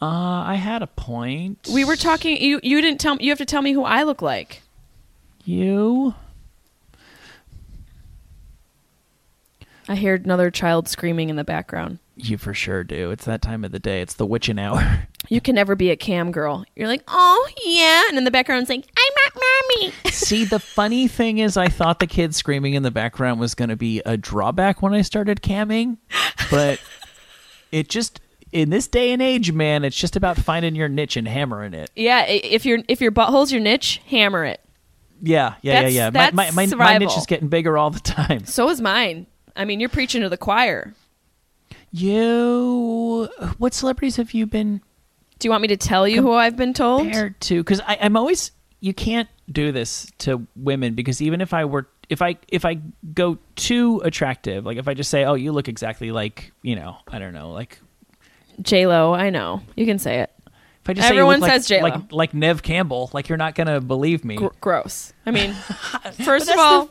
Uh, 0.00 0.06
I 0.46 0.54
had 0.56 0.82
a 0.82 0.86
point. 0.86 1.68
We 1.72 1.84
were 1.84 1.96
talking. 1.96 2.36
You 2.36 2.60
you 2.62 2.80
didn't 2.80 3.00
tell. 3.00 3.16
You 3.16 3.30
have 3.30 3.38
to 3.38 3.44
tell 3.46 3.62
me 3.62 3.72
who 3.72 3.84
I 3.84 4.02
look 4.02 4.20
like. 4.22 4.62
You 5.44 6.14
I 9.88 9.96
hear 9.96 10.14
another 10.14 10.50
child 10.50 10.88
screaming 10.88 11.28
in 11.28 11.36
the 11.36 11.44
background. 11.44 11.98
You 12.16 12.38
for 12.38 12.54
sure 12.54 12.84
do. 12.84 13.10
It's 13.10 13.24
that 13.24 13.42
time 13.42 13.64
of 13.64 13.72
the 13.72 13.78
day. 13.78 14.00
It's 14.00 14.14
the 14.14 14.26
witching 14.26 14.58
hour. 14.58 15.08
You 15.28 15.40
can 15.40 15.54
never 15.54 15.76
be 15.76 15.90
a 15.90 15.96
cam 15.96 16.32
girl. 16.32 16.64
You're 16.74 16.88
like, 16.88 17.04
oh 17.06 17.48
yeah, 17.64 18.08
and 18.08 18.18
in 18.18 18.24
the 18.24 18.30
background, 18.32 18.62
it's 18.62 18.68
like, 18.68 18.84
I'm 18.98 19.12
not 19.24 19.42
mommy. 19.80 19.92
See, 20.10 20.44
the 20.44 20.58
funny 20.58 21.06
thing 21.06 21.38
is, 21.38 21.56
I 21.56 21.68
thought 21.68 22.00
the 22.00 22.08
kid 22.08 22.34
screaming 22.34 22.74
in 22.74 22.82
the 22.82 22.90
background 22.90 23.38
was 23.38 23.54
going 23.54 23.68
to 23.68 23.76
be 23.76 24.02
a 24.04 24.16
drawback 24.16 24.82
when 24.82 24.92
I 24.92 25.02
started 25.02 25.40
camming, 25.40 25.98
but 26.50 26.80
it 27.70 27.88
just 27.88 28.20
in 28.50 28.70
this 28.70 28.88
day 28.88 29.12
and 29.12 29.22
age, 29.22 29.52
man, 29.52 29.84
it's 29.84 29.96
just 29.96 30.16
about 30.16 30.36
finding 30.36 30.74
your 30.74 30.88
niche 30.88 31.16
and 31.16 31.28
hammering 31.28 31.72
it. 31.72 31.90
yeah, 31.94 32.24
if 32.26 32.66
your 32.66 32.80
if 32.88 33.00
your 33.00 33.12
butthole's 33.12 33.52
your 33.52 33.60
niche, 33.62 34.02
hammer 34.08 34.44
it. 34.44 34.60
Yeah, 35.22 35.54
yeah, 35.62 35.74
That's- 35.74 35.92
yeah, 35.94 36.04
yeah. 36.04 36.10
that's 36.10 36.34
my, 36.34 36.50
my, 36.50 36.66
my, 36.66 36.74
my 36.76 36.98
niche 36.98 37.16
is 37.16 37.26
getting 37.26 37.48
bigger 37.48 37.78
all 37.78 37.90
the 37.90 38.00
time. 38.00 38.44
So 38.44 38.68
is 38.68 38.80
mine. 38.80 39.26
I 39.54 39.64
mean, 39.64 39.78
you're 39.80 39.88
preaching 39.88 40.22
to 40.22 40.28
the 40.28 40.36
choir. 40.36 40.94
You, 41.92 43.28
what 43.58 43.74
celebrities 43.74 44.16
have 44.16 44.32
you 44.32 44.46
been 44.46 44.80
Do 45.38 45.46
you 45.46 45.50
want 45.50 45.62
me 45.62 45.68
to 45.68 45.76
tell 45.76 46.08
you 46.08 46.22
who 46.22 46.32
I've 46.32 46.56
been 46.56 46.72
told? 46.74 47.02
compared 47.02 47.40
to? 47.42 47.60
Because 47.62 47.80
I'm 47.86 48.16
always, 48.16 48.50
you 48.80 48.94
can't 48.94 49.28
do 49.50 49.72
this 49.72 50.10
to 50.18 50.46
women 50.56 50.94
because 50.94 51.20
even 51.20 51.40
if 51.40 51.52
I 51.52 51.64
were, 51.66 51.86
if 52.08 52.22
I 52.22 52.36
if 52.48 52.64
I 52.64 52.78
go 53.14 53.38
too 53.56 54.00
attractive, 54.04 54.64
like 54.66 54.78
if 54.78 54.88
I 54.88 54.94
just 54.94 55.10
say, 55.10 55.24
"Oh, 55.24 55.34
you 55.34 55.52
look 55.52 55.68
exactly 55.68 56.10
like," 56.12 56.52
you 56.62 56.76
know, 56.76 56.96
I 57.08 57.18
don't 57.18 57.32
know, 57.32 57.52
like 57.52 57.78
J 58.60 58.86
Lo, 58.86 59.12
I 59.14 59.30
know 59.30 59.60
you 59.76 59.84
can 59.86 59.98
say 59.98 60.20
it. 60.20 60.32
If 60.82 60.90
I 60.90 60.92
just 60.94 61.08
Everyone 61.08 61.40
say 61.40 61.46
says 61.48 61.68
J-Lo. 61.68 61.82
like, 61.82 61.94
like 61.94 62.12
like 62.12 62.34
Neve 62.34 62.62
Campbell, 62.62 63.08
like 63.12 63.28
you're 63.28 63.38
not 63.38 63.54
gonna 63.54 63.80
believe 63.80 64.24
me. 64.24 64.34
Gr- 64.36 64.48
gross. 64.60 65.12
I 65.24 65.30
mean, 65.30 65.52
first 66.24 66.50
of 66.50 66.58
all. 66.58 66.88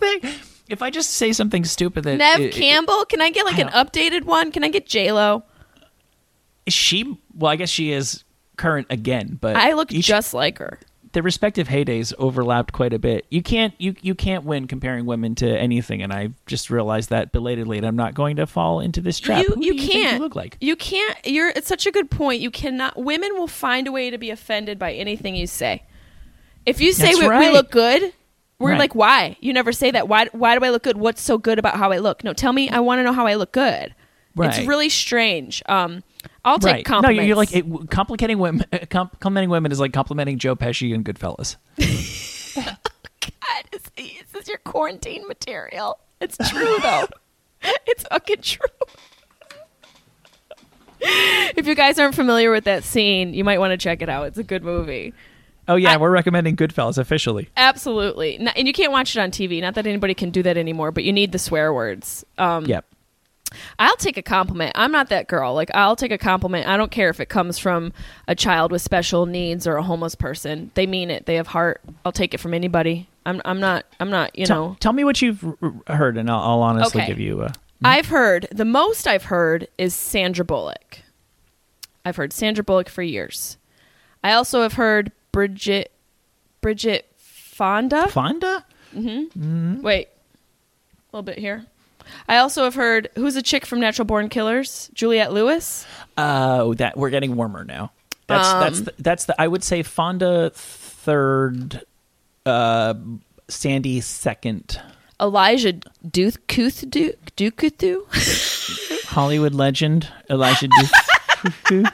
If 0.70 0.82
I 0.82 0.90
just 0.90 1.12
say 1.12 1.34
something 1.34 1.66
stupid 1.66 2.06
that 2.06 2.18
Neve 2.18 2.48
it- 2.48 2.56
it- 2.56 2.60
Campbell. 2.60 3.04
Can 3.06 3.22
I 3.22 3.30
get 3.32 3.44
like 3.46 3.58
I 3.58 3.62
an 3.64 3.68
updated 3.70 4.24
one? 4.24 4.52
Can 4.54 4.64
I 4.64 4.70
get 4.70 4.86
J 4.88 5.12
Lo? 5.12 5.44
she, 6.68 7.18
well, 7.36 7.52
I 7.52 7.56
guess 7.58 7.70
she 7.70 7.92
is 7.92 8.24
current 8.56 8.88
again, 8.90 9.38
but 9.42 9.56
I 9.58 9.74
look 9.74 9.92
each- 9.92 10.06
just 10.06 10.34
like 10.34 10.60
her. 10.60 10.80
Their 11.14 11.24
respective 11.24 11.68
heydays 11.68 12.14
overlapped 12.18 12.72
quite 12.74 12.94
a 12.94 13.00
bit. 13.00 13.26
You 13.30 13.42
can't 13.42 13.74
you 13.78 13.96
you 14.02 14.16
can't 14.16 14.44
win 14.46 14.68
comparing 14.68 15.06
women 15.06 15.36
to 15.36 15.48
anything, 15.60 16.02
and 16.02 16.12
I 16.14 16.30
just 16.46 16.70
realized 16.70 17.10
that 17.10 17.32
belatedly, 17.32 17.78
and 17.78 17.86
I'm 17.86 17.96
not 17.96 18.14
going 18.14 18.38
to 18.38 18.48
fall 18.48 18.80
into 18.80 19.02
this 19.02 19.20
trap. 19.20 19.44
You 19.44 19.56
you 19.60 19.76
can't 19.76 20.14
you 20.18 20.20
look 20.20 20.36
like? 20.36 20.58
You 20.62 20.76
can't. 20.76 21.18
You're. 21.26 21.50
It's 21.50 21.68
such 21.68 21.86
a 21.86 21.92
good 21.92 22.10
point. 22.10 22.42
You 22.42 22.52
cannot. 22.52 22.98
Women 22.98 23.34
will 23.36 23.48
find 23.48 23.88
a 23.88 23.92
way 23.92 24.10
to 24.10 24.18
be 24.18 24.30
offended 24.30 24.80
by 24.80 24.94
anything 24.94 25.36
you 25.36 25.48
say. 25.48 25.84
If 26.66 26.80
you 26.80 26.94
say 26.94 27.16
we, 27.16 27.28
we 27.28 27.50
look 27.50 27.72
good, 27.72 28.14
we're 28.60 28.72
Right. 28.72 28.80
like, 28.80 28.94
why? 28.96 29.36
You 29.40 29.52
never 29.52 29.72
say 29.72 29.92
that. 29.92 30.08
Why? 30.08 30.28
Why 30.32 30.58
do 30.58 30.64
I 30.64 30.70
look 30.70 30.84
good? 30.84 30.98
What's 30.98 31.22
so 31.22 31.38
good 31.38 31.58
about 31.60 31.76
how 31.78 31.92
I 31.92 31.98
look? 31.98 32.24
No, 32.24 32.34
tell 32.34 32.54
me. 32.54 32.70
I 32.70 32.80
want 32.80 33.00
to 33.00 33.04
know 33.04 33.14
how 33.14 33.26
I 33.26 33.36
look 33.36 33.52
good. 33.52 33.96
It's 34.38 34.60
really 34.66 34.88
strange. 34.90 35.62
Um, 35.68 36.04
I'll 36.44 36.60
take 36.60 36.74
right? 36.74 36.86
compliments. 36.86 37.22
No, 37.22 37.24
you're, 37.24 37.36
like 37.36 37.56
it, 37.56 37.90
complicating 37.90 38.40
women. 38.40 38.66
Complimenting 38.90 39.50
women 39.50 39.72
is 39.72 39.80
like 39.80 39.94
complimenting 39.94 40.40
Joe 40.40 40.56
Pesci 40.56 40.94
and 40.94 41.06
Goodfellas. 41.06 41.58
God, 42.56 43.64
is, 43.72 43.82
is 43.96 44.32
this 44.34 44.48
your 44.48 44.58
quarantine 44.60 45.28
material? 45.28 46.00
It's 46.20 46.38
true 46.50 46.78
though. 46.82 47.08
it's 47.86 48.04
fucking 48.06 48.42
true. 48.42 48.68
if 51.02 51.68
you 51.68 51.76
guys 51.76 52.00
aren't 52.00 52.16
familiar 52.16 52.52
with 52.52 52.64
that 52.64 52.84
scene, 52.84 53.34
you 53.34 53.44
might 53.44 53.60
want 53.60 53.72
to 53.72 53.78
check 53.78 54.02
it 54.02 54.10
out. 54.10 54.28
It's 54.28 54.38
a 54.38 54.44
good 54.44 54.64
movie. 54.64 55.14
Oh 55.68 55.76
yeah, 55.76 55.98
we're 55.98 56.12
recommending 56.12 56.56
Goodfellas 56.56 56.98
officially. 56.98 57.50
Absolutely. 57.56 58.38
And 58.38 58.68
you 58.68 58.74
can't 58.74 58.92
watch 58.92 59.16
it 59.16 59.20
on 59.20 59.32
TV. 59.32 59.62
Not 59.62 59.76
that 59.76 59.86
anybody 59.86 60.14
can 60.14 60.32
do 60.32 60.44
that 60.44 60.58
anymore, 60.58 60.92
but 60.92 61.04
you 61.04 61.14
need 61.14 61.32
the 61.32 61.40
swear 61.40 61.72
words. 61.74 62.26
Um, 62.38 62.66
Yep. 62.66 62.86
I'll 63.80 63.96
take 63.98 64.18
a 64.18 64.22
compliment. 64.22 64.72
I'm 64.76 64.92
not 64.92 65.10
that 65.10 65.28
girl. 65.28 65.54
Like 65.54 65.70
I'll 65.74 65.96
take 65.96 66.12
a 66.12 66.18
compliment. 66.18 66.68
I 66.68 66.78
don't 66.78 66.92
care 66.92 67.10
if 67.10 67.20
it 67.20 67.28
comes 67.30 67.58
from 67.58 67.94
a 68.28 68.36
child 68.36 68.72
with 68.72 68.82
special 68.82 69.26
needs 69.26 69.68
or 69.68 69.76
a 69.76 69.84
homeless 69.84 70.16
person. 70.16 70.72
They 70.74 70.86
mean 70.88 71.10
it. 71.10 71.26
They 71.26 71.36
have 71.36 71.48
heart. 71.48 71.82
I'll 72.06 72.12
take 72.12 72.34
it 72.34 72.40
from 72.40 72.54
anybody. 72.54 73.08
I'm 73.26 73.42
I'm 73.46 73.60
not 73.60 73.86
I'm 74.00 74.10
not, 74.10 74.38
you 74.38 74.46
Tell, 74.46 74.70
know. 74.70 74.78
tell 74.80 74.94
me 74.94 75.04
what 75.04 75.22
you've 75.22 75.44
heard, 75.88 76.18
and 76.18 76.30
I'll, 76.30 76.40
I'll 76.40 76.62
honestly 76.62 77.02
Okay. 77.02 77.08
give 77.08 77.20
you. 77.20 77.42
A, 77.44 77.54
I've 77.84 78.08
heard 78.08 78.48
the 78.52 78.66
most 78.66 79.08
I've 79.08 79.26
heard 79.26 79.68
is 79.78 79.94
Sandra 79.94 80.44
Bullock. 80.46 81.00
I've 82.04 82.16
heard 82.16 82.34
Sandra 82.34 82.64
Bullock 82.64 82.90
for 82.90 83.04
years. 83.04 83.58
I 84.24 84.34
also 84.34 84.62
have 84.64 84.74
heard 84.74 85.12
Bridget 85.32 85.92
Bridget 86.62 87.08
Fonda. 87.18 88.08
Fonda. 88.08 88.66
Mhm. 88.96 89.32
Mm-hmm. 89.34 89.82
Wait, 89.82 90.08
a 90.08 91.16
little 91.18 91.24
bit 91.24 91.38
here. 91.38 91.66
I 92.28 92.38
also 92.38 92.64
have 92.64 92.76
heard 92.76 93.10
who's 93.16 93.36
a 93.36 93.42
chick 93.42 93.66
from 93.66 93.80
Natural 93.80 94.06
Born 94.06 94.30
Killers, 94.30 94.90
Juliette 94.94 95.34
Lewis. 95.34 95.86
Oh, 96.18 96.74
that 96.76 96.98
we're 96.98 97.10
getting 97.10 97.36
warmer 97.36 97.64
now. 97.64 97.92
That's 98.28 98.48
Um, 98.48 98.60
that's 98.60 98.82
the, 98.82 98.94
that's 99.00 99.26
the. 99.26 99.42
I 99.42 99.48
would 99.48 99.64
say 99.64 99.84
Fonda 99.84 100.52
third, 100.54 101.84
uh, 102.46 102.94
Sandy 103.48 104.02
second, 104.02 104.80
Elijah 105.20 105.74
Duth 106.10 106.48
Kuth 106.48 106.86
Dukuthu. 106.90 108.06
Hollywood 109.10 109.54
legend 109.54 110.08
Elijah 110.30 110.70
Duke. 111.70 111.88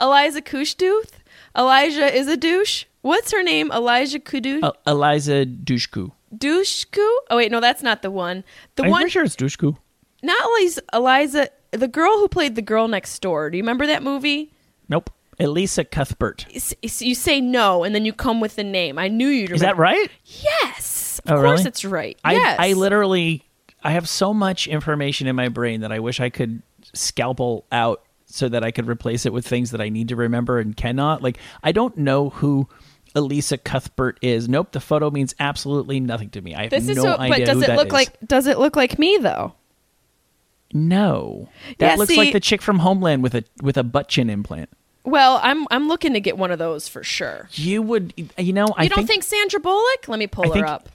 Eliza 0.00 0.42
Kushduth. 0.42 1.12
Elijah 1.56 2.14
is 2.14 2.28
a 2.28 2.36
douche. 2.36 2.84
What's 3.02 3.30
her 3.32 3.42
name? 3.42 3.70
Elijah 3.72 4.18
Kudu 4.18 4.60
uh, 4.62 4.72
Eliza 4.86 5.46
Dushku. 5.46 6.12
Doucheku? 6.34 6.96
Oh 7.30 7.36
wait, 7.36 7.50
no, 7.52 7.60
that's 7.60 7.82
not 7.82 8.02
the 8.02 8.10
one. 8.10 8.44
The 8.76 8.84
I'm 8.84 8.90
one 8.90 9.00
pretty 9.02 9.12
sure 9.12 9.24
it's 9.24 9.36
Dushku. 9.36 9.76
not 10.22 10.44
Eliza, 10.46 10.82
Eliza, 10.92 11.48
the 11.70 11.88
girl 11.88 12.18
who 12.18 12.28
played 12.28 12.54
the 12.56 12.62
girl 12.62 12.88
next 12.88 13.18
door. 13.20 13.50
Do 13.50 13.56
you 13.56 13.62
remember 13.62 13.86
that 13.86 14.02
movie? 14.02 14.52
Nope. 14.88 15.10
Elisha 15.38 15.84
Cuthbert. 15.84 16.46
You 16.80 17.14
say 17.14 17.40
no, 17.42 17.84
and 17.84 17.94
then 17.94 18.06
you 18.06 18.14
come 18.14 18.40
with 18.40 18.56
the 18.56 18.64
name. 18.64 18.98
I 18.98 19.08
knew 19.08 19.28
you'd. 19.28 19.50
Is 19.52 19.60
that 19.60 19.76
right? 19.76 20.10
Yes, 20.24 21.20
of 21.26 21.32
Oh, 21.32 21.42
course 21.42 21.58
really? 21.60 21.68
it's 21.68 21.84
right. 21.84 22.18
I 22.24 22.32
yes, 22.32 22.56
I 22.58 22.72
literally 22.72 23.44
I 23.84 23.90
have 23.92 24.08
so 24.08 24.32
much 24.32 24.66
information 24.66 25.26
in 25.26 25.36
my 25.36 25.48
brain 25.48 25.82
that 25.82 25.92
I 25.92 25.98
wish 26.00 26.20
I 26.20 26.30
could 26.30 26.62
scalpel 26.94 27.66
out 27.70 28.02
so 28.24 28.48
that 28.48 28.64
I 28.64 28.70
could 28.70 28.88
replace 28.88 29.26
it 29.26 29.32
with 29.32 29.46
things 29.46 29.70
that 29.72 29.80
I 29.80 29.88
need 29.90 30.08
to 30.08 30.16
remember 30.16 30.58
and 30.58 30.74
cannot. 30.76 31.22
Like 31.22 31.38
I 31.62 31.70
don't 31.72 31.96
know 31.98 32.30
who 32.30 32.68
Elisha 33.14 33.58
Cuthbert 33.58 34.18
is. 34.22 34.48
Nope, 34.48 34.72
the 34.72 34.80
photo 34.80 35.10
means 35.10 35.34
absolutely 35.40 36.00
nothing 36.00 36.30
to 36.30 36.40
me. 36.40 36.54
I 36.54 36.62
have 36.62 36.70
This 36.70 36.86
no 36.86 36.92
is 36.92 37.02
so. 37.02 37.16
idea 37.16 37.28
But 37.28 37.46
does 37.46 37.56
who 37.56 37.62
it 37.62 37.66
that 37.68 37.76
look 37.76 37.86
is. 37.88 37.92
like? 37.92 38.16
Does 38.26 38.46
it 38.46 38.58
look 38.58 38.76
like 38.76 38.98
me 38.98 39.16
though? 39.18 39.54
No. 40.72 41.48
That 41.78 41.92
Yeah, 41.92 41.94
looks 41.96 42.10
see- 42.10 42.16
like 42.16 42.32
the 42.32 42.40
chick 42.40 42.60
from 42.62 42.80
Homeland 42.80 43.22
with 43.22 43.34
a 43.34 43.44
with 43.62 43.76
a 43.76 43.84
butt 43.84 44.08
chin 44.08 44.28
implant. 44.30 44.68
Well, 45.04 45.38
I'm 45.42 45.66
I'm 45.70 45.86
looking 45.88 46.14
to 46.14 46.20
get 46.20 46.36
one 46.36 46.50
of 46.50 46.58
those 46.58 46.88
for 46.88 47.04
sure. 47.04 47.48
You 47.52 47.80
would 47.82 48.12
you 48.36 48.52
know, 48.52 48.66
I 48.76 48.84
you 48.84 48.88
don't 48.88 48.96
think, 49.06 49.08
think, 49.08 49.22
Sandra 49.22 49.60
Bullock? 49.60 50.08
Let 50.08 50.18
me 50.18 50.26
pull 50.26 50.44
I 50.44 50.48
her 50.48 50.52
think- 50.54 50.66
up. 50.66 50.88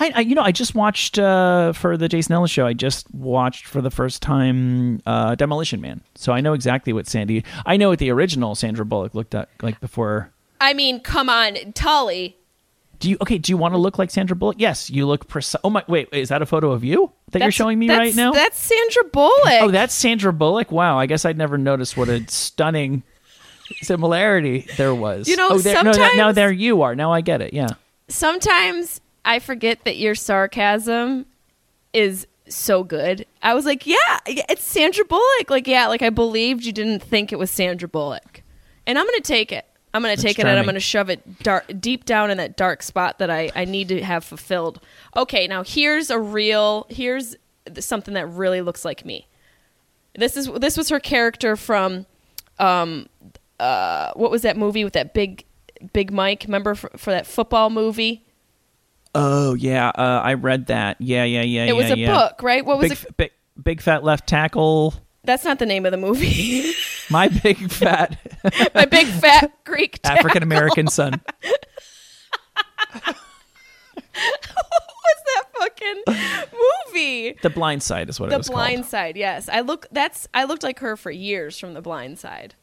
I, 0.00 0.12
I 0.14 0.20
you 0.20 0.36
know 0.36 0.42
I 0.42 0.52
just 0.52 0.76
watched 0.76 1.18
uh, 1.18 1.72
for 1.72 1.96
the 1.96 2.08
Jason 2.08 2.32
Ellis 2.34 2.52
show. 2.52 2.66
I 2.66 2.72
just 2.72 3.12
watched 3.12 3.66
for 3.66 3.80
the 3.82 3.90
first 3.90 4.22
time 4.22 5.00
uh, 5.06 5.34
Demolition 5.34 5.80
Man, 5.80 6.02
so 6.14 6.32
I 6.32 6.40
know 6.40 6.52
exactly 6.52 6.92
what 6.92 7.08
Sandy. 7.08 7.42
I 7.66 7.76
know 7.78 7.88
what 7.88 7.98
the 7.98 8.10
original 8.10 8.54
Sandra 8.54 8.84
Bullock 8.84 9.14
looked 9.16 9.34
at 9.34 9.48
like 9.60 9.80
before. 9.80 10.30
I 10.60 10.74
mean, 10.74 11.00
come 11.00 11.28
on, 11.28 11.56
Tully. 11.74 12.36
Do 12.98 13.08
you 13.08 13.16
okay? 13.22 13.38
Do 13.38 13.52
you 13.52 13.56
want 13.56 13.74
to 13.74 13.78
look 13.78 13.96
like 13.96 14.10
Sandra 14.10 14.34
Bullock? 14.34 14.56
Yes, 14.58 14.90
you 14.90 15.06
look 15.06 15.28
precise. 15.28 15.60
Oh 15.62 15.70
my! 15.70 15.84
Wait, 15.86 16.08
is 16.10 16.30
that 16.30 16.42
a 16.42 16.46
photo 16.46 16.72
of 16.72 16.82
you 16.82 17.12
that 17.30 17.42
you're 17.42 17.52
showing 17.52 17.78
me 17.78 17.88
right 17.88 18.14
now? 18.14 18.32
That's 18.32 18.58
Sandra 18.58 19.04
Bullock. 19.04 19.62
oh, 19.62 19.70
that's 19.70 19.94
Sandra 19.94 20.32
Bullock. 20.32 20.72
Wow, 20.72 20.98
I 20.98 21.06
guess 21.06 21.24
I'd 21.24 21.38
never 21.38 21.56
noticed 21.56 21.96
what 21.96 22.08
a 22.08 22.28
stunning 22.28 23.04
similarity 23.82 24.66
there 24.76 24.94
was. 24.94 25.28
You 25.28 25.36
know, 25.36 25.48
oh, 25.52 25.58
there, 25.58 25.84
no, 25.84 25.92
that, 25.92 26.16
now 26.16 26.32
there 26.32 26.50
you 26.50 26.82
are. 26.82 26.96
Now 26.96 27.12
I 27.12 27.20
get 27.20 27.40
it. 27.40 27.52
Yeah. 27.54 27.68
sometimes 28.08 29.00
I 29.24 29.38
forget 29.38 29.84
that 29.84 29.96
your 29.96 30.14
sarcasm 30.14 31.26
is 31.92 32.26
so 32.48 32.82
good. 32.82 33.26
I 33.42 33.54
was 33.54 33.64
like, 33.64 33.86
yeah, 33.86 34.18
it's 34.26 34.64
Sandra 34.64 35.04
Bullock. 35.04 35.50
Like, 35.50 35.66
yeah, 35.66 35.86
like 35.86 36.02
I 36.02 36.10
believed 36.10 36.64
you 36.64 36.72
didn't 36.72 37.02
think 37.02 37.32
it 37.32 37.38
was 37.38 37.50
Sandra 37.50 37.88
Bullock. 37.88 38.42
And 38.86 38.98
I'm 38.98 39.04
going 39.04 39.20
to 39.20 39.28
take 39.28 39.52
it. 39.52 39.66
I'm 39.98 40.02
going 40.04 40.16
to 40.16 40.22
take 40.22 40.38
it 40.38 40.46
and 40.46 40.56
I'm 40.56 40.64
going 40.64 40.74
to 40.74 40.80
shove 40.80 41.10
it 41.10 41.42
dark, 41.42 41.64
deep 41.80 42.04
down 42.04 42.30
in 42.30 42.38
that 42.38 42.56
dark 42.56 42.84
spot 42.84 43.18
that 43.18 43.30
I, 43.30 43.50
I 43.56 43.64
need 43.64 43.88
to 43.88 44.00
have 44.00 44.24
fulfilled. 44.24 44.80
Okay, 45.16 45.48
now 45.48 45.64
here's 45.64 46.08
a 46.08 46.20
real, 46.20 46.86
here's 46.88 47.34
something 47.80 48.14
that 48.14 48.26
really 48.26 48.60
looks 48.60 48.84
like 48.84 49.04
me. 49.04 49.26
This 50.14 50.36
is 50.36 50.46
this 50.46 50.76
was 50.76 50.88
her 50.88 51.00
character 51.00 51.56
from 51.56 52.06
um 52.58 53.08
uh 53.60 54.12
what 54.14 54.30
was 54.30 54.42
that 54.42 54.56
movie 54.56 54.84
with 54.84 54.94
that 54.94 55.14
big 55.14 55.44
big 55.92 56.12
Mike 56.12 56.44
remember 56.44 56.74
for, 56.74 56.90
for 56.96 57.10
that 57.10 57.26
football 57.26 57.70
movie 57.70 58.24
Oh 59.14 59.54
yeah, 59.54 59.88
uh, 59.88 60.20
I 60.22 60.34
read 60.34 60.66
that. 60.66 61.00
Yeah, 61.00 61.24
yeah, 61.24 61.42
yeah. 61.42 61.64
it 61.64 61.74
was 61.74 61.90
a 61.90 61.96
yeah. 61.96 62.14
book 62.14 62.42
right 62.42 62.64
what 62.64 62.78
was 62.78 62.88
big, 62.88 62.98
it 62.98 63.16
big, 63.16 63.32
big 63.62 63.80
fat 63.80 64.04
left 64.04 64.28
tackle. 64.28 64.94
That's 65.28 65.44
not 65.44 65.58
the 65.60 65.66
name 65.66 65.84
of 65.86 65.92
the 65.92 65.98
movie 65.98 66.72
My 67.10 67.28
big 67.28 67.70
fat 67.70 68.18
my 68.74 68.84
big 68.86 69.06
fat 69.06 69.52
greek. 69.64 70.00
African 70.04 70.42
American 70.42 70.88
son. 70.88 71.20
what 72.92 73.14
was 75.04 75.22
that 75.26 75.44
fucking 75.58 76.02
movie 76.92 77.32
The 77.42 77.50
Blind 77.50 77.82
Side 77.82 78.08
is 78.08 78.18
what 78.20 78.26
it 78.26 78.30
the 78.30 78.38
was 78.38 78.48
blind 78.50 78.76
called. 78.78 78.86
side 78.86 79.16
yes 79.16 79.48
i 79.48 79.60
look 79.60 79.86
that's 79.92 80.28
i 80.34 80.44
looked 80.44 80.62
like 80.62 80.80
her 80.80 80.96
for 80.96 81.10
years 81.10 81.58
from 81.58 81.74
the 81.74 81.82
blind 81.82 82.18
side 82.18 82.54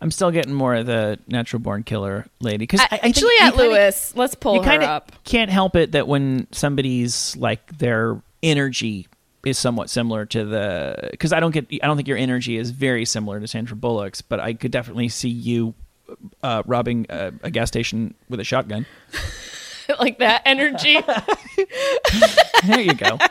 I'm 0.00 0.10
still 0.10 0.30
getting 0.30 0.52
more 0.52 0.74
of 0.76 0.86
the 0.86 1.18
natural 1.28 1.60
born 1.60 1.82
killer 1.82 2.26
lady 2.40 2.58
because 2.58 2.80
I, 2.80 3.00
I 3.02 3.06
you 3.08 3.12
juliette 3.12 3.54
kinda- 3.54 3.56
lewis 3.70 4.12
let's 4.16 4.34
pull 4.34 4.56
You 4.56 4.62
her 4.62 4.82
up 4.82 5.12
can't 5.24 5.50
help 5.50 5.76
it 5.76 5.92
that 5.92 6.06
when 6.06 6.46
somebody's 6.52 7.36
like 7.36 7.78
their 7.78 8.20
energy 8.42 9.08
is 9.48 9.58
somewhat 9.58 9.90
similar 9.90 10.26
to 10.26 10.44
the 10.44 11.08
because 11.10 11.32
I 11.32 11.40
don't 11.40 11.52
get 11.52 11.66
I 11.82 11.86
don't 11.86 11.96
think 11.96 12.08
your 12.08 12.16
energy 12.16 12.56
is 12.56 12.70
very 12.70 13.04
similar 13.04 13.40
to 13.40 13.46
Sandra 13.46 13.76
Bullock's, 13.76 14.22
but 14.22 14.40
I 14.40 14.54
could 14.54 14.70
definitely 14.70 15.08
see 15.08 15.28
you 15.28 15.74
uh, 16.42 16.62
robbing 16.66 17.06
a, 17.10 17.32
a 17.42 17.50
gas 17.50 17.68
station 17.68 18.14
with 18.28 18.40
a 18.40 18.44
shotgun. 18.44 18.86
like 20.00 20.18
that 20.18 20.42
energy 20.44 20.98
There 22.66 22.80
you 22.80 22.94
go. 22.94 23.18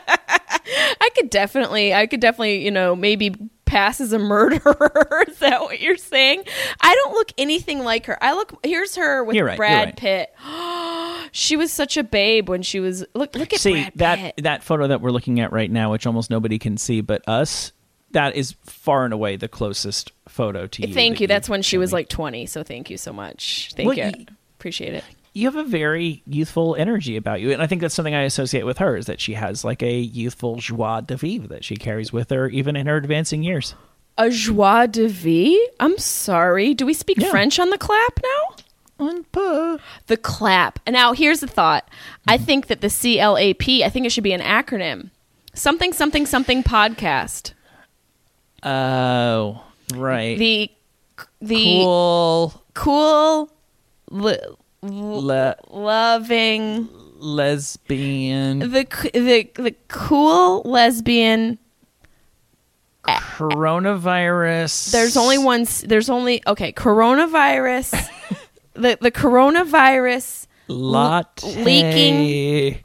I 1.00 1.10
could 1.14 1.30
definitely, 1.30 1.94
I 1.94 2.06
could 2.06 2.20
definitely, 2.20 2.64
you 2.64 2.70
know, 2.70 2.94
maybe 2.96 3.34
pass 3.64 4.00
as 4.00 4.12
a 4.12 4.18
murderer. 4.18 5.24
Is 5.28 5.38
that 5.38 5.60
what 5.62 5.80
you're 5.80 5.96
saying? 5.96 6.44
I 6.80 6.94
don't 6.94 7.14
look 7.14 7.32
anything 7.38 7.80
like 7.80 8.06
her. 8.06 8.22
I 8.22 8.34
look. 8.34 8.58
Here's 8.64 8.96
her 8.96 9.24
with 9.24 9.36
right, 9.38 9.56
Brad 9.56 9.86
right. 9.86 9.96
Pitt. 9.96 10.34
She 11.32 11.56
was 11.56 11.72
such 11.72 11.96
a 11.96 12.02
babe 12.04 12.48
when 12.48 12.62
she 12.62 12.80
was. 12.80 13.04
Look, 13.14 13.34
look 13.34 13.52
at 13.52 13.60
see 13.60 13.88
that 13.96 14.34
that 14.38 14.62
photo 14.62 14.88
that 14.88 15.00
we're 15.00 15.10
looking 15.10 15.40
at 15.40 15.52
right 15.52 15.70
now, 15.70 15.90
which 15.92 16.06
almost 16.06 16.30
nobody 16.30 16.58
can 16.58 16.76
see 16.76 17.00
but 17.00 17.26
us. 17.28 17.72
That 18.12 18.36
is 18.36 18.54
far 18.64 19.04
and 19.04 19.12
away 19.12 19.36
the 19.36 19.48
closest 19.48 20.12
photo 20.28 20.66
to 20.66 20.86
you. 20.88 20.94
Thank 20.94 21.16
that 21.16 21.20
you. 21.20 21.26
That's 21.26 21.48
when 21.48 21.60
she 21.62 21.76
was 21.76 21.92
like 21.92 22.08
20. 22.08 22.46
So 22.46 22.62
thank 22.62 22.88
you 22.88 22.96
so 22.96 23.12
much. 23.12 23.72
Thank 23.76 23.86
Well, 23.88 23.96
you. 23.98 24.04
y- 24.04 24.26
Appreciate 24.58 24.94
it. 24.94 25.04
you 25.34 25.46
have 25.46 25.56
a 25.56 25.62
very 25.64 26.22
youthful 26.26 26.74
energy 26.74 27.16
about 27.16 27.40
you 27.40 27.52
and 27.52 27.62
i 27.62 27.66
think 27.68 27.80
that's 27.80 27.94
something 27.94 28.12
i 28.14 28.22
associate 28.22 28.64
with 28.66 28.78
her 28.78 28.96
is 28.96 29.06
that 29.06 29.20
she 29.20 29.34
has 29.34 29.62
like 29.64 29.84
a 29.84 29.96
youthful 30.00 30.56
joie 30.56 31.00
de 31.00 31.16
vivre 31.16 31.46
that 31.46 31.62
she 31.62 31.76
carries 31.76 32.12
with 32.12 32.30
her 32.30 32.48
even 32.48 32.74
in 32.74 32.88
her 32.88 32.96
advancing 32.96 33.44
years 33.44 33.76
A 34.16 34.30
joie 34.30 34.86
de 34.86 35.06
vie? 35.06 35.56
I'm 35.78 35.96
sorry. 35.98 36.74
Do 36.74 36.84
we 36.86 36.92
speak 36.94 37.18
Yeah. 37.20 37.30
French 37.30 37.60
on 37.60 37.70
the 37.70 37.78
clap 37.78 38.18
now? 38.20 38.56
The 38.98 40.16
clap. 40.16 40.80
And 40.86 40.94
now 40.94 41.12
here's 41.12 41.40
the 41.40 41.46
thought. 41.46 41.88
I 42.26 42.36
mm-hmm. 42.36 42.44
think 42.44 42.66
that 42.66 42.80
the 42.80 42.88
CLAP, 42.88 43.84
I 43.84 43.88
think 43.90 44.06
it 44.06 44.10
should 44.10 44.24
be 44.24 44.32
an 44.32 44.40
acronym. 44.40 45.10
Something 45.54 45.92
something 45.92 46.26
something 46.26 46.62
podcast. 46.62 47.52
oh 48.62 49.62
right 49.94 50.38
The 50.38 50.70
the 51.40 51.54
cool 51.54 52.64
cool 52.74 53.50
li- 54.10 54.38
le- 54.82 55.56
loving 55.70 56.88
lesbian 57.18 58.60
the 58.60 58.86
the 59.14 59.50
the 59.54 59.74
cool 59.88 60.62
lesbian 60.62 61.58
coronavirus 63.06 64.92
there's 64.92 65.16
only 65.16 65.38
one 65.38 65.66
there's 65.86 66.10
only 66.10 66.42
okay 66.46 66.72
coronavirus 66.72 68.08
the 68.78 68.98
the 69.00 69.10
coronavirus 69.10 70.46
lot 70.68 71.42
leaking- 71.44 72.82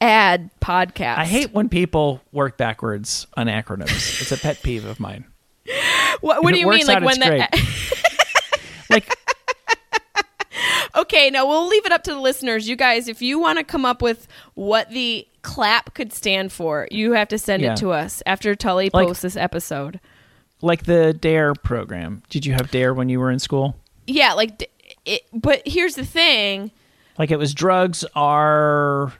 ad 0.00 0.50
podcast. 0.60 1.18
I 1.18 1.24
hate 1.26 1.52
when 1.52 1.68
people 1.68 2.20
work 2.32 2.56
backwards 2.56 3.26
on 3.36 3.46
acronyms. 3.48 4.20
It's 4.22 4.32
a 4.32 4.36
pet 4.38 4.62
peeve 4.62 4.84
of 4.84 5.00
mine. 5.00 5.24
What, 6.22 6.42
what 6.42 6.52
do 6.52 6.60
you 6.60 6.68
mean 6.68 6.86
like 6.86 6.98
out, 6.98 7.02
when 7.04 7.18
the 7.18 7.48
like 8.90 9.06
okay 10.96 11.30
now 11.30 11.46
we'll 11.46 11.66
leave 11.66 11.86
it 11.86 11.92
up 11.92 12.02
to 12.04 12.12
the 12.12 12.20
listeners. 12.20 12.68
You 12.68 12.76
guys 12.76 13.08
if 13.08 13.22
you 13.22 13.38
want 13.38 13.58
to 13.58 13.64
come 13.64 13.86
up 13.86 14.02
with 14.02 14.28
what 14.54 14.90
the 14.90 15.26
clap 15.42 15.94
could 15.94 16.12
stand 16.12 16.52
for 16.52 16.86
you 16.90 17.12
have 17.12 17.28
to 17.28 17.38
send 17.38 17.62
Yeah. 17.62 17.72
it 17.72 17.76
to 17.78 17.90
us 17.90 18.22
after 18.26 18.54
tully 18.54 18.90
Like- 18.92 19.06
posts 19.06 19.22
this 19.22 19.36
episode. 19.36 19.98
like 20.60 20.84
the 20.84 21.14
dare 21.14 21.54
program. 21.54 22.22
Did 22.28 22.44
you 22.44 22.52
have 22.52 22.70
dare 22.70 22.92
when 22.92 23.08
you 23.08 23.18
were 23.18 23.30
in 23.30 23.38
school? 23.38 23.76
Yeah 24.06 24.34
like 24.34 24.70
it, 25.10 25.22
but 25.32 25.62
here's 25.66 25.94
the 25.94 26.04
thing. 26.04 26.70
Like 27.18 27.30
it 27.30 27.36
was 27.38 27.52
drugs 27.54 28.04
are 28.14 29.12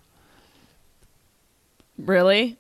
really? 1.99 2.57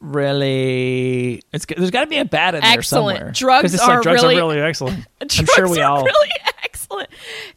Really 0.00 1.42
it's 1.52 1.64
there's 1.66 1.90
got 1.90 2.02
to 2.02 2.06
be 2.06 2.18
a 2.18 2.24
bad 2.24 2.54
in 2.54 2.60
there 2.60 2.72
Excellent. 2.72 3.16
somewhere. 3.18 3.32
Drugs 3.32 3.78
are 3.80 3.88
like 3.94 4.02
drugs 4.02 4.22
really- 4.22 4.34
are 4.36 4.38
really 4.48 4.60
excellent. 4.60 5.06
I'm 5.20 5.28
Drugs 5.28 5.52
sure 5.54 5.68
we 5.68 5.80
are 5.80 5.90
all. 5.98 6.04
really 6.04 6.30
excellent. 6.62 7.08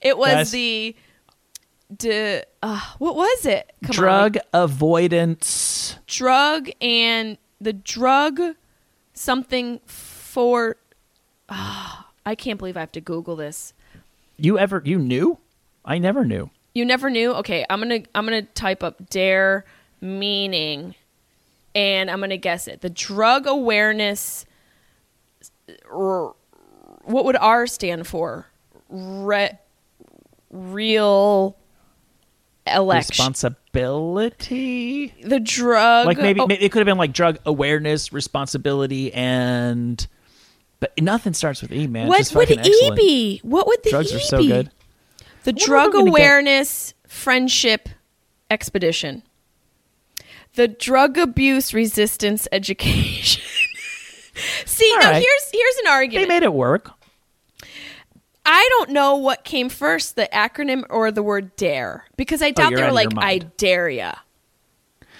It 0.02 0.18
was 0.18 0.30
Guys. 0.30 0.52
the 0.52 0.96
d 1.96 2.42
uh, 2.64 2.82
what 3.00 3.16
was 3.16 3.46
it? 3.46 3.72
Come 3.84 3.90
on. 3.92 3.96
drug 3.96 4.38
avoidance. 4.54 5.98
Drug 6.08 6.70
and 6.82 7.38
the 7.60 7.74
drug 7.74 8.40
something 9.14 9.80
for 9.86 10.78
Ah, 11.50 12.08
i 12.26 12.36
can't 12.36 12.60
believe 12.60 12.76
i 12.78 12.82
have 12.82 12.92
to 12.92 13.02
google 13.02 13.36
this 13.38 13.74
you 14.38 14.60
ever 14.60 14.82
you 14.86 15.00
knew 15.00 15.38
i 15.86 15.98
never 15.98 16.24
knew 16.26 16.50
You 16.74 16.86
never 16.86 17.10
knew? 17.10 17.34
Okay, 17.34 17.66
I'm 17.70 17.82
going 17.82 18.04
to 18.04 18.10
I'm 18.14 18.28
going 18.28 18.46
to 18.46 18.52
type 18.54 18.84
up 18.84 19.10
dare 19.10 19.66
meaning 20.00 20.94
and 21.74 22.12
I'm 22.12 22.20
going 22.20 22.30
to 22.30 22.38
guess 22.38 22.68
it. 22.68 22.82
The 22.82 22.90
drug 22.90 23.48
awareness 23.48 24.46
r- 25.92 26.36
what 27.04 27.26
would 27.26 27.36
R 27.36 27.66
stand 27.66 28.06
for? 28.06 28.46
Re- 28.90 29.58
real 30.52 31.58
election. 32.68 33.10
responsibility 33.10 35.14
the 35.24 35.40
drug 35.40 36.06
like 36.06 36.18
maybe, 36.18 36.42
oh, 36.42 36.48
maybe 36.48 36.64
it 36.64 36.72
could 36.72 36.80
have 36.80 36.86
been 36.86 36.98
like 36.98 37.14
drug 37.14 37.38
awareness 37.46 38.14
responsibility 38.14 39.14
and 39.14 40.06
but 40.80 40.94
nothing 41.02 41.34
starts 41.34 41.62
with 41.62 41.72
e 41.72 41.88
man 41.88 42.08
What 42.08 42.30
would 42.36 42.50
E 42.52 42.58
excellent. 42.60 42.96
be? 42.98 43.40
What 43.44 43.68
would 43.68 43.84
the 43.84 43.90
drugs 43.92 44.12
E 44.12 44.16
are 44.18 44.20
so 44.20 44.38
be? 44.40 44.48
good 44.48 44.72
The 45.44 45.54
Drug 45.54 45.94
we're 45.94 46.04
get- 46.04 46.10
Awareness 46.10 46.94
Friendship 47.08 47.90
Expedition. 48.50 49.24
The 50.54 50.68
Drug 50.68 51.18
Abuse 51.18 51.74
Resistance 51.74 52.48
Education. 52.52 53.44
See, 54.66 54.90
All 54.94 55.00
now 55.02 55.12
right. 55.12 55.22
here's 55.24 55.52
here's 55.52 55.76
an 55.78 55.88
argument. 55.88 56.28
they 56.28 56.34
made 56.36 56.44
it 56.44 56.54
work 56.54 56.92
I 58.50 58.66
don't 58.70 58.92
know 58.92 59.16
what 59.18 59.44
came 59.44 59.68
first, 59.68 60.16
the 60.16 60.30
acronym 60.32 60.84
or 60.90 61.12
the 61.12 61.22
word 61.22 61.56
dare, 61.58 62.06
because 62.16 62.42
I 62.42 62.48
oh, 62.50 62.52
doubt 62.54 62.74
Oh, 62.74 62.76
they 62.78 62.84
were 62.84 62.92
like, 62.94 63.10
"I 63.18 63.40
dare 63.40 63.90
ya." 63.90 64.14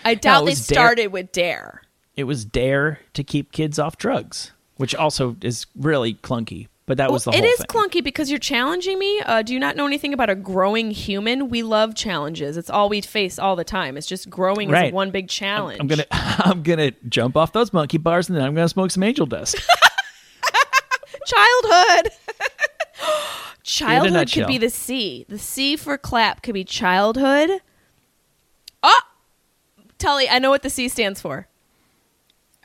I 0.06 0.16
doubt 0.16 0.42
they 0.46 0.52
was 0.52 0.66
dare- 0.66 0.76
started 0.76 1.08
with 1.08 1.34
dare. 1.34 1.82
it 2.16 2.24
was 2.24 2.46
dare 2.46 3.00
to 3.16 3.24
keep 3.26 3.52
kids 3.52 3.78
off 3.80 3.98
drugs 3.98 4.54
which 4.78 4.96
also 4.96 5.36
is 5.42 5.66
really 5.76 6.14
clunky 6.16 6.68
but 6.88 6.96
that 7.00 7.12
was 7.12 7.26
the 7.26 7.32
Well, 7.32 7.40
whole 7.40 7.46
it 7.46 7.50
is 7.50 7.58
thing. 7.58 7.66
clunky 7.68 8.02
because 8.02 8.30
you're 8.30 8.40
challenging 8.40 8.98
me. 8.98 9.20
Uh, 9.26 9.42
do 9.42 9.54
you 9.54 9.60
not 9.60 9.76
know 9.76 9.86
anything 9.86 10.14
about 10.14 10.30
a 10.30 10.36
growing 10.36 10.90
human? 10.92 11.50
We 11.50 11.62
love 11.62 11.96
challenges. 11.96 12.56
It's 12.56 12.70
all 12.70 12.88
we 12.88 13.02
face 13.02 13.38
all 13.38 13.58
the 13.58 13.66
time. 13.66 13.98
It's 13.98 14.08
just 14.08 14.30
growing 14.30 14.74
is 14.74 14.94
one 14.94 15.12
big 15.12 15.28
challenge. 15.28 15.82
I'm 15.82 15.88
gonna 15.88 16.06
I'm 16.12 16.64
gonna 16.64 16.92
jump 17.10 17.36
off 17.36 17.52
those 17.52 17.74
monkey 17.74 17.98
bars 17.98 18.30
and 18.30 18.38
then 18.38 18.46
I'm 18.46 18.56
gonna 18.56 18.70
smoke 18.70 18.92
some 18.92 19.04
angel 19.04 19.26
dust. 19.26 19.58
childhood. 21.26 22.12
childhood 23.64 24.32
could 24.32 24.48
be 24.48 24.58
the 24.58 24.70
C. 24.70 25.26
The 25.28 25.38
C 25.38 25.76
for 25.76 25.98
clap 25.98 26.42
could 26.42 26.54
be 26.54 26.64
childhood. 26.64 27.50
Oh, 28.82 29.02
Tully, 29.98 30.30
I 30.30 30.40
know 30.40 30.50
what 30.52 30.64
the 30.64 30.70
C 30.70 30.88
stands 30.88 31.20
for. 31.20 31.48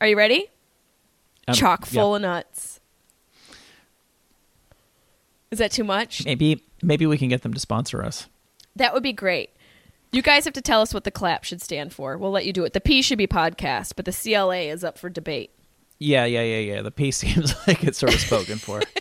Are 0.01 0.07
you 0.07 0.17
ready? 0.17 0.47
Um, 1.49 1.55
Chock 1.55 1.81
yeah. 1.91 2.01
full 2.01 2.15
of 2.17 2.23
nuts. 2.23 2.81
Is 5.51 5.59
that 5.59 5.71
too 5.73 5.85
much? 5.85 6.25
Maybe 6.25 6.65
maybe 6.83 7.07
we 7.07 7.19
can 7.19 7.29
get 7.29 7.43
them 7.43 7.53
to 7.55 7.61
sponsor 7.61 8.03
us. 8.03 8.29
That 8.77 8.95
would 8.95 9.03
be 9.03 9.13
great. 9.13 9.51
You 10.13 10.23
guys 10.23 10.45
have 10.45 10.55
to 10.55 10.63
tell 10.63 10.81
us 10.83 10.93
what 10.95 11.05
the 11.05 11.11
clap 11.11 11.45
should 11.45 11.61
stand 11.63 11.93
for. 11.93 12.17
We'll 12.19 12.31
let 12.31 12.45
you 12.47 12.53
do 12.53 12.65
it. 12.65 12.73
The 12.75 12.81
P 12.81 13.03
should 13.03 13.19
be 13.19 13.27
podcast, 13.27 13.95
but 13.97 14.05
the 14.05 14.13
CLA 14.13 14.59
is 14.71 14.85
up 14.85 14.99
for 14.99 15.09
debate. 15.09 15.51
Yeah, 15.99 16.25
yeah, 16.25 16.43
yeah, 16.43 16.59
yeah. 16.75 16.83
The 16.83 16.91
P 16.91 17.11
seems 17.13 17.55
like 17.67 17.83
it's 17.85 17.99
sort 17.99 18.15
of 18.15 18.21
spoken 18.21 18.59
for. 18.59 18.83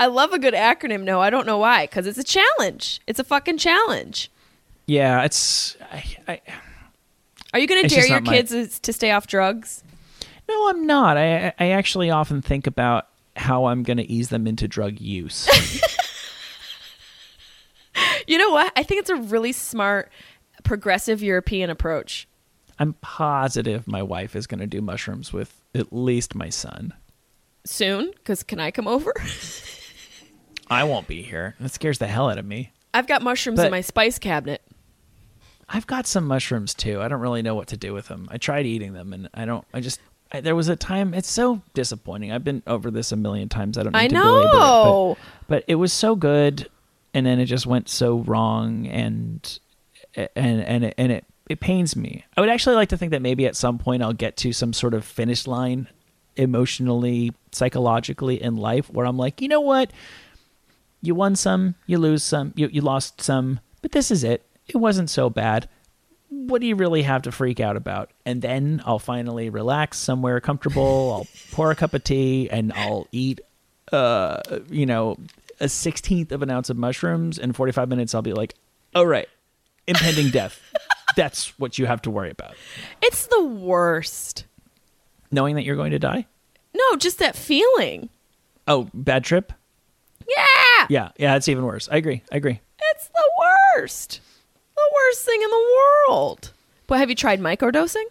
I 0.00 0.06
love 0.06 0.32
a 0.32 0.38
good 0.38 0.54
acronym. 0.54 1.02
No, 1.02 1.20
I 1.20 1.28
don't 1.30 1.46
know 1.46 1.58
why. 1.58 1.84
Because 1.86 2.06
it's 2.06 2.18
a 2.18 2.24
challenge. 2.24 3.00
It's 3.06 3.18
a 3.18 3.24
fucking 3.24 3.58
challenge. 3.58 4.30
Yeah, 4.86 5.24
it's 5.24 5.76
I, 5.92 6.04
I 6.28 6.40
Are 7.52 7.58
you 7.58 7.66
going 7.66 7.82
to 7.82 7.88
dare 7.88 8.06
your 8.06 8.20
my- 8.20 8.32
kids 8.32 8.78
to 8.78 8.92
stay 8.92 9.10
off 9.10 9.26
drugs? 9.26 9.82
No, 10.48 10.68
I'm 10.70 10.86
not. 10.86 11.16
I 11.16 11.52
I 11.58 11.70
actually 11.70 12.10
often 12.10 12.42
think 12.42 12.66
about 12.66 13.08
how 13.36 13.66
I'm 13.66 13.82
going 13.82 13.98
to 13.98 14.10
ease 14.10 14.28
them 14.30 14.46
into 14.46 14.66
drug 14.68 15.00
use. 15.00 15.48
You 18.26 18.36
know 18.36 18.50
what? 18.50 18.72
I 18.76 18.82
think 18.82 19.00
it's 19.00 19.10
a 19.10 19.16
really 19.16 19.52
smart, 19.52 20.12
progressive 20.62 21.22
European 21.22 21.70
approach. 21.70 22.28
I'm 22.78 22.92
positive 22.94 23.88
my 23.88 24.02
wife 24.02 24.36
is 24.36 24.46
going 24.46 24.60
to 24.60 24.66
do 24.66 24.80
mushrooms 24.82 25.32
with 25.32 25.62
at 25.74 25.92
least 25.92 26.34
my 26.34 26.50
son. 26.50 26.92
Soon, 27.64 28.10
because 28.12 28.42
can 28.42 28.60
I 28.60 28.70
come 28.70 28.86
over? 28.86 29.12
I 30.70 30.84
won't 30.84 31.08
be 31.08 31.22
here. 31.22 31.54
That 31.58 31.70
scares 31.70 31.98
the 31.98 32.06
hell 32.06 32.28
out 32.30 32.38
of 32.38 32.44
me. 32.44 32.70
I've 32.92 33.06
got 33.06 33.22
mushrooms 33.22 33.56
But- 33.56 33.66
in 33.66 33.70
my 33.70 33.80
spice 33.80 34.18
cabinet. 34.18 34.62
I've 35.70 35.86
got 35.86 36.06
some 36.06 36.26
mushrooms 36.26 36.72
too. 36.74 37.00
I 37.00 37.08
don't 37.08 37.20
really 37.20 37.42
know 37.42 37.54
what 37.54 37.68
to 37.68 37.76
do 37.76 37.92
with 37.92 38.08
them. 38.08 38.28
I 38.30 38.38
tried 38.38 38.64
eating 38.64 38.94
them, 38.94 39.12
and 39.12 39.28
I 39.34 39.44
don't. 39.44 39.66
I 39.74 39.80
just 39.80 40.00
I, 40.30 40.40
there 40.40 40.54
was 40.56 40.68
a 40.68 40.76
time. 40.76 41.14
It's 41.14 41.30
so 41.30 41.62
disappointing. 41.74 42.32
I've 42.32 42.44
been 42.44 42.62
over 42.66 42.90
this 42.90 43.12
a 43.12 43.16
million 43.16 43.48
times. 43.48 43.78
I 43.78 43.82
don't. 43.82 43.92
Need 43.92 43.98
I 43.98 44.08
to 44.08 44.14
belabor 44.14 44.40
it, 44.40 44.52
know. 44.52 45.16
but, 45.40 45.48
but 45.48 45.64
it 45.66 45.76
was 45.76 45.92
so 45.92 46.16
good, 46.16 46.68
and 47.14 47.24
then 47.26 47.38
it 47.38 47.46
just 47.46 47.66
went 47.66 47.88
so 47.88 48.18
wrong, 48.18 48.86
and 48.86 49.58
and 50.14 50.28
and 50.36 50.84
it, 50.84 50.94
and 50.98 51.12
it 51.12 51.24
it 51.48 51.60
pains 51.60 51.96
me. 51.96 52.24
I 52.36 52.40
would 52.40 52.50
actually 52.50 52.76
like 52.76 52.90
to 52.90 52.96
think 52.96 53.12
that 53.12 53.22
maybe 53.22 53.46
at 53.46 53.56
some 53.56 53.78
point 53.78 54.02
I'll 54.02 54.12
get 54.12 54.36
to 54.38 54.52
some 54.52 54.72
sort 54.72 54.94
of 54.94 55.04
finish 55.04 55.46
line, 55.46 55.88
emotionally, 56.36 57.32
psychologically 57.52 58.42
in 58.42 58.56
life, 58.56 58.90
where 58.90 59.06
I'm 59.06 59.16
like, 59.16 59.40
you 59.40 59.48
know 59.48 59.60
what, 59.60 59.90
you 61.00 61.14
won 61.14 61.36
some, 61.36 61.74
you 61.86 61.98
lose 61.98 62.22
some, 62.22 62.52
you 62.54 62.68
you 62.70 62.82
lost 62.82 63.20
some, 63.20 63.60
but 63.82 63.92
this 63.92 64.10
is 64.10 64.24
it. 64.24 64.44
It 64.66 64.76
wasn't 64.76 65.08
so 65.08 65.30
bad. 65.30 65.68
What 66.30 66.60
do 66.60 66.66
you 66.66 66.76
really 66.76 67.02
have 67.02 67.22
to 67.22 67.32
freak 67.32 67.60
out 67.60 67.76
about? 67.76 68.10
And 68.26 68.42
then 68.42 68.82
I'll 68.84 68.98
finally 68.98 69.48
relax 69.50 69.98
somewhere 69.98 70.40
comfortable. 70.40 71.12
I'll 71.12 71.26
pour 71.52 71.70
a 71.70 71.74
cup 71.74 71.94
of 71.94 72.04
tea 72.04 72.50
and 72.50 72.72
I'll 72.74 73.06
eat, 73.12 73.40
uh, 73.92 74.40
you 74.70 74.86
know, 74.86 75.16
a 75.60 75.68
sixteenth 75.68 76.30
of 76.32 76.42
an 76.42 76.50
ounce 76.50 76.70
of 76.70 76.76
mushrooms 76.76 77.38
in 77.38 77.52
forty 77.52 77.72
five 77.72 77.88
minutes, 77.88 78.14
I'll 78.14 78.22
be 78.22 78.32
like, 78.32 78.54
"All 78.94 79.06
right, 79.06 79.28
impending 79.86 80.30
death. 80.30 80.60
That's 81.16 81.58
what 81.58 81.78
you 81.78 81.86
have 81.86 82.02
to 82.02 82.10
worry 82.10 82.30
about." 82.30 82.54
It's 83.02 83.26
the 83.26 83.44
worst. 83.44 84.44
Knowing 85.30 85.56
that 85.56 85.64
you're 85.64 85.76
going 85.76 85.90
to 85.90 85.98
die. 85.98 86.26
No, 86.74 86.96
just 86.96 87.18
that 87.18 87.36
feeling. 87.36 88.08
Oh, 88.66 88.88
bad 88.94 89.24
trip. 89.24 89.52
Yeah. 90.28 90.86
Yeah, 90.88 91.10
yeah, 91.18 91.36
it's 91.36 91.48
even 91.48 91.64
worse. 91.64 91.88
I 91.90 91.96
agree. 91.96 92.22
I 92.30 92.36
agree. 92.36 92.60
It's 92.92 93.08
the 93.08 93.30
worst. 93.76 94.20
The 94.78 94.94
worst 94.94 95.24
thing 95.24 95.42
in 95.42 95.50
the 95.50 95.76
world. 96.08 96.52
But 96.86 96.98
have 96.98 97.10
you 97.10 97.16
tried 97.16 97.40
microdosing? 97.40 98.04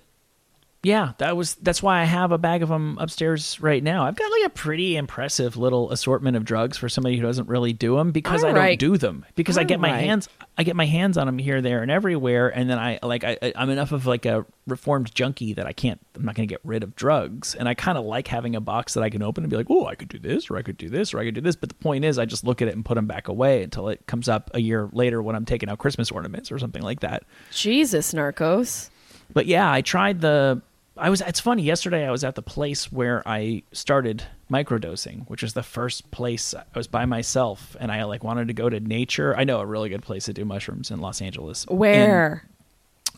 Yeah, 0.87 1.11
that 1.17 1.35
was 1.35 1.55
that's 1.55 1.83
why 1.83 1.99
I 1.99 2.05
have 2.05 2.31
a 2.31 2.37
bag 2.37 2.63
of 2.63 2.69
them 2.69 2.97
upstairs 2.97 3.59
right 3.59 3.83
now. 3.83 4.05
I've 4.05 4.15
got 4.15 4.31
like 4.31 4.45
a 4.45 4.49
pretty 4.49 4.95
impressive 4.95 5.57
little 5.57 5.91
assortment 5.91 6.37
of 6.37 6.45
drugs 6.45 6.77
for 6.77 6.87
somebody 6.87 7.17
who 7.17 7.23
doesn't 7.23 7.49
really 7.49 7.73
do 7.73 7.97
them 7.97 8.13
because 8.13 8.41
I 8.41 8.49
Alright. 8.51 8.79
don't 8.79 8.91
do 8.93 8.97
them 8.97 9.25
because 9.35 9.57
I 9.57 9.65
get 9.65 9.81
my 9.81 9.89
hands 9.89 10.29
I 10.57 10.63
get 10.63 10.77
my 10.77 10.85
hands 10.85 11.17
on 11.17 11.27
them 11.27 11.39
here, 11.39 11.61
there, 11.61 11.81
and 11.81 11.91
everywhere, 11.91 12.47
and 12.47 12.69
then 12.69 12.79
I 12.79 12.99
like 13.03 13.25
I, 13.25 13.51
I'm 13.53 13.69
enough 13.69 13.91
of 13.91 14.05
like 14.05 14.25
a 14.25 14.45
reformed 14.65 15.13
junkie 15.13 15.51
that 15.55 15.67
I 15.67 15.73
can't 15.73 15.99
I'm 16.15 16.23
not 16.23 16.35
going 16.35 16.47
to 16.47 16.53
get 16.53 16.61
rid 16.63 16.83
of 16.83 16.95
drugs, 16.95 17.53
and 17.53 17.67
I 17.67 17.73
kind 17.73 17.97
of 17.97 18.05
like 18.05 18.29
having 18.29 18.55
a 18.55 18.61
box 18.61 18.93
that 18.93 19.03
I 19.03 19.09
can 19.09 19.21
open 19.21 19.43
and 19.43 19.51
be 19.51 19.57
like, 19.57 19.67
oh, 19.69 19.87
I 19.87 19.95
could 19.95 20.07
do 20.07 20.19
this, 20.19 20.49
or 20.49 20.55
I 20.55 20.61
could 20.61 20.77
do 20.77 20.87
this, 20.87 21.13
or 21.13 21.19
I 21.19 21.25
could 21.25 21.35
do 21.35 21.41
this. 21.41 21.57
But 21.57 21.67
the 21.67 21.75
point 21.75 22.05
is, 22.05 22.17
I 22.17 22.23
just 22.23 22.45
look 22.45 22.61
at 22.61 22.69
it 22.69 22.75
and 22.75 22.85
put 22.85 22.95
them 22.95 23.07
back 23.07 23.27
away 23.27 23.61
until 23.61 23.89
it 23.89 24.07
comes 24.07 24.29
up 24.29 24.51
a 24.53 24.61
year 24.61 24.87
later 24.93 25.21
when 25.21 25.35
I'm 25.35 25.43
taking 25.43 25.67
out 25.67 25.79
Christmas 25.79 26.11
ornaments 26.11 26.49
or 26.49 26.59
something 26.59 26.81
like 26.81 27.01
that. 27.01 27.23
Jesus, 27.51 28.13
Narcos. 28.13 28.89
But 29.33 29.47
yeah, 29.47 29.69
I 29.69 29.81
tried 29.81 30.21
the. 30.21 30.61
I 30.99 31.09
was. 31.09 31.21
It's 31.21 31.39
funny. 31.39 31.63
Yesterday, 31.63 32.05
I 32.07 32.11
was 32.11 32.23
at 32.23 32.35
the 32.35 32.41
place 32.41 32.91
where 32.91 33.21
I 33.27 33.63
started 33.71 34.23
microdosing, 34.51 35.27
which 35.29 35.41
was 35.43 35.53
the 35.53 35.63
first 35.63 36.09
place 36.11 36.53
I 36.53 36.63
was 36.75 36.87
by 36.87 37.05
myself, 37.05 37.75
and 37.79 37.91
I 37.91 38.03
like 38.05 38.23
wanted 38.23 38.47
to 38.47 38.53
go 38.53 38.69
to 38.69 38.79
nature. 38.79 39.35
I 39.35 39.43
know 39.43 39.59
a 39.59 39.65
really 39.65 39.89
good 39.89 40.01
place 40.03 40.25
to 40.25 40.33
do 40.33 40.45
mushrooms 40.45 40.91
in 40.91 40.99
Los 40.99 41.21
Angeles. 41.21 41.65
Where? 41.67 42.47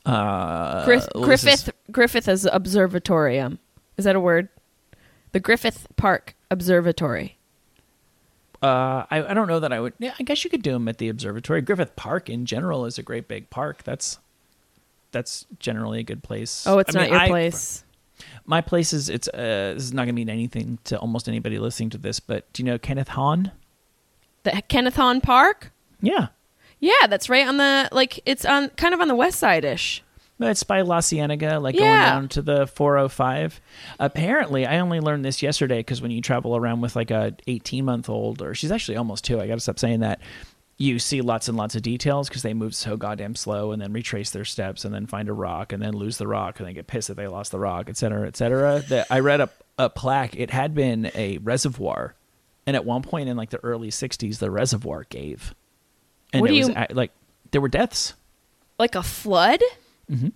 In, 0.06 0.12
uh, 0.14 0.84
Griff- 0.86 1.08
well, 1.14 1.24
is- 1.32 1.42
Griffith 1.44 1.70
Griffith 1.92 2.28
is 2.28 2.46
Observatorium. 2.46 3.60
Is 3.98 4.06
that 4.06 4.16
a 4.16 4.20
word? 4.20 4.50
The 5.32 5.40
Griffith 5.40 5.88
Park 5.98 6.36
Observatory. 6.50 7.38
uh, 8.64 9.06
I, 9.10 9.24
I 9.30 9.34
don't 9.34 9.48
know 9.48 9.60
that 9.60 9.72
I 9.72 9.80
would. 9.80 9.94
Yeah, 10.00 10.14
I 10.20 10.24
guess 10.24 10.44
you 10.44 10.50
could 10.50 10.64
do 10.64 10.72
them 10.74 10.88
at 10.88 10.98
the 10.98 11.10
observatory. 11.10 11.62
Griffith 11.62 11.96
Park 11.96 12.30
in 12.30 12.46
general 12.46 12.86
is 12.86 12.98
a 12.98 13.04
great 13.04 13.28
big 13.28 13.50
park. 13.50 13.84
That's 13.84 14.20
that's 15.12 15.46
generally 15.60 16.00
a 16.00 16.04
good 16.04 16.24
place. 16.24 16.66
Oh, 16.68 16.80
it's 16.80 16.96
I 16.96 17.00
not 17.00 17.04
mean, 17.06 17.12
your 17.14 17.22
I- 17.22 17.28
place. 17.30 17.84
My 18.46 18.62
place 18.62 18.94
is. 18.94 19.10
It's. 19.10 19.28
Uh, 19.28 19.74
this 19.76 19.84
is 19.84 19.94
not 19.94 20.02
going 20.02 20.10
to 20.10 20.14
mean 20.14 20.30
anything 20.30 20.80
to 20.86 20.98
almost 20.98 21.28
anybody 21.30 21.58
listening 21.60 21.92
to 21.92 21.98
this. 21.98 22.20
But 22.20 22.52
do 22.52 22.62
you 22.64 22.66
know 22.66 22.78
Kenneth 22.78 23.10
Hahn? 23.10 23.52
The 24.44 24.62
Kenneth 24.68 24.96
Hahn 24.96 25.22
Park? 25.22 25.72
Yeah. 26.02 26.28
Yeah, 26.80 27.08
that's 27.08 27.30
right 27.30 27.48
on 27.48 27.58
the 27.58 27.88
like 27.92 28.22
it's 28.26 28.46
on 28.46 28.70
kind 28.70 28.94
of 28.94 29.02
on 29.02 29.08
the 29.08 29.16
west 29.16 29.40
side 29.40 29.66
ish. 29.66 30.04
No, 30.40 30.48
It's 30.48 30.64
by 30.64 30.82
La 30.82 31.02
Cienega, 31.02 31.60
like 31.60 31.76
going 31.76 31.92
down 31.92 32.30
to 32.30 32.42
the 32.42 32.66
405. 32.66 33.60
Apparently, 34.00 34.66
I 34.66 34.80
only 34.80 35.02
learned 35.02 35.26
this 35.26 35.42
yesterday 35.42 35.80
because 35.80 36.02
when 36.02 36.12
you 36.12 36.22
travel 36.22 36.56
around 36.56 36.80
with 36.80 36.96
like 36.96 37.12
a 37.12 37.36
18 37.48 37.84
month 37.84 38.10
old, 38.10 38.42
or 38.42 38.56
she's 38.56 38.72
actually 38.72 38.96
almost 38.96 39.26
two, 39.26 39.40
I 39.42 39.48
got 39.48 39.56
to 39.56 39.60
stop 39.60 39.78
saying 39.78 40.00
that. 40.00 40.22
You 40.82 40.98
see 40.98 41.20
lots 41.20 41.50
and 41.50 41.58
lots 41.58 41.76
of 41.76 41.82
details 41.82 42.30
because 42.30 42.42
they 42.42 42.54
move 42.54 42.74
so 42.74 42.96
goddamn 42.96 43.36
slow, 43.36 43.72
and 43.74 43.82
then 43.82 43.92
retrace 43.92 44.30
their 44.32 44.46
steps, 44.46 44.86
and 44.86 44.94
then 44.96 45.06
find 45.06 45.28
a 45.28 45.34
rock, 45.34 45.74
and 45.74 45.84
then 45.84 45.94
lose 45.94 46.18
the 46.18 46.26
rock, 46.28 46.58
and 46.60 46.66
then 46.68 46.74
get 46.74 46.88
pissed 46.88 47.10
that 47.10 47.18
they 47.18 47.28
lost 47.28 47.52
the 47.52 47.60
rock, 47.60 47.90
et 47.90 47.98
cetera, 47.98 48.26
et 48.28 48.38
cetera. 48.38 48.82
That 48.88 49.06
I 49.10 49.20
read 49.20 49.42
a, 49.42 49.50
a 49.78 49.90
plaque. 49.90 50.38
It 50.38 50.52
had 50.52 50.74
been 50.74 51.12
a 51.14 51.38
reservoir, 51.40 52.16
and 52.66 52.78
at 52.78 52.86
one 52.86 53.02
point 53.02 53.28
in 53.28 53.36
like 53.36 53.50
the 53.50 53.62
early 53.64 53.90
60s, 53.90 54.40
the 54.40 54.50
reservoir 54.50 55.06
gave, 55.10 55.54
and 56.32 56.42
What 56.42 56.50
it 56.50 56.54
do 56.54 56.60
was 56.60 56.70
you- 56.70 56.96
like 56.96 57.12
there 57.52 57.60
were 57.62 57.68
deaths. 57.68 58.14
Like 58.78 58.96
a 58.96 59.04
flood? 59.04 59.60
Mm-hmm. 60.10 60.30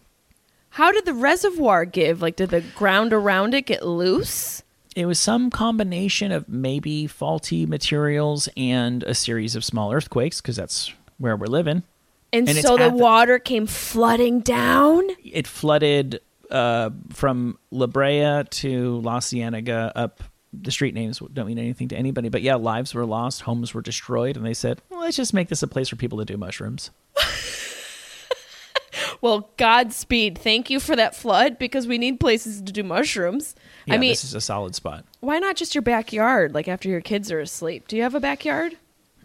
How 0.72 0.92
did 0.92 1.06
the 1.06 1.14
reservoir 1.14 1.86
give? 1.86 2.22
Like 2.22 2.36
did 2.36 2.50
the 2.50 2.60
ground 2.62 3.14
around 3.14 3.54
it 3.54 3.66
get 3.68 3.86
loose? 3.86 4.62
It 4.96 5.06
was 5.06 5.20
some 5.20 5.50
combination 5.50 6.32
of 6.32 6.48
maybe 6.48 7.08
faulty 7.08 7.66
materials 7.66 8.48
and 8.56 9.04
a 9.04 9.14
series 9.16 9.56
of 9.56 9.64
small 9.64 9.92
earthquakes 9.94 10.40
because 10.42 10.56
that's 10.56 10.94
where 11.18 11.36
we're 11.36 11.48
living. 11.48 11.84
And, 12.32 12.48
And 12.50 12.58
so 12.60 12.78
the 12.78 12.84
at 12.86 12.90
the- 12.92 12.98
water 12.98 13.40
came 13.40 13.66
flooding 13.68 14.40
down? 14.42 15.04
It 15.24 15.48
flooded 15.48 16.20
uh, 16.52 16.92
from 17.12 17.58
La 17.72 17.88
Brea 17.88 18.44
to 18.50 19.00
La 19.02 19.20
Cienega 19.20 19.92
up. 19.96 20.22
The 20.56 20.70
street 20.72 20.94
names 20.94 21.20
don't 21.34 21.48
mean 21.48 21.58
anything 21.58 21.88
to 21.88 21.96
anybody, 21.98 22.30
but 22.30 22.44
yeah, 22.44 22.56
lives 22.56 22.94
were 22.94 23.06
lost, 23.08 23.42
homes 23.42 23.74
were 23.74 23.82
destroyed, 23.82 24.38
and 24.38 24.46
they 24.46 24.54
said, 24.54 24.80
well, 24.92 25.00
let's 25.00 25.18
just 25.18 25.34
make 25.34 25.50
this 25.50 25.64
a 25.64 25.68
place 25.68 25.90
for 25.90 25.96
people 25.96 26.20
to 26.20 26.26
do 26.26 26.38
mushrooms. 26.38 26.92
Well, 29.24 29.50
Godspeed. 29.56 30.38
Thank 30.38 30.70
you 30.70 30.82
for 30.82 30.96
that 30.98 31.16
flood 31.16 31.58
because 31.58 31.88
we 31.88 31.98
need 31.98 32.20
places 32.20 32.62
to 32.62 32.72
do 32.74 32.84
mushrooms. 32.84 33.56
Yeah, 33.86 33.96
I 33.96 33.98
mean, 33.98 34.12
this 34.12 34.26
is 34.26 34.34
a 34.36 34.42
solid 34.42 34.76
spot. 34.76 35.06
why 35.22 35.40
not 35.40 35.56
just 35.56 35.74
your 35.74 35.82
backyard 35.82 36.54
like 36.54 36.68
after 36.68 36.90
your 36.90 37.00
kids 37.02 37.32
are 37.32 37.40
asleep? 37.40 37.88
Do 37.88 37.96
you 37.96 38.04
have 38.04 38.16
a 38.16 38.20
backyard? 38.20 38.78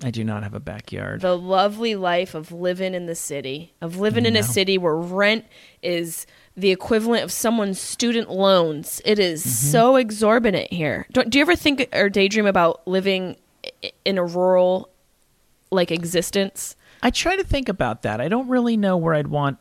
I 0.04 0.12
do 0.12 0.22
not 0.22 0.44
have 0.44 0.54
a 0.54 0.60
backyard. 0.60 1.20
the 1.22 1.36
lovely 1.36 1.96
life 1.96 2.36
of 2.36 2.52
living 2.52 2.94
in 2.94 3.06
the 3.06 3.16
city, 3.16 3.74
of 3.80 3.96
living 3.98 4.24
in 4.24 4.36
a 4.36 4.44
city 4.44 4.78
where 4.78 4.94
rent 4.94 5.44
is 5.82 6.24
the 6.56 6.70
equivalent 6.70 7.24
of 7.24 7.32
someone's 7.32 7.80
student 7.80 8.30
loans. 8.30 9.02
It 9.04 9.18
is 9.18 9.42
Mm-hmm. 9.44 9.70
so 9.72 9.96
exorbitant 9.96 10.72
here. 10.72 11.06
Don't, 11.12 11.28
do 11.30 11.38
you 11.38 11.42
ever 11.42 11.56
think 11.56 11.88
or 11.92 12.08
daydream 12.08 12.46
about 12.46 12.86
living 12.86 13.34
i- 13.82 13.90
in 14.04 14.18
a 14.18 14.24
rural 14.24 14.88
like 15.72 15.90
existence? 15.90 16.76
I 17.02 17.10
try 17.10 17.34
to 17.34 17.42
think 17.44 17.68
about 17.68 18.02
that. 18.02 18.20
I 18.20 18.28
don't 18.28 18.48
really 18.48 18.76
know 18.76 18.96
where 18.96 19.14
I'd 19.14 19.26
want 19.26 19.58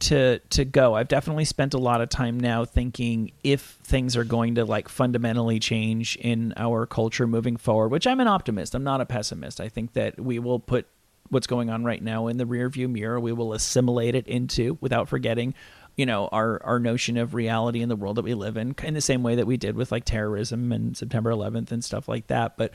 to 0.00 0.38
to 0.38 0.64
go. 0.64 0.94
I've 0.94 1.08
definitely 1.08 1.44
spent 1.44 1.74
a 1.74 1.78
lot 1.78 2.00
of 2.00 2.08
time 2.08 2.38
now 2.38 2.64
thinking 2.64 3.32
if 3.44 3.60
things 3.82 4.16
are 4.16 4.24
going 4.24 4.56
to 4.56 4.64
like 4.64 4.88
fundamentally 4.88 5.58
change 5.58 6.16
in 6.16 6.52
our 6.56 6.86
culture 6.86 7.26
moving 7.26 7.56
forward, 7.56 7.88
which 7.88 8.06
I'm 8.06 8.20
an 8.20 8.28
optimist. 8.28 8.74
I'm 8.74 8.84
not 8.84 9.00
a 9.00 9.06
pessimist. 9.06 9.60
I 9.60 9.68
think 9.68 9.92
that 9.94 10.18
we 10.20 10.38
will 10.38 10.58
put 10.60 10.86
what's 11.28 11.46
going 11.46 11.70
on 11.70 11.84
right 11.84 12.02
now 12.02 12.28
in 12.28 12.36
the 12.36 12.44
rearview 12.44 12.88
mirror. 12.88 13.18
We 13.18 13.32
will 13.32 13.52
assimilate 13.52 14.14
it 14.14 14.26
into 14.28 14.78
without 14.80 15.08
forgetting 15.08 15.54
you 15.96 16.04
know 16.04 16.28
our 16.30 16.62
our 16.62 16.78
notion 16.78 17.16
of 17.16 17.32
reality 17.34 17.80
in 17.80 17.88
the 17.88 17.96
world 17.96 18.16
that 18.16 18.22
we 18.24 18.34
live 18.34 18.56
in 18.58 18.74
in 18.84 18.92
the 18.94 19.00
same 19.00 19.22
way 19.22 19.34
that 19.36 19.46
we 19.46 19.56
did 19.56 19.74
with 19.76 19.90
like 19.90 20.04
terrorism 20.04 20.70
and 20.70 20.94
September 20.94 21.30
11th 21.30 21.72
and 21.72 21.82
stuff 21.82 22.06
like 22.06 22.26
that 22.26 22.58
but 22.58 22.70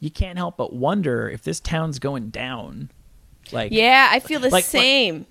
you 0.00 0.10
can't 0.10 0.36
help 0.36 0.58
but 0.58 0.70
wonder 0.70 1.30
if 1.30 1.42
this 1.44 1.60
town's 1.60 1.98
going 1.98 2.28
down 2.28 2.90
like 3.52 3.72
Yeah, 3.72 4.06
I 4.12 4.20
feel 4.20 4.38
the 4.38 4.50
Like- 4.50 4.64
same. 4.64 5.20
like 5.20 5.26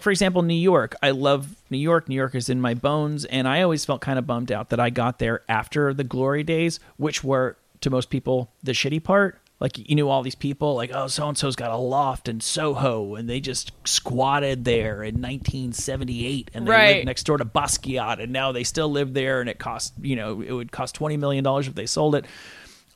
for 0.00 0.10
example 0.10 0.42
new 0.42 0.54
york. 0.54 0.94
I 1.02 1.10
love 1.10 1.56
new 1.70 1.78
york. 1.78 2.08
New 2.08 2.14
york 2.16 2.34
is 2.34 2.48
in 2.48 2.60
my 2.60 2.74
bones. 2.74 3.24
And 3.24 3.48
i 3.48 3.62
always 3.62 3.84
felt 3.84 4.00
kind 4.00 4.18
of 4.18 4.26
bummed 4.26 4.52
out 4.52 4.70
that 4.70 4.80
i 4.80 4.90
got 4.90 5.18
there 5.18 5.42
after 5.48 5.92
the 5.94 6.04
glory 6.04 6.42
days 6.42 6.78
which 6.96 7.22
were 7.24 7.56
to 7.80 7.90
most 7.90 8.10
people 8.10 8.50
the 8.62 8.72
shitty 8.72 9.02
part. 9.02 9.38
Like 9.60 9.78
you 9.88 9.94
knew 9.94 10.08
all 10.08 10.22
these 10.22 10.34
people 10.34 10.74
like 10.74 10.90
oh 10.92 11.06
so 11.06 11.28
and 11.28 11.38
so's 11.38 11.54
got 11.54 11.70
a 11.70 11.76
loft 11.76 12.28
in 12.28 12.40
soho 12.40 13.14
and 13.14 13.28
they 13.30 13.38
just 13.38 13.70
squatted 13.86 14.64
there 14.64 15.04
in 15.04 15.20
1978 15.20 16.50
and 16.54 16.66
they 16.66 16.70
Right. 16.70 16.94
lived 16.96 17.06
next 17.06 17.24
door 17.24 17.38
to 17.38 17.44
basquiat 17.44 18.20
and 18.20 18.32
now 18.32 18.50
they 18.52 18.64
still 18.64 18.90
live 18.90 19.14
there 19.14 19.40
and 19.40 19.48
it 19.48 19.58
cost 19.58 19.94
you 20.00 20.16
know 20.16 20.40
it 20.40 20.52
would 20.52 20.72
cost 20.72 20.94
20 20.96 21.16
million 21.16 21.44
dollars 21.44 21.68
if 21.68 21.74
they 21.76 21.86
sold 21.86 22.14
it 22.16 22.24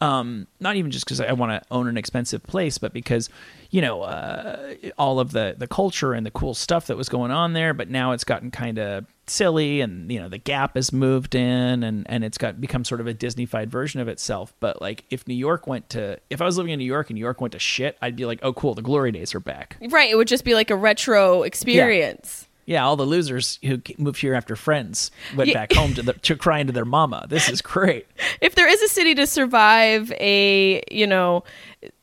um, 0.01 0.47
not 0.61 0.77
even 0.77 0.91
just 0.91 1.05
because 1.05 1.21
I 1.21 1.33
want 1.33 1.51
to 1.53 1.67
own 1.71 1.89
an 1.89 1.97
expensive 1.97 2.43
place, 2.43 2.79
but 2.79 2.93
because 2.93 3.31
you 3.71 3.81
know 3.81 4.03
uh, 4.03 4.75
all 4.99 5.21
of 5.21 5.33
the 5.33 5.55
the 5.57 5.67
culture 5.67 6.13
and 6.13 6.27
the 6.27 6.31
cool 6.31 6.55
stuff 6.55 6.87
that 6.87 6.97
was 6.97 7.09
going 7.09 7.31
on 7.31 7.53
there. 7.55 7.73
But 7.73 7.89
now 7.89 8.13
it's 8.13 8.25
gotten 8.25 8.51
kind 8.51 8.79
of 8.79 9.07
silly, 9.27 9.81
and 9.81 10.11
you 10.11 10.21
know 10.21 10.29
the 10.29 10.39
Gap 10.39 10.77
has 10.77 10.93
moved 10.93 11.35
in, 11.35 11.83
and 11.83 12.07
and 12.09 12.25
it's 12.25 12.39
got 12.39 12.61
become 12.61 12.85
sort 12.85 13.01
of 13.01 13.07
a 13.07 13.15
Disneyfied 13.15 13.69
version 13.69 14.01
of 14.01 14.09
itself. 14.09 14.55
But 14.61 14.81
like 14.83 15.05
if 15.11 15.27
New 15.27 15.35
York 15.35 15.67
went 15.67 15.89
to, 15.91 16.19
if 16.29 16.43
I 16.43 16.45
was 16.45 16.59
living 16.59 16.73
in 16.73 16.79
New 16.79 16.85
York 16.85 17.09
and 17.09 17.15
New 17.15 17.21
York 17.25 17.41
went 17.41 17.53
to 17.53 17.59
shit, 17.59 17.97
I'd 18.03 18.17
be 18.17 18.27
like, 18.27 18.41
oh 18.43 18.53
cool, 18.53 18.75
the 18.75 18.83
glory 18.83 19.13
days 19.13 19.35
are 19.35 19.41
back. 19.41 19.77
Right, 19.91 20.11
it 20.11 20.17
would 20.17 20.29
just 20.29 20.45
be 20.45 20.55
like 20.55 20.71
a 20.71 20.77
retro 20.77 21.43
experience. 21.43 22.43
Yeah, 22.43 22.46
all 22.85 22.97
the 22.97 23.07
losers 23.07 23.59
who 23.65 23.81
moved 23.99 24.21
here 24.21 24.35
after 24.35 24.57
Friends 24.57 25.11
went 25.37 25.49
Yeah. 25.49 25.55
back 25.55 25.73
home 25.73 25.95
to 25.95 26.03
the, 26.03 26.13
to 26.15 26.35
crying 26.37 26.67
to 26.67 26.73
their 26.73 26.85
mama. 26.85 27.27
This 27.29 27.49
is 27.49 27.63
great. 27.63 28.07
if 28.41 28.55
there 28.57 28.69
is 28.69 28.83
a 28.83 28.89
city 28.89 29.15
to 29.15 29.27
survive 29.27 30.11
a 30.13 30.83
you 30.91 31.07
know 31.07 31.45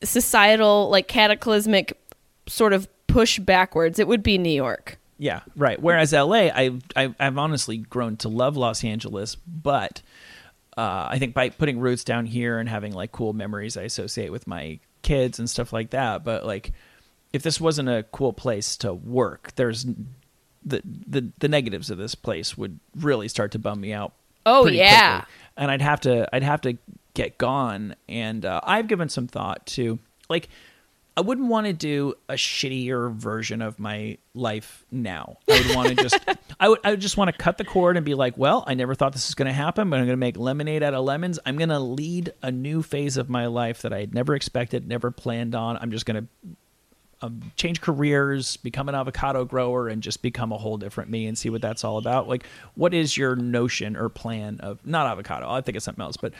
societal 0.02 0.88
like 0.90 1.08
cataclysmic 1.08 1.98
sort 2.46 2.72
of 2.72 2.88
push 3.06 3.38
backwards 3.38 3.98
it 3.98 4.08
would 4.08 4.22
be 4.22 4.38
new 4.38 4.50
york 4.50 4.98
Yeah, 5.18 5.40
right. 5.56 5.80
Whereas 5.80 6.12
LA, 6.12 6.50
I've, 6.52 6.82
I've 6.96 7.14
I've 7.20 7.38
honestly 7.38 7.76
grown 7.78 8.16
to 8.18 8.28
love 8.28 8.56
Los 8.56 8.82
Angeles, 8.82 9.36
but 9.46 10.02
uh, 10.76 11.06
I 11.08 11.18
think 11.20 11.34
by 11.34 11.50
putting 11.50 11.78
roots 11.78 12.02
down 12.02 12.26
here 12.26 12.58
and 12.58 12.68
having 12.68 12.92
like 12.92 13.12
cool 13.12 13.32
memories 13.32 13.76
I 13.76 13.82
associate 13.82 14.32
with 14.32 14.46
my 14.48 14.80
kids 15.02 15.38
and 15.38 15.48
stuff 15.48 15.72
like 15.72 15.90
that. 15.90 16.24
But 16.24 16.44
like, 16.44 16.72
if 17.32 17.44
this 17.44 17.60
wasn't 17.60 17.88
a 17.88 18.04
cool 18.10 18.32
place 18.32 18.76
to 18.78 18.92
work, 18.92 19.52
there's 19.54 19.86
the 20.64 20.82
the 20.84 21.30
the 21.38 21.48
negatives 21.48 21.90
of 21.90 21.98
this 21.98 22.14
place 22.14 22.56
would 22.56 22.78
really 22.96 23.28
start 23.28 23.52
to 23.52 23.58
bum 23.58 23.80
me 23.80 23.92
out. 23.92 24.12
Oh, 24.46 24.66
yeah. 24.66 25.20
quickly. 25.20 25.34
and 25.56 25.70
I'd 25.70 25.82
have 25.82 26.00
to 26.02 26.28
I'd 26.34 26.42
have 26.42 26.60
to 26.62 26.76
get 27.14 27.38
gone. 27.38 27.96
And 28.08 28.44
uh, 28.44 28.60
I've 28.62 28.88
given 28.88 29.08
some 29.08 29.26
thought 29.26 29.66
to 29.66 29.98
like 30.28 30.48
I 31.16 31.20
wouldn't 31.20 31.48
want 31.48 31.66
to 31.68 31.72
do 31.72 32.14
a 32.28 32.34
shittier 32.34 33.14
version 33.14 33.62
of 33.62 33.78
my 33.78 34.18
life 34.34 34.84
now. 34.90 35.38
I 35.48 35.62
would 35.64 35.76
want 35.76 35.88
to 35.90 35.94
just 36.02 36.18
I 36.58 36.68
would 36.68 36.80
I 36.82 36.90
would 36.90 37.00
just 37.00 37.16
want 37.16 37.30
to 37.30 37.36
cut 37.36 37.56
the 37.56 37.64
cord 37.64 37.96
and 37.96 38.04
be 38.04 38.14
like, 38.14 38.36
well, 38.36 38.64
I 38.66 38.74
never 38.74 38.94
thought 38.94 39.12
this 39.12 39.28
was 39.28 39.34
going 39.34 39.46
to 39.46 39.52
happen, 39.52 39.90
but 39.90 39.96
I'm 39.96 40.06
going 40.06 40.14
to 40.14 40.20
make 40.20 40.36
lemonade 40.36 40.82
out 40.82 40.94
of 40.94 41.04
lemons. 41.04 41.38
I'm 41.46 41.56
going 41.56 41.68
to 41.68 41.78
lead 41.78 42.32
a 42.42 42.50
new 42.50 42.82
phase 42.82 43.16
of 43.16 43.30
my 43.30 43.46
life 43.46 43.82
that 43.82 43.92
I 43.92 44.00
had 44.00 44.14
never 44.14 44.34
expected, 44.34 44.88
never 44.88 45.10
planned 45.10 45.54
on. 45.54 45.76
I'm 45.76 45.90
just 45.90 46.04
going 46.04 46.24
to 46.24 46.48
um, 47.22 47.52
change 47.56 47.80
careers, 47.80 48.56
become 48.58 48.88
an 48.88 48.94
avocado 48.94 49.44
grower, 49.44 49.88
and 49.88 50.02
just 50.02 50.22
become 50.22 50.52
a 50.52 50.58
whole 50.58 50.76
different 50.76 51.10
me 51.10 51.26
and 51.26 51.36
see 51.36 51.50
what 51.50 51.62
that's 51.62 51.84
all 51.84 51.98
about. 51.98 52.28
Like, 52.28 52.44
what 52.74 52.94
is 52.94 53.16
your 53.16 53.36
notion 53.36 53.96
or 53.96 54.08
plan 54.08 54.60
of 54.60 54.84
not 54.86 55.06
avocado? 55.06 55.50
I 55.50 55.60
think 55.60 55.76
it's 55.76 55.84
something 55.84 56.02
else, 56.02 56.16
but 56.16 56.32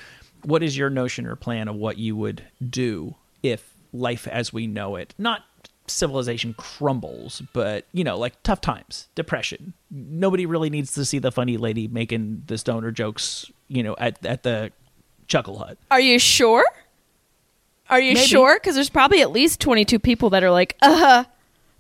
what 0.43 0.63
is 0.63 0.77
your 0.77 0.91
notion 0.91 1.27
or 1.27 1.37
plan 1.37 1.69
of 1.69 1.77
what 1.77 1.99
you 1.99 2.17
would 2.17 2.43
do 2.69 3.15
if 3.43 3.75
life 3.93 4.27
as 4.29 4.53
we 4.53 4.67
know 4.67 4.97
it, 4.97 5.15
not 5.19 5.43
civilization 5.87 6.55
crumbles, 6.55 7.43
but 7.53 7.87
you 7.93 8.05
know, 8.05 8.19
like 8.19 8.43
tough 8.43 8.61
times, 8.61 9.09
depression. 9.15 9.75
Nobody 9.91 10.47
really 10.47 10.71
needs 10.71 10.93
to 10.95 11.05
see 11.05 11.19
the 11.19 11.33
funny 11.33 11.57
lady 11.57 11.89
making 11.89 12.43
the 12.47 12.59
stoner 12.59 12.91
jokes, 12.91 13.51
you 13.69 13.83
know, 13.83 13.95
at 13.99 14.25
at 14.25 14.43
the 14.43 14.73
chuckle 15.27 15.59
hut. 15.59 15.79
Are 15.91 16.01
you 16.01 16.19
sure? 16.19 16.65
Are 17.91 18.01
you 18.01 18.15
Maybe. 18.15 18.27
sure? 18.27 18.55
Because 18.57 18.75
there's 18.75 18.91
probably 18.91 19.21
at 19.21 19.31
least 19.31 19.61
22 19.61 19.99
people 19.99 20.31
that 20.31 20.43
are 20.43 20.51
like, 20.51 20.77
uh, 20.83 20.97
huh. 20.97 21.25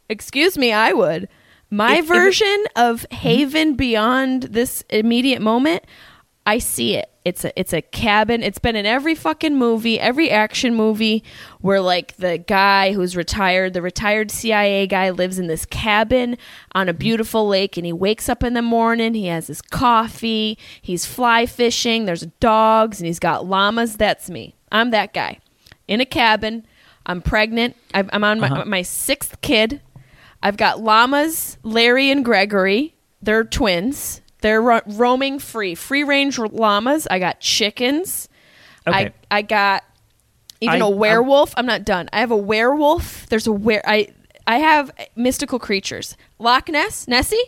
excuse 0.09 0.59
me, 0.59 0.73
I 0.73 0.93
would. 0.93 1.29
My 1.71 1.95
If- 1.95 2.05
if 2.05 2.11
it- 2.11 2.15
version 2.15 2.65
of 2.77 3.07
Haven 3.11 3.75
beyond 3.75 4.45
this 4.45 4.85
immediate 4.91 5.41
moment, 5.43 5.83
I 6.47 6.59
see 6.59 6.95
it. 6.95 7.11
It's 7.25 7.43
a 7.43 7.59
it's 7.59 7.73
a 7.73 7.81
cabin. 7.81 8.43
It's 8.43 8.59
been 8.59 8.77
in 8.77 8.85
every 8.85 9.15
fucking 9.15 9.57
movie, 9.57 9.99
every 9.99 10.31
action 10.31 10.75
movie 10.75 11.25
where 11.63 11.81
like 11.81 12.19
the 12.19 12.37
guy 12.37 12.93
who's 12.93 13.17
retired, 13.17 13.73
the 13.73 13.81
retired 13.81 14.31
CIA 14.31 14.87
guy 14.87 15.09
lives 15.09 15.39
in 15.39 15.47
this 15.47 15.65
cabin 15.65 16.37
on 16.75 16.87
a 16.91 16.93
beautiful 16.93 17.49
lake 17.49 17.79
and 17.79 17.87
he 17.87 17.95
wakes 17.95 18.29
up 18.29 18.43
in 18.43 18.53
the 18.53 18.61
morning, 18.61 19.15
he 19.15 19.25
has 19.29 19.47
his 19.47 19.63
coffee, 19.63 20.59
he's 20.83 21.07
fly 21.07 21.47
fishing, 21.47 22.05
there's 22.05 22.27
dogs 22.41 23.01
and 23.01 23.07
he's 23.07 23.19
got 23.19 23.47
llamas. 23.47 23.97
That's 23.97 24.29
me. 24.29 24.55
I'm 24.71 24.91
that 24.91 25.15
guy. 25.15 25.39
In 25.89 26.01
a 26.01 26.07
cabin, 26.07 26.66
I'm 27.07 27.20
pregnant. 27.20 27.76
I've- 27.93 28.09
I'm 28.12 28.24
on 28.24 28.41
my, 28.41 28.64
my 28.64 28.82
sixth 28.82 29.41
kid. 29.41 29.80
I've 30.43 30.57
got 30.57 30.80
llamas, 30.80 31.59
Larry 31.62 32.11
and 32.11 32.24
Gregory. 32.24 32.95
They're 33.22 33.45
twins. 33.45 34.20
They're 34.41 34.61
ro- 34.61 34.80
roaming 34.87 35.39
free, 35.39 35.74
free 35.74 36.05
range 36.05 36.39
llamas. 36.39 37.07
I 37.11 37.18
got 37.18 37.41
chickens. 37.41 38.28
Okay. 38.87 39.07
I 39.30 39.39
I 39.39 39.43
got 39.43 39.85
even 40.61 40.82
I- 40.82 40.85
a 40.85 40.89
I'm- 40.91 40.99
werewolf. 40.99 41.55
I'm, 41.57 41.64
not 41.66 41.85
done. 41.85 42.09
I 42.12 42.20
have 42.20 42.30
a 42.30 42.37
werewolf. 42.37 43.26
There's 43.28 43.47
a 43.47 43.53
were 43.53 43.80
I 43.87 44.09
I 44.47 44.59
have 44.59 44.91
mystical 45.16 45.59
creatures. 45.59 46.16
Loch 46.39 46.68
Ness, 46.68 47.09
Nessie, 47.09 47.43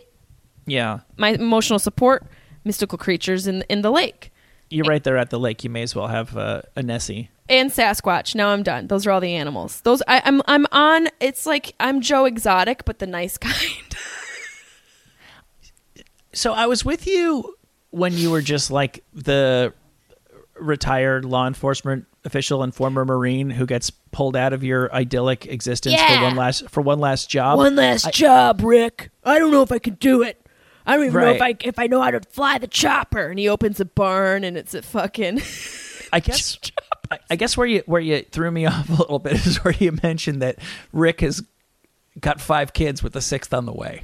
Yeah. 0.65 1.01
my 1.17 1.29
emotional 1.29 1.77
support, 1.77 2.25
mystical 2.63 2.97
creatures 2.97 3.45
in 3.45 3.61
in 3.69 3.81
the 3.83 3.91
lake. 3.91 4.31
You're 4.71 4.85
right 4.85 5.03
there 5.03 5.17
at 5.17 5.29
the 5.29 5.37
lake. 5.39 5.63
You 5.63 5.69
may 5.69 5.83
as 5.83 5.95
well 5.95 6.07
have 6.07 6.35
uh, 6.35 6.63
a 6.75 6.81
Nessie. 6.81 7.29
And 7.49 7.71
Sasquatch. 7.71 8.35
Now 8.35 8.49
I'm 8.49 8.63
done. 8.63 8.87
Those 8.87 9.05
are 9.05 9.11
all 9.11 9.19
the 9.19 9.33
animals. 9.33 9.81
Those 9.81 10.01
I, 10.07 10.21
I'm 10.25 10.41
I'm 10.47 10.65
on. 10.71 11.07
It's 11.19 11.45
like 11.45 11.73
I'm 11.79 12.01
Joe 12.01 12.25
Exotic, 12.25 12.85
but 12.85 12.99
the 12.99 13.07
nice 13.07 13.37
kind. 13.37 13.95
So 16.33 16.53
I 16.53 16.67
was 16.67 16.85
with 16.85 17.07
you 17.07 17.55
when 17.89 18.13
you 18.13 18.29
were 18.29 18.41
just 18.41 18.69
like 18.69 19.03
the 19.13 19.73
retired 20.59 21.25
law 21.25 21.47
enforcement 21.47 22.05
official 22.25 22.61
and 22.63 22.73
former 22.73 23.05
marine 23.05 23.49
who 23.49 23.65
gets 23.65 23.89
pulled 23.89 24.35
out 24.35 24.53
of 24.53 24.63
your 24.63 24.93
idyllic 24.93 25.45
existence 25.45 25.99
for 25.99 26.21
one 26.21 26.35
last 26.35 26.69
for 26.69 26.81
one 26.81 26.99
last 26.99 27.29
job. 27.29 27.57
One 27.57 27.75
last 27.75 28.13
job, 28.13 28.61
Rick. 28.61 29.09
I 29.23 29.39
don't 29.39 29.51
know 29.51 29.63
if 29.63 29.71
I 29.71 29.79
can 29.79 29.95
do 29.95 30.21
it. 30.21 30.45
I 30.85 30.95
don't 30.95 31.07
even 31.07 31.21
know 31.21 31.31
if 31.31 31.41
I 31.41 31.55
if 31.61 31.79
I 31.79 31.87
know 31.87 32.01
how 32.01 32.11
to 32.11 32.21
fly 32.21 32.57
the 32.57 32.67
chopper. 32.67 33.27
And 33.27 33.39
he 33.39 33.49
opens 33.49 33.79
a 33.79 33.85
barn, 33.85 34.43
and 34.43 34.57
it's 34.57 34.73
a 34.73 34.81
fucking. 34.81 35.41
I 36.13 36.19
guess 36.19 36.57
I, 37.11 37.19
I 37.31 37.35
guess 37.35 37.57
where 37.57 37.67
you 37.67 37.83
where 37.85 38.01
you 38.01 38.23
threw 38.23 38.51
me 38.51 38.65
off 38.65 38.89
a 38.89 38.93
little 38.93 39.19
bit 39.19 39.45
is 39.45 39.63
where 39.63 39.73
you 39.73 39.97
mentioned 40.03 40.41
that 40.41 40.59
Rick 40.91 41.21
has 41.21 41.43
got 42.19 42.41
five 42.41 42.73
kids 42.73 43.03
with 43.03 43.13
the 43.13 43.21
sixth 43.21 43.53
on 43.53 43.65
the 43.65 43.73
way. 43.73 44.03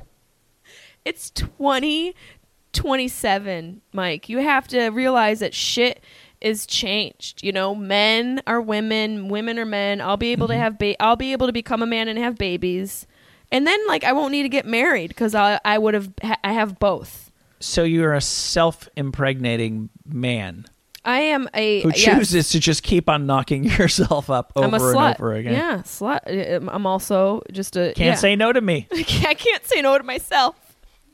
it's 1.03 1.29
2027, 1.31 3.81
Mike. 3.91 4.29
You 4.29 4.39
have 4.39 4.67
to 4.69 4.89
realize 4.89 5.39
that 5.39 5.53
shit 5.53 6.01
is 6.41 6.65
changed. 6.65 7.43
You 7.43 7.51
know, 7.51 7.73
men 7.73 8.41
are 8.45 8.61
women, 8.61 9.29
women 9.29 9.57
are 9.57 9.65
men. 9.65 10.01
I'll 10.01 10.17
be 10.17 10.33
able 10.33 10.47
to 10.47 10.53
mm-hmm. 10.53 10.61
have 10.61 10.77
ba- 10.77 11.01
I'll 11.01 11.15
be 11.15 11.31
able 11.31 11.47
to 11.47 11.53
become 11.53 11.81
a 11.81 11.87
man 11.87 12.07
and 12.07 12.19
have 12.19 12.37
babies. 12.37 13.07
And 13.51 13.65
then 13.65 13.79
like 13.87 14.03
I 14.03 14.13
won't 14.13 14.31
need 14.31 14.43
to 14.43 14.49
get 14.49 14.65
married 14.65 15.15
cuz 15.15 15.33
I 15.33 15.59
I 15.65 15.77
would 15.77 15.93
have 15.93 16.11
ha- 16.21 16.39
I 16.43 16.53
have 16.53 16.79
both. 16.79 17.31
So 17.59 17.83
you're 17.83 18.13
a 18.13 18.21
self-impregnating 18.21 19.89
man 20.05 20.65
I 21.05 21.19
am 21.19 21.49
a 21.53 21.81
who 21.81 21.89
yes. 21.89 22.03
chooses 22.03 22.49
to 22.49 22.59
just 22.59 22.81
keep 22.83 23.09
on 23.09 23.25
knocking 23.25 23.63
yourself 23.77 24.29
up 24.29 24.53
over 24.55 24.65
I'm 24.65 24.73
a 24.73 24.87
and 24.87 25.15
over 25.19 25.33
again. 25.33 25.53
Yeah, 25.53 25.77
slut. 25.79 26.67
I'm 26.71 26.85
also 26.85 27.41
just 27.51 27.75
a 27.75 27.93
Can't 27.95 27.97
yeah. 27.99 28.15
say 28.15 28.35
no 28.35 28.53
to 28.53 28.61
me. 28.61 28.87
I 28.93 29.33
can't 29.33 29.65
say 29.65 29.81
no 29.81 29.97
to 29.97 30.03
myself. 30.03 30.55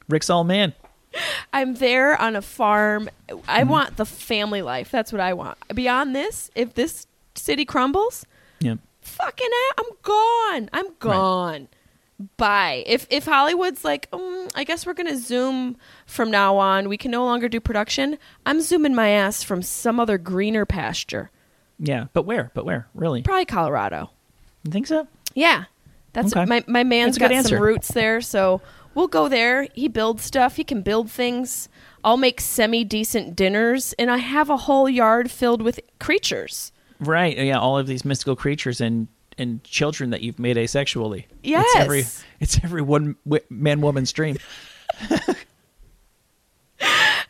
Rick's 0.08 0.30
all 0.30 0.44
man. 0.44 0.74
I'm 1.52 1.74
there 1.76 2.20
on 2.22 2.36
a 2.36 2.42
farm. 2.42 3.10
I 3.48 3.62
Mm-hmm. 3.62 3.70
want 3.70 3.98
the 3.98 4.06
family 4.06 4.62
life. 4.62 4.92
That's 4.92 5.12
what 5.12 5.20
I 5.22 5.34
want. 5.34 5.58
Beyond 5.74 6.16
this, 6.16 6.52
if 6.54 6.76
this 6.76 7.08
city 7.36 7.66
crumbles, 7.66 8.26
Yeah. 8.60 8.76
fucking 9.02 9.50
I'm 9.80 9.86
gone. 10.04 10.70
I'm 10.72 10.94
gone. 11.00 11.68
Bye. 12.38 12.84
If 12.86 13.08
if 13.10 13.26
Hollywood's 13.26 13.86
like, 13.86 14.08
um, 14.12 14.48
I 14.54 14.64
guess 14.66 14.86
we're 14.86 14.94
gonna 14.94 15.18
zoom 15.18 15.78
from 16.06 16.30
now 16.30 16.58
on. 16.58 16.90
We 16.90 16.98
can 16.98 17.12
no 17.12 17.24
longer 17.24 17.48
do 17.48 17.60
production. 17.62 18.18
I'm 18.46 18.62
zooming 18.62 18.94
my 18.94 19.10
ass 19.10 19.42
from 19.42 19.62
some 19.62 20.00
other 20.00 20.18
greener 20.18 20.66
pasture. 20.66 21.32
Yeah. 21.80 22.08
But 22.12 22.24
where? 22.24 22.52
But 22.54 22.66
where? 22.66 22.88
Really? 22.94 23.22
Probably 23.22 23.46
Colorado. 23.46 24.10
You 24.64 24.72
think 24.72 24.88
so? 24.88 25.08
Yeah, 25.34 25.66
that's 26.12 26.36
Okay. 26.36 26.44
my 26.46 26.64
my 26.68 26.84
man's 26.84 27.18
got 27.18 27.32
answer. 27.32 27.56
some 27.56 27.64
roots 27.64 27.88
there, 27.94 28.20
so 28.20 28.62
we'll 28.96 29.08
go 29.08 29.30
there. 29.30 29.68
He 29.74 29.88
builds 29.88 30.24
stuff. 30.24 30.58
He 30.58 30.66
can 30.66 30.82
build 30.82 31.10
things. 31.10 31.70
I'll 32.04 32.18
make 32.18 32.42
semi 32.42 32.84
decent 32.84 33.36
dinners, 33.38 33.94
and 33.98 34.12
I 34.12 34.18
have 34.18 34.50
a 34.50 34.58
whole 34.58 34.90
yard 34.90 35.32
filled 35.32 35.62
with 35.62 35.80
creatures. 36.00 36.74
Right. 37.00 37.38
Yeah. 37.38 37.60
All 37.60 37.78
of 37.78 37.88
these 37.88 38.04
mystical 38.04 38.36
creatures 38.36 38.82
and 38.82 39.08
and 39.40 39.64
children 39.64 40.12
that 40.12 40.22
you've 40.22 40.38
made 40.38 40.58
asexually. 40.58 41.26
Yes. 41.44 41.66
It's 41.68 41.76
every 41.78 42.06
it's 42.40 42.60
every 42.64 42.82
one 42.84 43.16
w- 43.26 43.44
man 43.50 43.82
woman's 43.82 44.12
dream. 44.12 44.38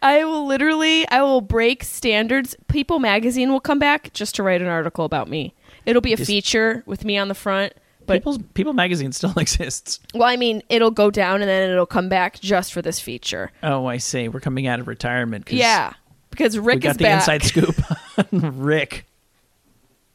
I 0.01 0.24
will 0.24 0.45
literally, 0.45 1.07
I 1.10 1.22
will 1.24 1.41
break 1.41 1.84
standards. 1.84 2.55
People 2.70 2.99
Magazine 2.99 3.51
will 3.51 3.60
come 3.60 3.80
back 3.80 4.14
just 4.14 4.36
to 4.36 4.43
write 4.43 4.62
an 4.62 4.68
article 4.68 5.03
about 5.03 5.28
me. 5.30 5.53
It'll 5.86 6.01
be 6.01 6.14
a 6.14 6.18
Just- 6.18 6.28
feature 6.28 6.84
with 6.86 7.03
me 7.03 7.18
on 7.18 7.28
the 7.28 7.36
front. 7.36 7.74
But 8.05 8.14
People's 8.20 8.39
People 8.55 8.74
magazine 8.74 9.12
still 9.12 9.34
exists. 9.38 9.99
well, 10.16 10.24
I 10.28 10.36
mean, 10.36 10.64
it'll 10.70 10.89
go 10.89 11.12
down 11.12 11.41
and 11.41 11.49
then 11.49 11.70
it'll 11.70 11.86
come 11.86 12.10
back 12.10 12.39
just 12.39 12.74
for 12.74 12.82
this 12.82 12.99
feature. 12.99 13.51
Oh, 13.62 13.86
I 13.86 13.97
see. 13.97 14.28
We're 14.30 14.39
coming 14.39 14.66
out 14.66 14.80
of 14.80 14.88
retirement. 14.88 15.47
Yeah, 15.51 15.93
because 16.32 16.57
We 16.57 16.66
Rick 16.66 16.82
got 16.82 16.91
is 16.91 16.97
the 16.97 17.03
back. 17.03 17.20
inside 17.20 17.43
scoop 17.43 17.76
Rick. 18.32 19.05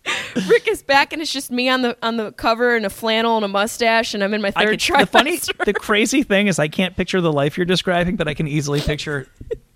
Rick 0.49 0.69
is 0.69 0.83
back, 0.83 1.13
and 1.13 1.23
it's 1.23 1.33
just 1.33 1.51
me 1.51 1.69
on 1.69 1.83
the 1.83 1.97
on 2.03 2.17
the 2.17 2.33
cover 2.33 2.77
and 2.77 2.85
a 2.85 2.91
flannel 2.91 3.37
and 3.37 3.45
a 3.45 3.49
mustache, 3.49 4.13
and 4.15 4.23
I'm 4.23 4.35
in 4.35 4.43
my 4.43 4.51
third 4.51 4.79
can, 4.81 5.01
the 5.01 5.07
funny, 5.07 5.39
the 5.65 5.73
crazy 5.73 6.23
thing 6.23 6.47
is, 6.47 6.59
I 6.59 6.69
can't 6.69 6.95
picture 6.97 7.21
the 7.21 7.33
life 7.33 7.57
you're 7.57 7.65
describing, 7.65 8.17
but 8.17 8.29
I 8.29 8.35
can 8.35 8.47
easily 8.47 8.81
picture 8.81 9.27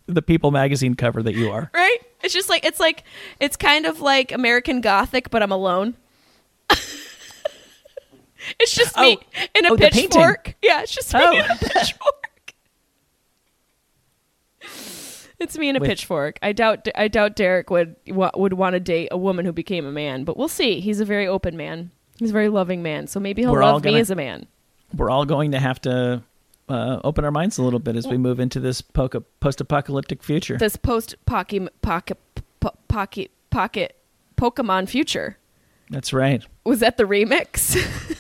the 0.06 0.20
People 0.22 0.50
magazine 0.50 0.94
cover 0.94 1.22
that 1.22 1.34
you 1.34 1.50
are. 1.50 1.70
right? 1.74 1.98
It's 2.22 2.34
just 2.34 2.48
like 2.48 2.64
it's 2.64 2.80
like 2.80 3.04
it's 3.40 3.56
kind 3.56 3.86
of 3.86 4.00
like 4.00 4.32
American 4.32 4.80
Gothic, 4.80 5.30
but 5.30 5.42
I'm 5.42 5.52
alone. 5.52 5.96
it's 8.60 8.74
just 8.74 8.96
me 8.98 9.18
Oh. 9.20 9.42
in 9.54 9.66
a 9.66 9.72
Oh, 9.72 9.76
pitchfork. 9.76 10.54
Yeah, 10.62 10.82
it's 10.82 10.92
just 10.94 11.12
me 11.14 11.20
Oh. 11.22 11.32
in 11.32 11.50
a 11.50 11.56
pitchfork. 11.60 12.17
It's 15.40 15.56
me 15.56 15.68
in 15.68 15.76
a 15.76 15.80
With- 15.80 15.88
pitchfork. 15.88 16.38
I 16.42 16.52
doubt. 16.52 16.88
I 16.96 17.08
doubt 17.08 17.36
Derek 17.36 17.70
would 17.70 17.94
would 18.08 18.54
want 18.54 18.74
to 18.74 18.80
date 18.80 19.08
a 19.12 19.16
woman 19.18 19.44
who 19.46 19.52
became 19.52 19.86
a 19.86 19.92
man, 19.92 20.24
but 20.24 20.36
we'll 20.36 20.48
see. 20.48 20.80
He's 20.80 20.98
a 21.00 21.04
very 21.04 21.26
open 21.26 21.56
man. 21.56 21.90
He's 22.18 22.30
a 22.30 22.32
very 22.32 22.48
loving 22.48 22.82
man, 22.82 23.06
so 23.06 23.20
maybe 23.20 23.42
he'll 23.42 23.54
love 23.54 23.84
me 23.84 23.90
gonna- 23.92 24.00
as 24.00 24.10
a 24.10 24.16
man. 24.16 24.46
We're 24.96 25.10
all 25.10 25.24
going 25.24 25.52
to 25.52 25.60
have 25.60 25.80
to 25.82 26.22
uh, 26.68 27.00
open 27.04 27.24
our 27.24 27.30
minds 27.30 27.58
a 27.58 27.62
little 27.62 27.78
bit 27.78 27.94
as 27.94 28.06
we 28.08 28.16
move 28.16 28.40
into 28.40 28.58
this 28.58 28.80
poca- 28.80 29.20
post-apocalyptic 29.38 30.22
future. 30.24 30.56
This 30.56 30.76
post 30.76 31.14
pocket 31.26 31.70
pocket 31.82 32.18
pocket 32.88 33.30
pocket 33.50 33.96
Pokemon 34.36 34.88
future. 34.88 35.36
That's 35.90 36.12
right. 36.12 36.44
Was 36.64 36.80
that 36.80 36.96
the 36.96 37.04
remix? 37.04 37.76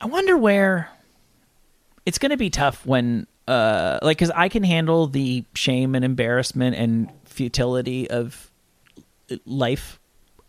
I 0.00 0.06
wonder 0.06 0.36
where 0.36 0.90
it's 2.06 2.18
going 2.18 2.30
to 2.30 2.36
be 2.36 2.50
tough 2.50 2.86
when, 2.86 3.26
uh, 3.48 3.98
like, 4.02 4.18
because 4.18 4.30
I 4.30 4.48
can 4.48 4.62
handle 4.62 5.06
the 5.06 5.44
shame 5.54 5.94
and 5.94 6.04
embarrassment 6.04 6.76
and 6.76 7.10
futility 7.24 8.08
of 8.10 8.50
life 9.44 9.98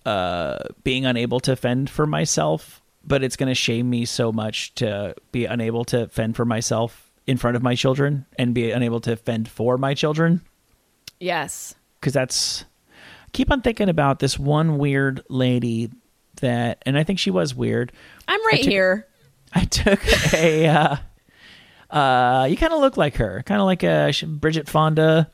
uh, 0.05 0.59
being 0.83 1.05
unable 1.05 1.39
to 1.41 1.55
fend 1.55 1.89
for 1.89 2.05
myself, 2.05 2.81
but 3.05 3.23
it's 3.23 3.35
going 3.35 3.49
to 3.49 3.55
shame 3.55 3.89
me 3.89 4.05
so 4.05 4.31
much 4.31 4.73
to 4.75 5.15
be 5.31 5.45
unable 5.45 5.85
to 5.85 6.07
fend 6.09 6.35
for 6.35 6.45
myself 6.45 7.09
in 7.27 7.37
front 7.37 7.55
of 7.55 7.63
my 7.63 7.75
children 7.75 8.25
and 8.37 8.53
be 8.53 8.71
unable 8.71 8.99
to 9.01 9.15
fend 9.15 9.47
for 9.47 9.77
my 9.77 9.93
children 9.93 10.41
Yes. 11.19 11.75
because 11.99 12.13
that's 12.13 12.63
I 12.63 13.29
keep 13.33 13.51
on 13.51 13.61
thinking 13.61 13.87
about 13.89 14.17
this 14.19 14.39
one 14.39 14.77
weird 14.79 15.21
lady 15.29 15.91
that 16.41 16.81
and 16.87 16.97
I 16.97 17.03
think 17.03 17.19
she 17.19 17.29
was 17.29 17.53
weird. 17.53 17.91
I'm 18.27 18.43
right 18.47 18.63
took- 18.63 18.71
here. 18.71 19.07
I 19.53 19.65
took 19.65 19.99
a 20.33 20.67
uh 20.67 20.95
uh 21.89 22.47
you 22.49 22.57
kind 22.57 22.73
of 22.73 22.79
look 22.79 22.97
like 22.97 23.15
her, 23.15 23.43
kind 23.45 23.61
of 23.61 23.65
like 23.65 23.83
a 23.83 24.11
sh- 24.11 24.23
Bridget 24.23 24.67
Fonda. 24.67 25.31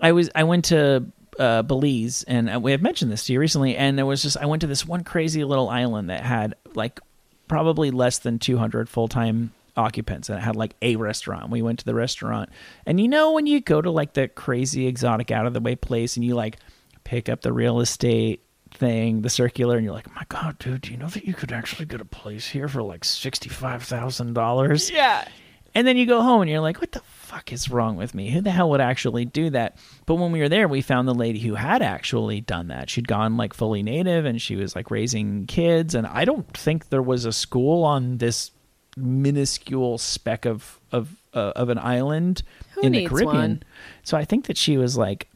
I 0.00 0.12
was 0.12 0.30
I 0.34 0.44
went 0.44 0.66
to 0.66 1.06
uh, 1.38 1.62
Belize, 1.62 2.24
and 2.24 2.62
we 2.62 2.72
have 2.72 2.82
mentioned 2.82 3.12
this 3.12 3.26
to 3.26 3.32
you 3.32 3.40
recently. 3.40 3.76
And 3.76 3.96
there 3.96 4.06
was 4.06 4.22
just 4.22 4.36
I 4.36 4.46
went 4.46 4.60
to 4.60 4.66
this 4.66 4.84
one 4.86 5.04
crazy 5.04 5.44
little 5.44 5.68
island 5.68 6.10
that 6.10 6.22
had 6.22 6.54
like 6.74 7.00
probably 7.46 7.90
less 7.90 8.18
than 8.18 8.38
200 8.38 8.88
full 8.88 9.08
time 9.08 9.52
occupants, 9.76 10.28
and 10.28 10.38
it 10.38 10.42
had 10.42 10.56
like 10.56 10.74
a 10.82 10.96
restaurant. 10.96 11.50
We 11.50 11.62
went 11.62 11.78
to 11.80 11.84
the 11.84 11.94
restaurant, 11.94 12.50
and 12.86 13.00
you 13.00 13.08
know 13.08 13.32
when 13.32 13.46
you 13.46 13.60
go 13.60 13.80
to 13.80 13.90
like 13.90 14.14
the 14.14 14.28
crazy 14.28 14.86
exotic 14.86 15.30
out 15.30 15.46
of 15.46 15.54
the 15.54 15.60
way 15.60 15.76
place, 15.76 16.16
and 16.16 16.24
you 16.24 16.34
like 16.34 16.58
pick 17.04 17.28
up 17.28 17.40
the 17.40 17.52
real 17.52 17.80
estate 17.80 18.42
thing, 18.70 19.22
the 19.22 19.30
circular, 19.30 19.76
and 19.76 19.84
you're 19.84 19.94
like, 19.94 20.14
my 20.14 20.24
God, 20.28 20.58
dude, 20.58 20.82
do 20.82 20.90
you 20.90 20.96
know 20.96 21.08
that 21.08 21.24
you 21.26 21.34
could 21.34 21.52
actually 21.52 21.86
get 21.86 22.00
a 22.00 22.04
place 22.04 22.48
here 22.48 22.68
for 22.68 22.82
like 22.82 23.04
sixty 23.04 23.48
five 23.48 23.82
thousand 23.82 24.34
dollars? 24.34 24.90
Yeah. 24.90 25.26
And 25.74 25.86
then 25.86 25.96
you 25.96 26.06
go 26.06 26.22
home 26.22 26.40
and 26.40 26.50
you're 26.50 26.60
like, 26.60 26.80
what 26.80 26.92
the 26.92 27.00
fuck 27.00 27.52
is 27.52 27.70
wrong 27.70 27.96
with 27.96 28.14
me? 28.14 28.30
Who 28.30 28.40
the 28.40 28.50
hell 28.50 28.70
would 28.70 28.80
actually 28.80 29.26
do 29.26 29.50
that? 29.50 29.76
But 30.06 30.14
when 30.16 30.32
we 30.32 30.40
were 30.40 30.48
there, 30.48 30.66
we 30.66 30.80
found 30.80 31.06
the 31.06 31.14
lady 31.14 31.38
who 31.40 31.54
had 31.54 31.82
actually 31.82 32.40
done 32.40 32.68
that. 32.68 32.88
She'd 32.88 33.06
gone 33.06 33.36
like 33.36 33.52
fully 33.52 33.82
native 33.82 34.24
and 34.24 34.40
she 34.40 34.56
was 34.56 34.74
like 34.74 34.90
raising 34.90 35.46
kids. 35.46 35.94
And 35.94 36.06
I 36.06 36.24
don't 36.24 36.50
think 36.56 36.88
there 36.88 37.02
was 37.02 37.26
a 37.26 37.32
school 37.32 37.84
on 37.84 38.16
this 38.16 38.50
minuscule 38.96 39.98
speck 39.98 40.44
of 40.46 40.80
of 40.90 41.14
uh, 41.34 41.52
of 41.54 41.68
an 41.68 41.78
island 41.78 42.42
Who 42.72 42.80
in 42.82 42.92
the 42.92 43.06
Caribbean. 43.06 43.36
one? 43.36 43.62
So 44.02 44.16
I 44.16 44.24
think 44.24 44.46
that 44.46 44.56
she 44.56 44.76
was 44.78 44.96
like 44.96 45.28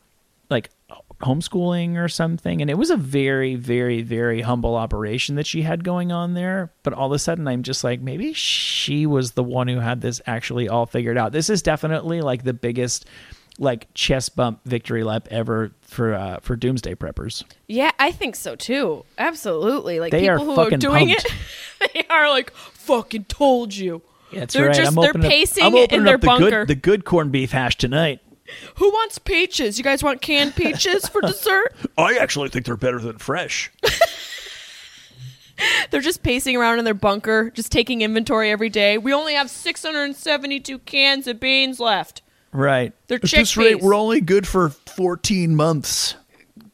like 0.51 0.71
homeschooling 1.23 1.97
or 1.97 2.09
something 2.09 2.61
and 2.61 2.69
it 2.71 2.77
was 2.77 2.91
a 2.91 2.97
very 2.97 3.55
very 3.55 4.03
very 4.03 4.41
humble 4.43 4.75
operation 4.75 5.37
that 5.37 5.47
she 5.47 5.63
had 5.63 5.85
going 5.85 6.11
on 6.13 6.35
there 6.35 6.73
but 6.83 6.93
all 6.93 7.07
of 7.07 7.13
a 7.13 7.19
sudden 7.19 7.47
i'm 7.47 7.63
just 7.63 7.85
like 7.85 8.01
maybe 8.01 8.33
she 8.33 9.07
was 9.07 9.33
the 9.33 9.43
one 9.45 9.69
who 9.69 9.79
had 9.79 10.01
this 10.01 10.21
actually 10.27 10.69
all 10.69 10.85
figured 10.87 11.17
out 11.17 11.33
this 11.33 11.49
is 11.49 11.63
definitely 11.63 12.21
like 12.21 12.43
the 12.45 12.53
biggest 12.53 13.07
like 13.59 13.87
chest 13.95 14.35
bump 14.35 14.59
victory 14.65 15.05
lap 15.05 15.29
ever 15.31 15.71
for 15.83 16.15
uh 16.15 16.39
for 16.41 16.57
doomsday 16.57 16.95
preppers 16.95 17.45
Yeah, 17.69 17.91
I 17.99 18.11
think 18.11 18.35
so 18.35 18.57
too. 18.57 19.05
Absolutely. 19.19 20.01
Like 20.01 20.11
They 20.11 20.27
are 20.29 20.39
people 20.39 20.55
who 20.55 20.61
are 20.63 20.71
doing 20.71 21.09
pumped. 21.11 21.27
it, 21.27 21.91
they 21.95 22.05
are 22.09 22.31
like 22.31 22.51
fucking 22.55 23.25
told 23.25 23.75
you. 23.77 24.01
that's 24.33 24.55
They're 24.55 24.69
right 24.69 24.75
just- 24.75 24.97
i'm 24.97 25.03
they're 25.03 25.13
pacing 25.13 25.65
up, 25.65 25.73
I'm 25.73 25.77
in 25.77 25.83
opening 25.85 26.05
their 26.05 26.15
up 26.15 26.21
the 26.23 26.27
bunker. 26.27 26.51
good 26.51 26.69
the 26.69 26.75
good 26.75 27.05
corned 27.05 27.31
beef 27.31 27.53
hash 27.53 27.77
tonight 27.77 28.21
Who 28.77 28.91
wants 28.91 29.19
peaches? 29.19 29.79
You 29.79 29.85
guys 29.85 30.03
want 30.03 30.21
canned 30.21 30.55
peaches 30.55 31.09
for 31.09 31.21
dessert? 31.21 31.75
i 31.99 32.17
actually 32.17 32.49
think 32.49 32.67
they're 32.67 32.77
better 32.77 32.99
than 32.99 33.19
fresh 33.19 33.71
They're 35.91 36.01
just 36.01 36.23
pacing 36.23 36.57
around 36.57 36.81
in 36.81 36.85
their 36.85 36.95
bunker, 36.95 37.51
just 37.51 37.71
taking 37.71 38.03
inventory 38.03 38.51
every 38.51 38.69
day. 38.69 38.99
We 38.99 39.13
only 39.13 39.35
have 39.35 39.49
672 39.49 40.79
cans 40.81 41.29
of 41.29 41.39
beans 41.39 41.79
left. 41.79 42.23
right 42.53 42.93
They're 43.07 43.17
at 43.17 43.23
this 43.23 43.57
rate 43.57 43.77
chickpeas. 43.77 43.83
we're 43.83 43.95
only 43.95 44.21
good 44.21 44.49
for 44.49 44.71
14 44.71 45.55
months 45.55 46.17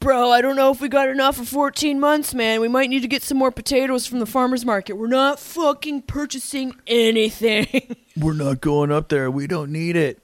Bro, 0.01 0.31
I 0.31 0.41
don't 0.41 0.55
know 0.55 0.71
if 0.71 0.81
we 0.81 0.89
got 0.89 1.09
enough 1.09 1.39
for 1.39 1.45
14 1.45 1.99
months, 1.99 2.33
man. 2.33 2.61
We 2.61 2.69
might 2.69 2.89
need 2.89 3.03
to 3.03 3.09
get 3.09 3.25
some 3.25 3.37
more 3.37 3.51
potatoes 3.51 4.07
from 4.07 4.21
the 4.21 4.27
farmer's 4.27 4.65
market. 4.65 4.93
We're 4.93 5.09
not 5.09 5.41
fucking 5.41 6.03
purchasing 6.03 6.73
anything. 6.87 7.97
we're 8.17 8.33
not 8.33 8.61
going 8.61 8.93
up 8.93 9.09
there 9.09 9.29
we 9.31 9.47
don't 9.47 9.73
need 9.73 9.97
it 9.97 10.21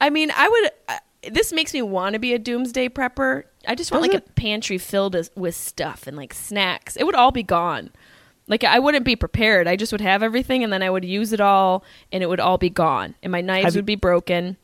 I 0.00 0.10
mean, 0.10 0.30
I 0.34 0.48
would. 0.48 0.70
Uh, 0.88 0.98
this 1.30 1.52
makes 1.52 1.72
me 1.74 1.82
want 1.82 2.12
to 2.12 2.18
be 2.18 2.34
a 2.34 2.38
doomsday 2.38 2.88
prepper. 2.88 3.44
I 3.66 3.74
just 3.74 3.90
want 3.90 4.04
Does 4.04 4.14
like 4.14 4.22
a 4.26 4.30
pantry 4.32 4.78
filled 4.78 5.16
as- 5.16 5.30
with 5.34 5.54
stuff 5.56 6.06
and 6.06 6.16
like 6.16 6.32
snacks. 6.32 6.96
It 6.96 7.04
would 7.04 7.14
all 7.16 7.32
be 7.32 7.42
gone. 7.42 7.90
Like 8.46 8.62
I 8.62 8.78
wouldn't 8.78 9.04
be 9.04 9.16
prepared. 9.16 9.66
I 9.66 9.74
just 9.74 9.90
would 9.90 10.00
have 10.00 10.22
everything 10.22 10.62
and 10.62 10.72
then 10.72 10.82
I 10.82 10.88
would 10.90 11.04
use 11.04 11.32
it 11.32 11.40
all 11.40 11.82
and 12.12 12.22
it 12.22 12.28
would 12.28 12.38
all 12.38 12.58
be 12.58 12.70
gone. 12.70 13.16
And 13.24 13.32
my 13.32 13.40
knives 13.40 13.74
you- 13.74 13.78
would 13.80 13.86
be 13.86 13.96
broken. 13.96 14.56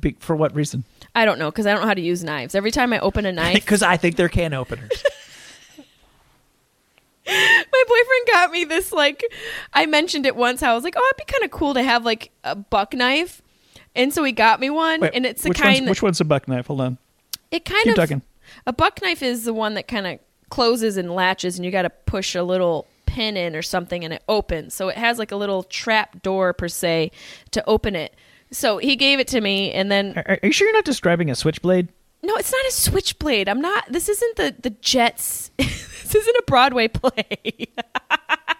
Be- 0.00 0.16
for 0.20 0.34
what 0.36 0.54
reason 0.54 0.84
I 1.14 1.24
don't 1.24 1.38
know 1.38 1.50
because 1.50 1.66
I 1.66 1.72
don't 1.72 1.80
know 1.82 1.88
how 1.88 1.94
to 1.94 2.00
use 2.00 2.22
knives. 2.24 2.54
Every 2.54 2.70
time 2.70 2.92
I 2.94 3.00
open 3.00 3.26
a 3.26 3.32
knife, 3.40 3.54
because 3.56 3.82
I 3.82 3.96
think 3.98 4.16
they're 4.16 4.28
can 4.30 4.54
openers. 4.54 4.88
my 7.26 7.84
boyfriend 7.86 8.26
got 8.28 8.50
me 8.50 8.64
this 8.64 8.92
like 8.92 9.22
I 9.74 9.86
mentioned 9.86 10.26
it 10.26 10.36
once. 10.36 10.60
How 10.60 10.72
I 10.72 10.74
was 10.74 10.84
like, 10.84 10.94
oh, 10.96 11.12
it'd 11.14 11.26
be 11.26 11.30
kind 11.32 11.44
of 11.44 11.50
cool 11.50 11.74
to 11.74 11.82
have 11.82 12.04
like 12.04 12.30
a 12.44 12.54
buck 12.56 12.94
knife, 12.94 13.42
and 13.94 14.12
so 14.12 14.22
he 14.24 14.32
got 14.32 14.60
me 14.60 14.70
one, 14.70 15.02
and 15.04 15.26
it's 15.26 15.42
the 15.42 15.50
which 15.50 15.58
kind. 15.58 15.80
one's, 15.80 15.88
which 15.90 16.02
one's 16.02 16.20
a 16.20 16.24
buck 16.24 16.48
knife? 16.48 16.66
Hold 16.66 16.80
on. 16.80 16.98
it 17.50 17.64
kind 17.64 17.82
keep 17.84 17.92
of 17.92 17.96
talking. 17.96 18.22
a 18.66 18.72
buck 18.72 19.00
knife 19.02 19.22
is 19.22 19.44
the 19.44 19.54
one 19.54 19.74
that 19.74 19.88
kind 19.88 20.06
of 20.06 20.18
closes 20.50 20.96
and 20.96 21.14
latches, 21.14 21.56
and 21.56 21.64
you 21.64 21.70
got 21.70 21.82
to 21.82 21.90
push 21.90 22.34
a 22.34 22.42
little 22.42 22.86
pin 23.06 23.36
in 23.36 23.56
or 23.56 23.62
something, 23.62 24.04
and 24.04 24.14
it 24.14 24.22
opens. 24.28 24.74
So 24.74 24.88
it 24.88 24.96
has 24.96 25.18
like 25.18 25.32
a 25.32 25.36
little 25.36 25.62
trap 25.64 26.22
door 26.22 26.52
per 26.52 26.68
se 26.68 27.10
to 27.50 27.64
open 27.68 27.96
it. 27.96 28.14
So 28.52 28.78
he 28.78 28.96
gave 28.96 29.20
it 29.20 29.28
to 29.28 29.40
me, 29.40 29.72
and 29.72 29.90
then 29.90 30.14
Are, 30.16 30.38
are 30.42 30.46
you 30.46 30.52
sure 30.52 30.66
you're 30.66 30.76
not 30.76 30.84
describing 30.84 31.30
a 31.30 31.34
switchblade? 31.34 31.88
no, 32.22 32.36
it's 32.36 32.52
not 32.52 32.66
a 32.66 32.72
switchblade. 32.72 33.48
I'm 33.48 33.60
not. 33.60 33.84
This 33.90 34.08
isn't 34.08 34.36
the 34.36 34.54
the 34.60 34.70
Jets. 34.70 35.50
this 35.56 36.14
isn't 36.14 36.36
a 36.36 36.42
Broadway 36.46 36.88
play. 36.88 37.68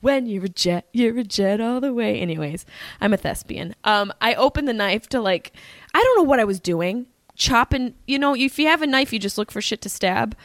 when 0.00 0.26
you're 0.26 0.44
a 0.44 0.48
jet, 0.48 0.86
you're 0.92 1.18
a 1.18 1.24
jet 1.24 1.60
all 1.60 1.80
the 1.80 1.92
way. 1.92 2.20
Anyways, 2.20 2.64
I'm 3.00 3.12
a 3.12 3.16
thespian. 3.16 3.74
Um, 3.84 4.12
I 4.20 4.34
opened 4.34 4.68
the 4.68 4.72
knife 4.72 5.08
to 5.10 5.20
like, 5.20 5.52
I 5.94 6.02
don't 6.02 6.16
know 6.18 6.28
what 6.28 6.40
I 6.40 6.44
was 6.44 6.60
doing, 6.60 7.06
chopping. 7.36 7.94
You 8.06 8.18
know, 8.18 8.34
if 8.34 8.58
you 8.58 8.66
have 8.66 8.82
a 8.82 8.86
knife, 8.86 9.12
you 9.12 9.18
just 9.18 9.38
look 9.38 9.50
for 9.50 9.60
shit 9.60 9.80
to 9.82 9.88
stab, 9.88 10.36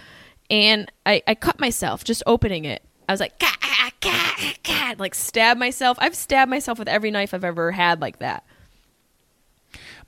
and 0.50 0.92
I 1.06 1.22
I 1.28 1.36
cut 1.36 1.60
myself 1.60 2.04
just 2.04 2.24
opening 2.26 2.66
it. 2.66 2.84
I 3.08 3.14
was 3.14 3.20
like, 3.20 3.38
"Gah, 3.40 3.48
ah, 3.62 3.92
ah, 4.06 4.52
gah," 4.64 4.94
like 4.98 5.14
stab 5.16 5.58
myself. 5.58 5.98
I've 6.00 6.16
stabbed 6.16 6.50
myself 6.50 6.80
with 6.80 6.88
every 6.88 7.12
knife 7.12 7.34
I've 7.34 7.44
ever 7.44 7.72
had 7.72 8.02
like 8.02 8.20
that. 8.20 8.44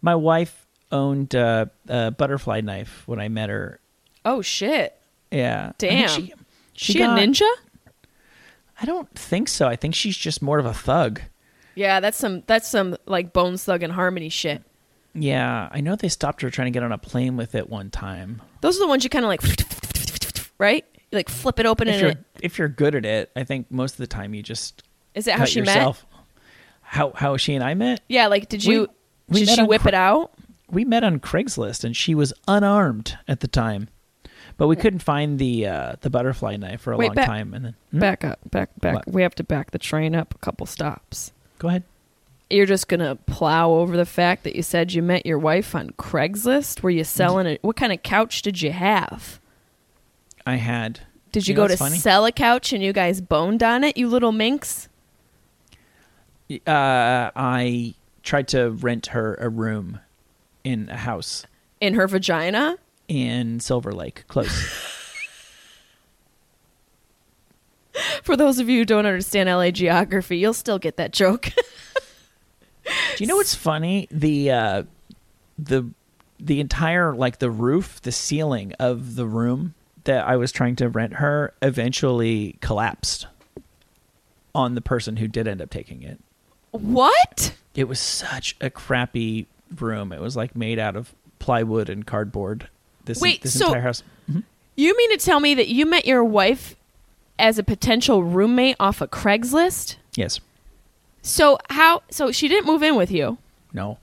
My 0.02 0.16
wife 0.16 0.66
owned 0.92 1.36
uh, 1.36 1.66
a 1.88 2.12
butterfly 2.12 2.62
knife 2.62 3.04
when 3.06 3.20
I 3.20 3.28
met 3.28 3.50
her. 3.50 3.80
Oh 4.24 4.42
shit! 4.42 4.98
Yeah. 5.32 5.70
I 5.70 5.74
think 5.78 6.08
Damn. 6.08 6.10
She, 6.10 6.34
She, 6.74 6.94
she 6.94 7.00
got- 7.00 7.18
a 7.18 7.22
ninja? 7.22 7.50
I 8.82 8.86
don't 8.86 9.10
think 9.16 9.48
so. 9.48 9.68
I 9.68 9.76
think 9.76 9.96
she's 9.96 10.18
just 10.18 10.42
more 10.42 10.60
of 10.60 10.66
a 10.66 10.74
thug. 10.74 11.22
Yeah, 11.76 12.00
that's 12.00 12.18
some 12.18 12.44
that's 12.48 12.68
some 12.70 12.96
like 13.06 13.34
Bones 13.34 13.64
Thug 13.64 13.84
and 13.84 13.92
Harmony 13.94 14.30
shit. 14.30 14.64
Yeah, 15.14 15.70
I 15.72 15.82
know 15.82 15.96
they 15.96 16.10
stopped 16.10 16.42
her 16.42 16.50
trying 16.50 16.68
to 16.68 16.72
get 16.72 16.84
on 16.84 16.92
a 16.92 16.98
plane 16.98 17.38
with 17.38 17.56
it 17.56 17.70
one 17.70 17.90
time. 17.90 18.42
Those 18.62 18.78
are 18.78 18.80
the 18.80 18.88
ones 18.88 19.04
you 19.04 19.10
kind 19.10 19.24
of 19.26 19.30
like, 19.30 19.42
right? 20.58 20.86
You 21.12 21.16
like 21.18 21.30
flip 21.30 21.60
it 21.60 21.66
open 21.66 21.88
If 21.88 21.94
and 21.94 22.02
you're 22.02 22.12
it, 22.12 22.18
if 22.42 22.58
you're 22.58 22.68
good 22.68 22.96
at 22.96 23.06
it, 23.06 23.32
I 23.36 23.44
think 23.44 23.72
most 23.72 23.94
of 23.94 23.98
the 24.00 24.08
time 24.08 24.34
you 24.34 24.44
just 24.44 24.84
is 25.14 25.28
it 25.28 25.36
how 25.36 25.46
she 25.46 25.60
yourself. 25.60 26.06
How 26.82 27.12
how 27.16 27.38
she 27.38 27.56
and 27.56 27.64
I 27.64 27.74
met? 27.74 27.86
met? 27.92 28.02
Yeah, 28.10 28.28
like 28.28 28.50
did 28.50 28.64
you 28.64 28.82
We- 28.82 29.40
we 29.40 29.46
did 29.46 29.56
she 29.56 29.64
whip 29.64 29.82
Cra- 29.82 29.90
it 29.90 29.96
out? 29.96 30.34
we 30.70 30.86
met 30.86 31.04
on 31.04 31.20
Craigslist 31.20 31.84
and 31.84 31.96
she 31.96 32.14
was 32.16 32.34
unarmed 32.48 33.18
at 33.28 33.40
the 33.40 33.48
time. 33.48 33.88
But 34.58 34.68
we 34.68 34.76
couldn't 34.78 35.00
find 35.00 35.38
the 35.38 35.68
uh, 35.68 35.96
the 36.02 36.10
butterfly 36.10 36.56
knife 36.56 36.82
for 36.82 36.94
a 36.94 36.98
Wait, 36.98 37.08
long 37.08 37.16
back- 37.16 37.28
time 37.28 37.54
and 37.54 37.66
then 37.66 37.76
Hmm? 37.92 38.00
Back 38.00 38.24
up, 38.24 38.40
back 38.52 38.70
back. 38.80 38.96
What? 38.96 39.08
We 39.12 39.22
have 39.22 39.36
to 39.36 39.44
back 39.44 39.72
the 39.72 39.80
train 39.80 40.16
up 40.16 40.34
a 40.34 40.38
couple 40.38 40.66
stops. 40.66 41.32
go 41.60 41.68
ahead. 41.68 41.84
You're 42.50 42.66
just 42.68 42.88
gonna 42.88 43.16
plow 43.16 43.72
over 43.72 43.98
the 43.98 44.06
fact 44.06 44.44
that 44.44 44.56
you 44.56 44.62
said 44.62 44.94
you 44.94 45.02
met 45.02 45.26
your 45.26 45.40
wife 45.40 45.74
on 45.76 45.90
Craigslist. 45.92 46.84
Were 46.84 46.90
you 46.92 47.04
selling 47.04 47.48
it? 47.48 47.60
What 47.64 47.76
kind 47.76 47.92
of 47.92 48.04
couch 48.04 48.44
did 48.44 48.62
you 48.62 48.72
have? 48.72 49.40
I 50.46 50.56
had 50.58 51.00
Did 51.32 51.48
you, 51.48 51.56
know 51.56 51.64
go 51.64 51.68
to 51.70 51.76
funny? 51.76 51.98
sell 51.98 52.24
a 52.26 52.32
couch 52.32 52.72
and 52.72 52.84
you 52.84 52.94
guys 52.94 53.20
boned 53.20 53.64
on 53.64 53.84
it? 53.84 53.98
You 53.98 54.08
little 54.08 54.32
minx. 54.32 54.88
Uh, 56.52 57.32
I 57.36 57.96
tried 58.22 58.48
to 58.50 58.70
rent 58.70 59.08
her 59.08 59.36
a 59.42 59.50
room 59.50 60.00
in 60.64 60.90
a 60.90 60.98
house 60.98 61.46
In 61.82 61.96
her 61.96 62.08
vagina? 62.08 62.78
In 63.08 63.60
Silver 63.60 63.92
Lake, 63.92 64.26
close. 64.28 64.50
For 68.24 68.36
those 68.36 68.60
of 68.60 68.70
you 68.70 68.80
who 68.80 68.86
don't 68.86 69.06
understand 69.06 69.50
LA 69.50 69.72
geography, 69.72 70.38
you'll 70.38 70.54
still 70.54 70.80
get 70.80 70.98
that 70.98 71.14
joke. 71.14 71.52
Do 72.86 73.24
you 73.24 73.28
know 73.28 73.38
what's 73.38 73.56
funny? 73.56 74.08
The 74.12 74.52
uh, 74.52 74.84
the 75.58 75.90
the 76.40 76.60
entire 76.60 77.16
like 77.16 77.40
the 77.40 77.50
roof, 77.50 78.02
the 78.02 78.12
ceiling 78.12 78.74
of 78.80 79.16
the 79.16 79.26
room 79.26 79.74
that 80.04 80.28
I 80.28 80.36
was 80.36 80.52
trying 80.52 80.76
to 80.78 80.90
rent 80.90 81.14
her 81.16 81.54
eventually 81.62 82.58
collapsed 82.62 83.28
on 84.54 84.76
the 84.76 84.82
person 84.82 85.18
who 85.18 85.28
did 85.28 85.48
end 85.48 85.62
up 85.62 85.70
taking 85.70 86.04
it. 86.04 86.20
what? 86.72 87.54
It 87.74 87.86
was 87.86 88.00
such 88.00 88.56
a 88.62 88.70
crappy 88.70 89.48
room. 89.80 90.12
It 90.14 90.22
was 90.22 90.36
like 90.38 90.56
made 90.56 90.80
out 90.80 90.96
of 90.96 91.14
plywood 91.40 91.90
and 91.90 92.06
cardboard. 92.06 92.70
This 93.06 93.22
Wait, 93.22 93.42
this 93.42 93.58
so- 93.58 93.68
entire 93.68 93.82
house. 93.82 94.04
You 94.78 94.96
mean 94.98 95.12
to 95.12 95.18
tell 95.24 95.40
me 95.40 95.56
that 95.56 95.70
you 95.70 95.86
met 95.86 96.06
your 96.06 96.22
wife 96.22 96.76
as 97.40 97.58
a 97.58 97.64
potential 97.64 98.24
roommate 98.26 98.76
off 98.78 99.00
of 99.00 99.10
Craigslist? 99.10 99.96
Yes. 100.16 100.42
So 101.22 101.58
how? 101.70 102.04
So 102.12 102.32
she 102.34 102.50
didn't 102.50 102.68
move 102.68 102.84
in 102.84 102.96
with 102.98 103.10
you. 103.10 103.38
No. 103.72 104.00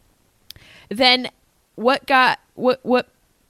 Then 0.88 1.28
what 1.74 2.06
got 2.06 2.38
what 2.54 2.80
what? 2.82 3.08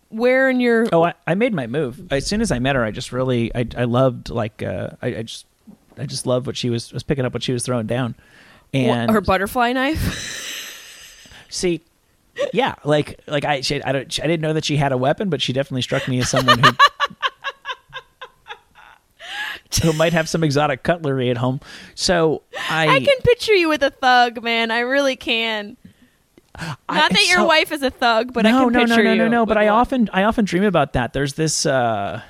Where 0.08 0.50
in 0.50 0.60
your? 0.60 0.88
Oh, 0.92 1.04
I, 1.04 1.14
I 1.26 1.34
made 1.34 1.54
my 1.54 1.66
move 1.66 2.12
as 2.12 2.26
soon 2.26 2.40
as 2.42 2.50
I 2.52 2.58
met 2.58 2.76
her. 2.76 2.84
I 2.84 2.90
just 2.90 3.12
really 3.12 3.54
I 3.54 3.66
I 3.76 3.84
loved 3.84 4.28
like 4.28 4.62
uh 4.62 4.90
I, 5.00 5.06
I 5.06 5.22
just 5.22 5.46
I 5.96 6.06
just 6.06 6.26
loved 6.26 6.46
what 6.46 6.56
she 6.56 6.70
was 6.70 6.92
was 6.92 7.02
picking 7.02 7.24
up 7.24 7.32
what 7.32 7.42
she 7.42 7.52
was 7.52 7.64
throwing 7.64 7.86
down, 7.86 8.14
and 8.74 9.10
her 9.10 9.20
butterfly 9.20 9.72
knife. 9.72 11.46
see. 11.48 11.80
Yeah, 12.52 12.74
like 12.84 13.20
like 13.26 13.44
I 13.44 13.60
she, 13.60 13.82
I 13.82 13.92
don't 13.92 14.20
I 14.20 14.26
didn't 14.26 14.40
know 14.40 14.52
that 14.54 14.64
she 14.64 14.76
had 14.76 14.92
a 14.92 14.96
weapon, 14.96 15.28
but 15.30 15.42
she 15.42 15.52
definitely 15.52 15.82
struck 15.82 16.08
me 16.08 16.18
as 16.20 16.30
someone 16.30 16.58
who 16.60 16.70
who 19.82 19.92
might 19.94 20.12
have 20.12 20.28
some 20.28 20.44
exotic 20.44 20.82
cutlery 20.82 21.30
at 21.30 21.36
home. 21.36 21.60
So 21.94 22.42
I 22.70 22.88
I 22.88 23.00
can 23.00 23.18
picture 23.22 23.54
you 23.54 23.68
with 23.68 23.82
a 23.82 23.90
thug, 23.90 24.42
man. 24.42 24.70
I 24.70 24.80
really 24.80 25.16
can. 25.16 25.76
I- 26.54 26.76
Not 26.90 27.12
that 27.12 27.26
your 27.28 27.38
so- 27.38 27.46
wife 27.46 27.72
is 27.72 27.82
a 27.82 27.90
thug, 27.90 28.32
but 28.32 28.46
I 28.46 28.50
no, 28.50 28.64
can 28.64 28.72
no, 28.72 28.78
picture 28.80 28.96
no, 29.02 29.10
no, 29.10 29.14
no, 29.16 29.24
you 29.24 29.30
no. 29.30 29.46
But 29.46 29.56
I 29.56 29.68
often, 29.68 30.10
I 30.12 30.24
often 30.24 30.44
dream 30.44 30.64
about 30.64 30.92
that. 30.92 31.14
There's 31.14 31.32
this, 31.34 31.64
uh, 31.64 32.20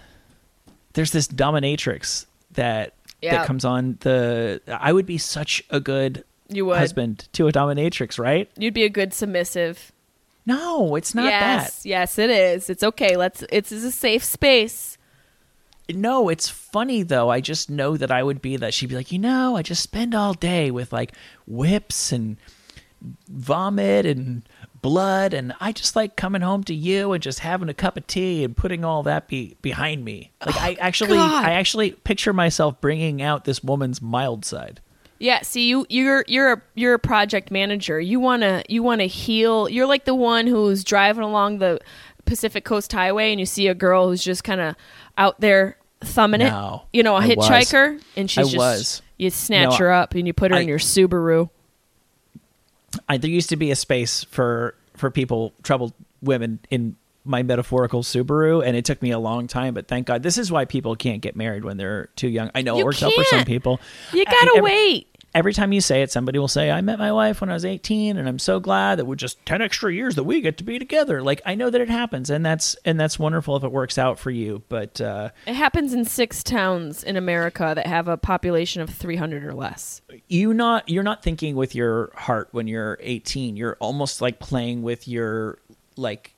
there's 0.92 1.10
this 1.10 1.26
dominatrix 1.26 2.26
that 2.52 2.94
Yeah. 3.20 3.38
that 3.38 3.46
comes 3.46 3.64
on 3.64 3.98
the. 4.00 4.60
I 4.68 4.92
would 4.92 5.06
be 5.06 5.18
such 5.18 5.62
a 5.70 5.80
good 5.80 6.24
you 6.54 6.66
would. 6.66 6.78
husband 6.78 7.28
to 7.32 7.48
a 7.48 7.52
dominatrix, 7.52 8.18
right? 8.18 8.50
You'd 8.56 8.74
be 8.74 8.84
a 8.84 8.90
good 8.90 9.12
submissive. 9.14 9.92
No, 10.44 10.96
it's 10.96 11.14
not 11.14 11.24
that. 11.24 11.62
yes, 11.62 11.86
yes, 11.86 12.18
it 12.18 12.30
is. 12.30 12.68
It's 12.68 12.82
okay. 12.82 13.16
Let's. 13.16 13.44
It's, 13.50 13.70
it's 13.70 13.84
a 13.84 13.92
safe 13.92 14.24
space. 14.24 14.98
No, 15.88 16.28
it's 16.28 16.48
funny 16.48 17.02
though. 17.02 17.28
I 17.28 17.40
just 17.40 17.70
know 17.70 17.96
that 17.96 18.10
I 18.10 18.22
would 18.22 18.40
be 18.40 18.56
that. 18.56 18.74
She'd 18.74 18.88
be 18.88 18.94
like, 18.94 19.12
you 19.12 19.18
know, 19.18 19.56
I 19.56 19.62
just 19.62 19.82
spend 19.82 20.14
all 20.14 20.34
day 20.34 20.70
with 20.70 20.92
like 20.92 21.12
whips 21.46 22.12
and 22.12 22.36
vomit 23.28 24.06
and 24.06 24.42
blood 24.80 25.32
and 25.32 25.54
I 25.60 25.72
just 25.72 25.94
like 25.94 26.16
coming 26.16 26.42
home 26.42 26.64
to 26.64 26.74
you 26.74 27.12
and 27.12 27.22
just 27.22 27.38
having 27.38 27.68
a 27.68 27.74
cup 27.74 27.96
of 27.96 28.06
tea 28.06 28.44
and 28.44 28.56
putting 28.56 28.84
all 28.84 29.04
that 29.04 29.28
be 29.28 29.56
behind 29.62 30.04
me. 30.04 30.32
Like 30.44 30.56
I 30.56 30.72
oh, 30.72 30.76
actually 30.80 31.16
God. 31.16 31.44
I 31.44 31.52
actually 31.52 31.92
picture 31.92 32.32
myself 32.32 32.80
bringing 32.80 33.22
out 33.22 33.44
this 33.44 33.62
woman's 33.62 34.02
mild 34.02 34.44
side. 34.44 34.80
Yeah, 35.22 35.42
see 35.42 35.68
you 35.68 35.86
you're 35.88 36.24
you're 36.26 36.52
a 36.54 36.62
you're 36.74 36.94
a 36.94 36.98
project 36.98 37.50
manager. 37.52 38.00
You 38.00 38.18
want 38.18 38.42
to 38.42 38.64
you 38.68 38.82
want 38.82 39.00
to 39.02 39.06
heal. 39.06 39.68
You're 39.68 39.86
like 39.86 40.04
the 40.04 40.14
one 40.16 40.48
who's 40.48 40.82
driving 40.82 41.22
along 41.22 41.58
the 41.58 41.78
Pacific 42.24 42.64
Coast 42.64 42.92
Highway 42.92 43.30
and 43.30 43.38
you 43.38 43.46
see 43.46 43.68
a 43.68 43.74
girl 43.74 44.08
who's 44.08 44.22
just 44.24 44.42
kind 44.42 44.60
of 44.60 44.74
out 45.16 45.40
there 45.40 45.76
thumbing 46.00 46.40
No, 46.40 46.82
it. 46.92 46.96
You 46.96 47.02
know, 47.04 47.14
a 47.16 47.20
I 47.20 47.34
was. 47.34 47.46
hitchhiker 47.48 48.02
and 48.16 48.28
she's 48.28 48.38
I 48.38 48.42
just 48.50 48.56
was. 48.56 49.02
you 49.16 49.30
snatch 49.30 49.70
No, 49.70 49.76
her 49.76 49.92
up 49.92 50.14
and 50.16 50.26
you 50.26 50.32
put 50.32 50.50
her 50.50 50.56
I- 50.56 50.60
in 50.62 50.68
your 50.68 50.78
Subaru. 50.80 51.50
I, 53.08 53.16
there 53.16 53.30
used 53.30 53.48
to 53.50 53.56
be 53.56 53.70
a 53.70 53.76
space 53.76 54.24
for 54.24 54.74
for 54.94 55.10
people 55.10 55.52
troubled 55.62 55.92
women 56.20 56.58
in 56.70 56.96
my 57.24 57.42
metaphorical 57.42 58.02
Subaru 58.02 58.66
and 58.66 58.76
it 58.76 58.84
took 58.84 59.00
me 59.00 59.12
a 59.12 59.18
long 59.18 59.46
time 59.46 59.74
but 59.74 59.86
thank 59.86 60.06
God 60.08 60.22
this 60.24 60.36
is 60.36 60.50
why 60.50 60.64
people 60.64 60.96
can't 60.96 61.22
get 61.22 61.36
married 61.36 61.64
when 61.64 61.76
they're 61.76 62.08
too 62.16 62.28
young. 62.28 62.50
I 62.54 62.62
know 62.62 62.74
You 62.74 62.80
it 62.82 62.84
works 62.84 63.02
out 63.02 63.12
for 63.12 63.24
some 63.24 63.44
people. 63.44 63.80
You 64.12 64.24
got 64.24 64.32
to 64.32 64.48
every- 64.56 64.60
wait. 64.62 65.08
Every 65.34 65.52
time 65.52 65.72
you 65.72 65.80
say 65.80 66.02
it, 66.02 66.10
somebody 66.10 66.38
will 66.38 66.48
say, 66.48 66.70
I 66.70 66.80
met 66.80 66.98
my 66.98 67.12
wife 67.12 67.40
when 67.40 67.50
I 67.50 67.54
was 67.54 67.64
18 67.64 68.16
and 68.16 68.28
I'm 68.28 68.38
so 68.38 68.60
glad 68.60 68.98
that 68.98 69.04
we're 69.06 69.14
just 69.14 69.44
10 69.46 69.62
extra 69.62 69.92
years 69.92 70.14
that 70.16 70.24
we 70.24 70.40
get 70.40 70.58
to 70.58 70.64
be 70.64 70.78
together. 70.78 71.22
Like 71.22 71.40
I 71.46 71.54
know 71.54 71.70
that 71.70 71.80
it 71.80 71.88
happens 71.88 72.28
and 72.30 72.44
that's, 72.44 72.76
and 72.84 72.98
that's 73.00 73.18
wonderful 73.18 73.56
if 73.56 73.64
it 73.64 73.72
works 73.72 73.96
out 73.98 74.18
for 74.18 74.30
you. 74.30 74.62
But, 74.68 75.00
uh, 75.00 75.30
It 75.46 75.54
happens 75.54 75.94
in 75.94 76.04
6 76.04 76.42
towns 76.42 77.02
in 77.02 77.16
America 77.16 77.72
that 77.74 77.86
have 77.86 78.08
a 78.08 78.16
population 78.16 78.82
of 78.82 78.90
300 78.90 79.44
or 79.44 79.54
less. 79.54 80.02
you 80.28 80.52
not, 80.54 80.88
you're 80.88 81.02
not 81.02 81.22
thinking 81.22 81.56
with 81.56 81.74
your 81.74 82.12
heart 82.14 82.48
when 82.52 82.66
you're 82.68 82.98
18. 83.00 83.56
You're 83.56 83.76
almost 83.80 84.20
like 84.20 84.38
playing 84.38 84.82
with 84.82 85.08
your 85.08 85.58
like 85.96 86.34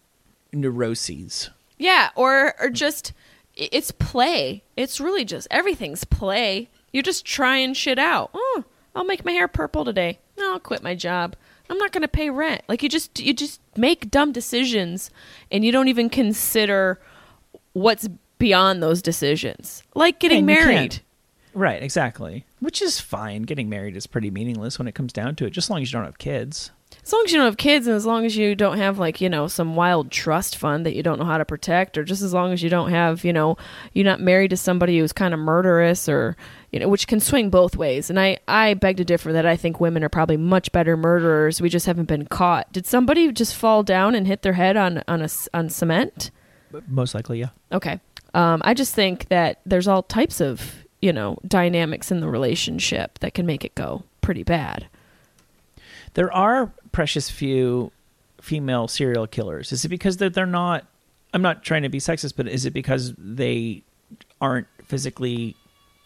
neuroses. 0.52 1.50
Yeah, 1.78 2.10
or 2.14 2.54
or 2.60 2.70
just 2.70 3.12
it's 3.54 3.90
play. 3.90 4.62
It's 4.76 5.00
really 5.00 5.24
just 5.24 5.46
everything's 5.50 6.04
play. 6.04 6.68
You're 6.92 7.02
just 7.02 7.24
trying 7.24 7.74
shit 7.74 7.98
out. 7.98 8.30
Oh, 8.34 8.64
I'll 8.94 9.04
make 9.04 9.24
my 9.24 9.32
hair 9.32 9.48
purple 9.48 9.84
today. 9.84 10.18
No, 10.38 10.52
I'll 10.52 10.60
quit 10.60 10.82
my 10.82 10.94
job. 10.94 11.36
I'm 11.70 11.78
not 11.78 11.92
going 11.92 12.02
to 12.02 12.08
pay 12.08 12.30
rent. 12.30 12.62
Like 12.68 12.82
you 12.82 12.88
just 12.88 13.18
you 13.20 13.32
just 13.32 13.60
make 13.76 14.10
dumb 14.10 14.32
decisions 14.32 15.10
and 15.50 15.64
you 15.64 15.72
don't 15.72 15.88
even 15.88 16.10
consider 16.10 17.00
what's 17.72 18.08
beyond 18.38 18.82
those 18.82 19.00
decisions. 19.02 19.82
Like 19.94 20.18
getting 20.20 20.38
And 20.38 20.46
married. 20.46 21.00
Right, 21.54 21.82
exactly. 21.82 22.44
Which 22.60 22.82
is 22.82 23.00
fine. 23.00 23.42
Getting 23.42 23.68
married 23.68 23.96
is 23.96 24.06
pretty 24.06 24.30
meaningless 24.30 24.78
when 24.78 24.88
it 24.88 24.94
comes 24.94 25.12
down 25.12 25.36
to 25.36 25.46
it, 25.46 25.50
just 25.50 25.66
as 25.66 25.70
long 25.70 25.82
as 25.82 25.92
you 25.92 25.96
don't 25.96 26.04
have 26.04 26.18
kids. 26.18 26.70
As 27.02 27.12
long 27.12 27.24
as 27.24 27.32
you 27.32 27.38
don't 27.38 27.46
have 27.46 27.56
kids 27.56 27.86
and 27.86 27.96
as 27.96 28.06
long 28.06 28.24
as 28.24 28.36
you 28.36 28.54
don't 28.54 28.78
have 28.78 28.98
like, 28.98 29.20
you 29.20 29.28
know, 29.28 29.46
some 29.46 29.76
wild 29.76 30.10
trust 30.10 30.56
fund 30.56 30.86
that 30.86 30.94
you 30.94 31.02
don't 31.02 31.18
know 31.18 31.24
how 31.24 31.38
to 31.38 31.44
protect 31.44 31.98
or 31.98 32.04
just 32.04 32.22
as 32.22 32.32
long 32.32 32.52
as 32.52 32.62
you 32.62 32.70
don't 32.70 32.90
have, 32.90 33.24
you 33.24 33.32
know, 33.32 33.56
you're 33.92 34.04
not 34.04 34.20
married 34.20 34.50
to 34.50 34.56
somebody 34.56 34.98
who's 34.98 35.12
kind 35.12 35.34
of 35.34 35.40
murderous 35.40 36.08
or 36.08 36.36
you 36.74 36.80
know, 36.80 36.88
which 36.88 37.06
can 37.06 37.20
swing 37.20 37.50
both 37.50 37.76
ways. 37.76 38.10
And 38.10 38.18
I 38.18 38.38
I 38.48 38.74
beg 38.74 38.96
to 38.96 39.04
differ 39.04 39.32
that 39.32 39.46
I 39.46 39.54
think 39.56 39.78
women 39.78 40.02
are 40.02 40.08
probably 40.08 40.36
much 40.36 40.72
better 40.72 40.96
murderers. 40.96 41.60
We 41.60 41.68
just 41.68 41.86
haven't 41.86 42.06
been 42.06 42.26
caught. 42.26 42.72
Did 42.72 42.84
somebody 42.84 43.30
just 43.30 43.54
fall 43.54 43.84
down 43.84 44.16
and 44.16 44.26
hit 44.26 44.42
their 44.42 44.54
head 44.54 44.76
on 44.76 45.04
on 45.06 45.22
a 45.22 45.28
on 45.54 45.68
cement? 45.68 46.32
Most 46.88 47.14
likely, 47.14 47.38
yeah. 47.38 47.50
Okay. 47.70 48.00
Um, 48.34 48.60
I 48.64 48.74
just 48.74 48.92
think 48.92 49.28
that 49.28 49.60
there's 49.64 49.86
all 49.86 50.02
types 50.02 50.40
of, 50.40 50.84
you 51.00 51.12
know, 51.12 51.38
dynamics 51.46 52.10
in 52.10 52.18
the 52.18 52.28
relationship 52.28 53.20
that 53.20 53.34
can 53.34 53.46
make 53.46 53.64
it 53.64 53.76
go 53.76 54.02
pretty 54.20 54.42
bad. 54.42 54.88
There 56.14 56.32
are 56.32 56.72
precious 56.94 57.28
few 57.28 57.90
female 58.40 58.88
serial 58.88 59.26
killers. 59.26 59.72
Is 59.72 59.84
it 59.84 59.88
because 59.88 60.16
they're, 60.16 60.30
they're 60.30 60.46
not? 60.46 60.86
I'm 61.34 61.42
not 61.42 61.64
trying 61.64 61.82
to 61.82 61.88
be 61.88 61.98
sexist, 61.98 62.34
but 62.36 62.46
is 62.46 62.64
it 62.64 62.70
because 62.72 63.12
they 63.18 63.82
aren't 64.40 64.68
physically 64.84 65.56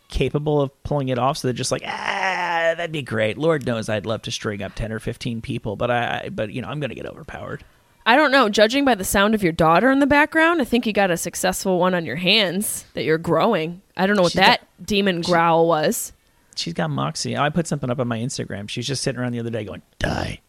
capable 0.09 0.63
of 0.63 0.83
pulling 0.85 1.09
it 1.09 1.19
off? 1.19 1.37
So 1.37 1.49
they're 1.49 1.53
just 1.53 1.71
like, 1.71 1.83
ah, 1.85 2.75
that'd 2.77 2.91
be 2.91 3.03
great. 3.03 3.37
Lord 3.37 3.67
knows 3.67 3.91
I'd 3.91 4.07
love 4.07 4.23
to 4.23 4.31
string 4.31 4.63
up 4.63 4.75
ten 4.75 4.91
or 4.91 4.99
fifteen 4.99 5.43
people, 5.43 5.77
but 5.77 5.91
I, 5.91 6.31
but 6.33 6.51
you 6.53 6.63
know, 6.63 6.69
I'm 6.69 6.81
gonna 6.81 6.95
get 6.95 7.07
overpowered. 7.07 7.63
I 8.07 8.17
don't 8.17 8.33
know. 8.33 8.49
Judging 8.49 8.87
by 8.87 8.95
the 8.95 9.05
sound 9.05 9.35
of 9.35 9.43
your 9.43 9.53
daughter 9.53 9.91
in 9.91 9.99
the 9.99 10.07
background, 10.07 10.63
I 10.63 10.65
think 10.65 10.87
you 10.87 10.95
got 10.95 11.11
a 11.11 11.19
successful 11.19 11.79
one 11.79 11.95
on 11.95 12.07
your 12.07 12.17
hands 12.17 12.87
that 12.95 13.05
you're 13.05 13.19
growing. 13.19 13.83
I 13.99 14.07
don't 14.07 14.17
know 14.17 14.23
what 14.23 14.33
She's 14.33 14.41
that 14.41 14.67
demon 14.83 15.21
growl 15.21 15.69
was. 15.69 16.15
She's 16.57 16.73
got 16.73 16.89
moxie. 16.89 17.37
I 17.37 17.51
put 17.51 17.67
something 17.67 17.91
up 17.91 18.01
on 18.01 18.09
my 18.09 18.19
Instagram. 18.19 18.71
She's 18.71 18.87
just 18.87 19.03
sitting 19.03 19.21
around 19.21 19.33
the 19.33 19.41
other 19.41 19.51
day 19.51 19.65
going, 19.65 19.83
die, 19.99 20.41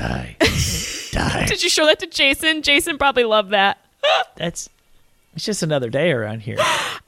die, 0.00 0.36
die. 1.12 1.46
Did 1.46 1.62
you 1.62 1.70
show 1.70 1.86
that 1.86 1.98
to 2.00 2.06
Jason? 2.06 2.62
Jason 2.62 2.98
probably 2.98 3.24
loved 3.24 3.50
that. 3.50 3.78
That's 4.36 4.68
it's 5.34 5.44
just 5.44 5.62
another 5.62 5.90
day 5.90 6.10
around 6.10 6.40
here. 6.40 6.56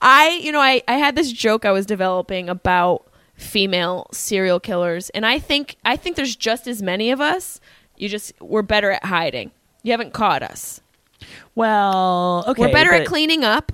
I, 0.01 0.41
you 0.43 0.53
know, 0.53 0.61
I, 0.61 0.83
I 0.87 0.95
had 0.95 1.17
this 1.17 1.33
joke 1.33 1.65
I 1.65 1.73
was 1.73 1.87
developing 1.87 2.49
about 2.49 3.07
female 3.35 4.07
serial 4.13 4.61
killers, 4.61 5.11
and 5.11 5.27
I 5.27 5.39
think 5.39 5.77
I 5.85 5.97
think 5.97 6.17
there's 6.17 6.37
just 6.37 6.67
as 6.67 6.83
many 6.83 7.11
of 7.11 7.21
us. 7.21 7.61
You 7.97 8.09
just 8.09 8.33
we're 8.41 8.63
better 8.63 8.91
at 8.91 9.05
hiding. 9.05 9.51
You 9.83 9.93
haven't 9.93 10.13
caught 10.13 10.43
us. 10.43 10.81
Well, 11.55 12.45
okay, 12.49 12.61
we're 12.61 12.73
better 12.73 12.93
at 12.93 13.07
cleaning 13.07 13.45
up. 13.45 13.73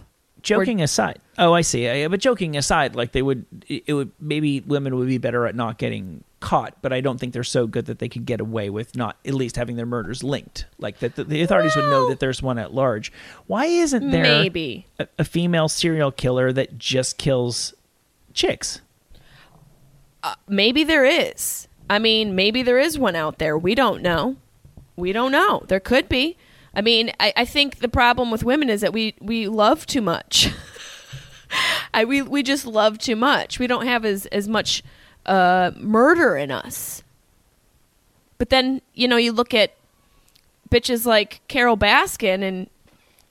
Joking 0.48 0.82
aside 0.82 1.18
oh 1.38 1.52
i 1.52 1.60
see 1.60 1.88
I- 1.88 2.08
but 2.08 2.20
joking 2.20 2.56
aside 2.56 2.96
like 2.96 3.12
they 3.12 3.22
would 3.22 3.44
it 3.68 3.92
would 3.92 4.10
maybe 4.20 4.60
women 4.60 4.96
would 4.96 5.08
be 5.08 5.18
better 5.18 5.46
at 5.46 5.54
not 5.54 5.78
getting 5.78 6.24
caught 6.40 6.74
but 6.82 6.92
i 6.92 7.00
don't 7.00 7.18
think 7.18 7.32
they're 7.32 7.42
so 7.44 7.66
good 7.66 7.86
that 7.86 7.98
they 7.98 8.08
could 8.08 8.24
get 8.24 8.40
away 8.40 8.70
with 8.70 8.94
not 8.96 9.16
at 9.24 9.34
least 9.34 9.56
having 9.56 9.76
their 9.76 9.86
murders 9.86 10.22
linked 10.22 10.66
like 10.78 10.98
that 11.00 11.16
the, 11.16 11.24
the 11.24 11.42
authorities 11.42 11.74
would 11.76 11.86
know 11.90 12.08
that 12.08 12.20
there's 12.20 12.40
one 12.42 12.58
at 12.58 12.72
large 12.72 13.12
why 13.46 13.64
isn't 13.66 14.10
there 14.10 14.22
Maybe. 14.22 14.86
a, 14.98 15.08
a 15.18 15.24
female 15.24 15.68
serial 15.68 16.12
killer 16.12 16.52
that 16.52 16.78
just 16.78 17.18
kills 17.18 17.74
chicks 18.34 18.80
uh, 20.22 20.34
maybe 20.48 20.84
there 20.84 21.04
is. 21.04 21.68
I 21.88 21.98
mean, 21.98 22.34
maybe 22.34 22.62
there 22.62 22.78
is 22.78 22.98
one 22.98 23.16
out 23.16 23.38
there. 23.38 23.56
We 23.56 23.74
don't 23.74 24.02
know. 24.02 24.36
We 24.96 25.12
don't 25.12 25.32
know. 25.32 25.62
There 25.68 25.80
could 25.80 26.08
be. 26.08 26.36
I 26.74 26.80
mean, 26.80 27.12
I, 27.18 27.32
I 27.36 27.44
think 27.44 27.78
the 27.78 27.88
problem 27.88 28.30
with 28.30 28.44
women 28.44 28.68
is 28.68 28.80
that 28.82 28.92
we, 28.92 29.14
we 29.20 29.48
love 29.48 29.86
too 29.86 30.02
much. 30.02 30.50
I, 31.94 32.04
we, 32.04 32.22
we 32.22 32.42
just 32.42 32.66
love 32.66 32.98
too 32.98 33.16
much. 33.16 33.58
We 33.58 33.66
don't 33.66 33.86
have 33.86 34.04
as, 34.04 34.26
as 34.26 34.48
much 34.48 34.82
uh, 35.26 35.72
murder 35.76 36.36
in 36.36 36.50
us. 36.50 37.02
But 38.36 38.50
then, 38.50 38.82
you 38.94 39.08
know, 39.08 39.16
you 39.16 39.32
look 39.32 39.54
at 39.54 39.74
bitches 40.70 41.06
like 41.06 41.40
Carole 41.48 41.76
Baskin 41.76 42.42
and 42.42 42.68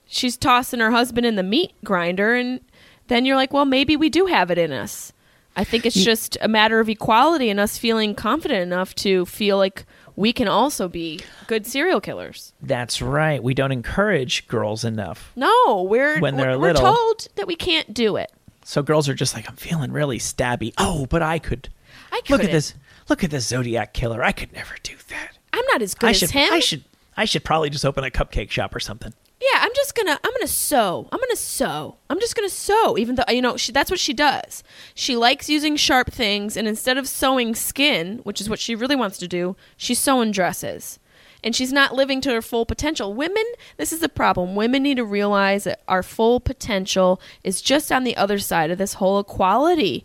she's 0.06 0.36
tossing 0.36 0.80
her 0.80 0.90
husband 0.90 1.26
in 1.26 1.36
the 1.36 1.42
meat 1.42 1.72
grinder 1.84 2.34
and 2.34 2.60
then 3.06 3.24
you're 3.24 3.36
like, 3.36 3.52
well, 3.52 3.64
maybe 3.64 3.96
we 3.96 4.10
do 4.10 4.26
have 4.26 4.50
it 4.50 4.58
in 4.58 4.72
us. 4.72 5.12
I 5.56 5.64
think 5.64 5.84
it's 5.84 5.96
just 5.96 6.36
a 6.40 6.46
matter 6.46 6.78
of 6.78 6.88
equality 6.88 7.50
and 7.50 7.58
us 7.58 7.78
feeling 7.78 8.14
confident 8.14 8.62
enough 8.62 8.94
to 8.96 9.26
feel 9.26 9.56
like 9.56 9.84
we 10.18 10.32
can 10.32 10.48
also 10.48 10.88
be 10.88 11.20
good 11.46 11.64
serial 11.64 12.00
killers. 12.00 12.52
That's 12.60 13.00
right. 13.00 13.40
We 13.40 13.54
don't 13.54 13.70
encourage 13.70 14.48
girls 14.48 14.82
enough. 14.84 15.30
No, 15.36 15.84
we're 15.88 16.18
When 16.18 16.36
they're 16.36 16.58
we're, 16.58 16.58
we're 16.58 16.72
little. 16.72 16.92
told 16.92 17.28
that 17.36 17.46
we 17.46 17.54
can't 17.54 17.94
do 17.94 18.16
it. 18.16 18.32
So 18.64 18.82
girls 18.82 19.08
are 19.08 19.14
just 19.14 19.32
like, 19.34 19.48
I'm 19.48 19.54
feeling 19.54 19.92
really 19.92 20.18
stabby. 20.18 20.74
Oh, 20.76 21.06
but 21.06 21.22
I 21.22 21.38
could. 21.38 21.68
I 22.10 22.16
Look 22.16 22.24
couldn't. 22.26 22.46
at 22.46 22.52
this. 22.52 22.74
Look 23.08 23.22
at 23.22 23.30
this 23.30 23.46
Zodiac 23.46 23.94
killer. 23.94 24.24
I 24.24 24.32
could 24.32 24.52
never 24.52 24.74
do 24.82 24.94
that. 25.08 25.38
I'm 25.52 25.64
not 25.70 25.82
as 25.82 25.94
good 25.94 26.08
I 26.08 26.10
as 26.10 26.18
should. 26.18 26.30
him. 26.30 26.52
I 26.52 26.58
should. 26.58 26.84
I 27.16 27.24
should 27.24 27.44
probably 27.44 27.70
just 27.70 27.84
open 27.84 28.02
a 28.02 28.10
cupcake 28.10 28.50
shop 28.50 28.74
or 28.74 28.80
something. 28.80 29.14
Yeah, 29.40 29.60
I'm 29.60 29.70
just 29.74 29.94
gonna 29.94 30.18
I'm 30.22 30.32
gonna 30.32 30.48
sew. 30.48 31.08
I'm 31.12 31.20
gonna 31.20 31.36
sew. 31.36 31.96
I'm 32.10 32.18
just 32.18 32.34
gonna 32.34 32.48
sew. 32.48 32.98
Even 32.98 33.14
though 33.14 33.24
you 33.28 33.40
know 33.40 33.56
she, 33.56 33.70
that's 33.70 33.90
what 33.90 34.00
she 34.00 34.12
does. 34.12 34.64
She 34.94 35.16
likes 35.16 35.48
using 35.48 35.76
sharp 35.76 36.10
things, 36.10 36.56
and 36.56 36.66
instead 36.66 36.98
of 36.98 37.06
sewing 37.08 37.54
skin, 37.54 38.18
which 38.24 38.40
is 38.40 38.50
what 38.50 38.58
she 38.58 38.74
really 38.74 38.96
wants 38.96 39.18
to 39.18 39.28
do, 39.28 39.56
she's 39.76 39.98
sewing 39.98 40.32
dresses. 40.32 40.98
And 41.44 41.54
she's 41.54 41.72
not 41.72 41.94
living 41.94 42.20
to 42.22 42.32
her 42.32 42.42
full 42.42 42.66
potential. 42.66 43.14
Women, 43.14 43.44
this 43.76 43.92
is 43.92 44.00
the 44.00 44.08
problem. 44.08 44.56
Women 44.56 44.82
need 44.82 44.96
to 44.96 45.04
realize 45.04 45.64
that 45.64 45.82
our 45.86 46.02
full 46.02 46.40
potential 46.40 47.20
is 47.44 47.62
just 47.62 47.92
on 47.92 48.02
the 48.02 48.16
other 48.16 48.40
side 48.40 48.72
of 48.72 48.78
this 48.78 48.94
whole 48.94 49.20
equality 49.20 50.04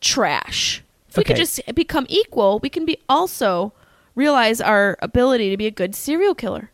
trash. 0.00 0.82
If 1.10 1.18
we 1.18 1.24
could 1.24 1.36
just 1.36 1.60
become 1.74 2.06
equal, 2.08 2.58
we 2.60 2.70
can 2.70 2.86
be 2.86 2.96
also 3.06 3.74
realize 4.14 4.62
our 4.62 4.96
ability 5.00 5.50
to 5.50 5.58
be 5.58 5.66
a 5.66 5.70
good 5.70 5.94
serial 5.94 6.34
killer. 6.34 6.70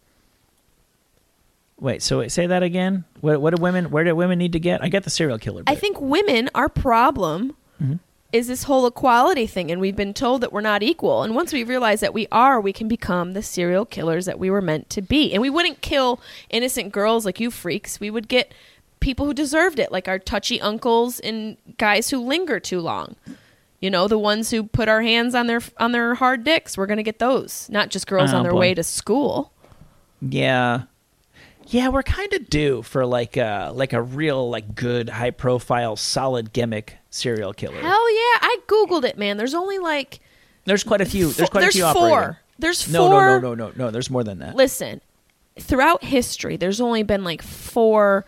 Wait. 1.82 2.00
So 2.00 2.20
wait, 2.20 2.30
say 2.30 2.46
that 2.46 2.62
again. 2.62 3.04
What? 3.20 3.40
What 3.40 3.56
do 3.56 3.60
women? 3.60 3.90
Where 3.90 4.04
do 4.04 4.14
women 4.14 4.38
need 4.38 4.52
to 4.52 4.60
get? 4.60 4.82
I 4.82 4.88
get 4.88 5.02
the 5.02 5.10
serial 5.10 5.36
killer. 5.36 5.64
I 5.66 5.74
think 5.74 6.00
women, 6.00 6.48
our 6.54 6.68
problem 6.68 7.56
mm-hmm. 7.82 7.94
is 8.32 8.46
this 8.46 8.62
whole 8.62 8.86
equality 8.86 9.48
thing, 9.48 9.68
and 9.68 9.80
we've 9.80 9.96
been 9.96 10.14
told 10.14 10.42
that 10.42 10.52
we're 10.52 10.60
not 10.60 10.84
equal. 10.84 11.24
And 11.24 11.34
once 11.34 11.52
we 11.52 11.64
realize 11.64 11.98
that 11.98 12.14
we 12.14 12.28
are, 12.30 12.60
we 12.60 12.72
can 12.72 12.86
become 12.86 13.32
the 13.32 13.42
serial 13.42 13.84
killers 13.84 14.26
that 14.26 14.38
we 14.38 14.48
were 14.48 14.62
meant 14.62 14.90
to 14.90 15.02
be. 15.02 15.32
And 15.32 15.42
we 15.42 15.50
wouldn't 15.50 15.80
kill 15.80 16.20
innocent 16.50 16.92
girls 16.92 17.26
like 17.26 17.40
you 17.40 17.50
freaks. 17.50 17.98
We 17.98 18.10
would 18.10 18.28
get 18.28 18.54
people 19.00 19.26
who 19.26 19.34
deserved 19.34 19.80
it, 19.80 19.90
like 19.90 20.06
our 20.06 20.20
touchy 20.20 20.60
uncles 20.60 21.18
and 21.18 21.56
guys 21.78 22.10
who 22.10 22.20
linger 22.20 22.60
too 22.60 22.78
long. 22.78 23.16
You 23.80 23.90
know, 23.90 24.06
the 24.06 24.20
ones 24.20 24.52
who 24.52 24.62
put 24.62 24.88
our 24.88 25.02
hands 25.02 25.34
on 25.34 25.48
their 25.48 25.60
on 25.78 25.90
their 25.90 26.14
hard 26.14 26.44
dicks. 26.44 26.78
We're 26.78 26.86
gonna 26.86 27.02
get 27.02 27.18
those, 27.18 27.68
not 27.70 27.90
just 27.90 28.06
girls 28.06 28.32
Oh, 28.32 28.36
on 28.36 28.42
their 28.44 28.52
boy. 28.52 28.60
way 28.60 28.74
to 28.74 28.84
school. 28.84 29.52
Yeah. 30.20 30.82
Yeah, 31.72 31.88
we're 31.88 32.02
kind 32.02 32.32
of 32.34 32.50
due 32.50 32.82
for 32.82 33.06
like 33.06 33.36
a 33.38 33.70
like 33.74 33.92
a 33.94 34.02
real 34.02 34.50
like 34.50 34.74
good 34.74 35.08
high 35.08 35.30
profile 35.30 35.96
solid 35.96 36.52
gimmick 36.52 36.98
serial 37.10 37.52
killer. 37.54 37.80
Hell 37.80 38.12
yeah! 38.14 38.38
I 38.42 38.58
googled 38.66 39.04
it, 39.04 39.16
man. 39.16 39.38
There's 39.38 39.54
only 39.54 39.78
like 39.78 40.20
There's 40.66 40.84
quite 40.84 41.00
a 41.00 41.06
few. 41.06 41.30
There's 41.32 41.48
quite 41.48 41.62
there's 41.62 41.74
a 41.76 41.78
few 41.78 41.92
four. 41.92 42.18
operating. 42.18 42.36
There's 42.58 42.92
No, 42.92 43.08
four. 43.08 43.20
no, 43.20 43.38
no, 43.38 43.54
no, 43.54 43.66
no, 43.68 43.72
no. 43.76 43.90
There's 43.90 44.10
more 44.10 44.22
than 44.22 44.38
that. 44.40 44.54
Listen, 44.54 45.00
throughout 45.58 46.04
history, 46.04 46.56
there's 46.58 46.80
only 46.80 47.02
been 47.02 47.24
like 47.24 47.40
four 47.42 48.26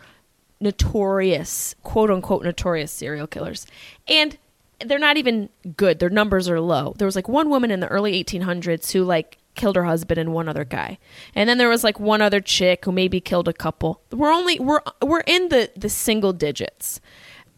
notorious, 0.59 1.75
quote 1.83 2.09
unquote, 2.09 2.43
notorious 2.43 2.91
serial 2.91 3.27
killers, 3.27 3.67
and 4.07 4.37
they're 4.85 4.99
not 4.99 5.17
even 5.17 5.49
good. 5.77 5.99
Their 5.99 6.09
numbers 6.09 6.49
are 6.49 6.59
low. 6.59 6.95
There 6.97 7.05
was 7.05 7.15
like 7.15 7.29
one 7.29 7.49
woman 7.49 7.69
in 7.71 7.79
the 7.79 7.87
early 7.87 8.21
1800s 8.23 8.91
who 8.91 9.03
like 9.03 9.37
killed 9.55 9.75
her 9.75 9.85
husband 9.85 10.19
and 10.19 10.33
one 10.33 10.47
other 10.47 10.65
guy, 10.65 10.97
and 11.33 11.49
then 11.49 11.57
there 11.57 11.69
was 11.69 11.83
like 11.83 11.99
one 11.99 12.21
other 12.21 12.41
chick 12.41 12.85
who 12.85 12.91
maybe 12.91 13.19
killed 13.19 13.47
a 13.47 13.53
couple. 13.53 14.01
We're 14.11 14.31
only 14.31 14.59
we're 14.59 14.81
we're 15.01 15.21
in 15.21 15.49
the 15.49 15.71
the 15.75 15.89
single 15.89 16.33
digits. 16.33 17.01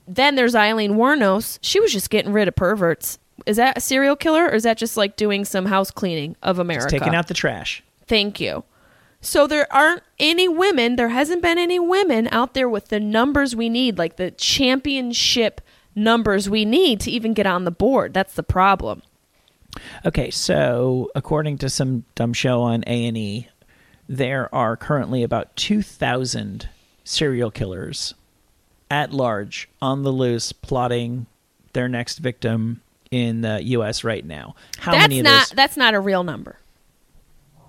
Then 0.08 0.36
there's 0.36 0.56
Aileen 0.56 0.94
Wuornos. 0.94 1.60
She 1.62 1.80
was 1.80 1.92
just 1.92 2.10
getting 2.10 2.32
rid 2.32 2.48
of 2.48 2.56
perverts. 2.56 3.20
Is 3.46 3.58
that 3.58 3.78
a 3.78 3.82
serial 3.82 4.16
killer, 4.16 4.46
or 4.46 4.56
is 4.56 4.64
that 4.64 4.78
just 4.78 4.98
like 4.98 5.16
doing 5.16 5.46
some 5.46 5.66
house 5.66 5.92
cleaning 5.92 6.36
of 6.42 6.60
America? 6.60 6.90
Just 6.90 7.04
taking 7.04 7.16
out 7.16 7.28
the 7.28 7.34
trash. 7.34 7.84
Thank 8.08 8.40
you. 8.40 8.64
So 9.20 9.48
there 9.48 9.72
aren't 9.74 10.04
any 10.20 10.48
women, 10.48 10.96
there 10.96 11.10
hasn't 11.10 11.42
been 11.42 11.58
any 11.58 11.80
women 11.80 12.28
out 12.32 12.54
there 12.54 12.70
with 12.70 12.90
the 12.90 13.00
numbers 13.00 13.56
we 13.56 13.68
need, 13.68 13.98
like 13.98 14.16
the 14.18 14.32
championship 14.32 15.60
numbers 15.96 16.50
we 16.50 16.64
need 16.64 17.00
to 17.02 17.12
even 17.12 17.34
get 17.34 17.48
on 17.48 17.66
the 17.66 17.72
board. 17.72 18.14
That's 18.14 18.36
the 18.36 18.44
problem. 18.44 19.02
Okay, 20.06 20.32
so 20.32 21.10
according 21.16 21.58
to 21.60 21.70
some 21.70 22.06
dumb 22.16 22.34
show 22.34 22.62
on 22.62 22.84
A 22.88 23.06
and 23.06 23.18
E, 23.18 23.48
there 24.08 24.54
are 24.54 24.76
currently 24.76 25.24
about 25.24 25.56
two 25.56 25.82
thousand 25.82 26.70
serial 27.04 27.52
killers 27.52 28.14
at 28.90 29.12
large 29.14 29.70
on 29.82 30.04
the 30.04 30.12
loose, 30.12 30.52
plotting 30.52 31.28
their 31.74 31.88
next 31.88 32.20
victim 32.20 32.82
in 33.12 33.42
the 33.42 33.62
U.S. 33.64 34.04
right 34.04 34.26
now. 34.26 34.56
How 34.80 34.94
that's 34.94 35.04
many 35.04 35.20
of 35.20 35.26
not 35.26 35.50
those? 35.50 35.56
that's 35.56 35.78
not 35.78 35.94
a 35.94 36.00
real 36.00 36.24
number. 36.24 36.58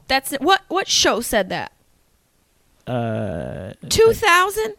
That's 0.07 0.33
what 0.35 0.63
what 0.69 0.89
show 0.89 1.21
said 1.21 1.51
that? 1.51 1.73
Uh, 2.87 3.75
2000? 3.91 4.75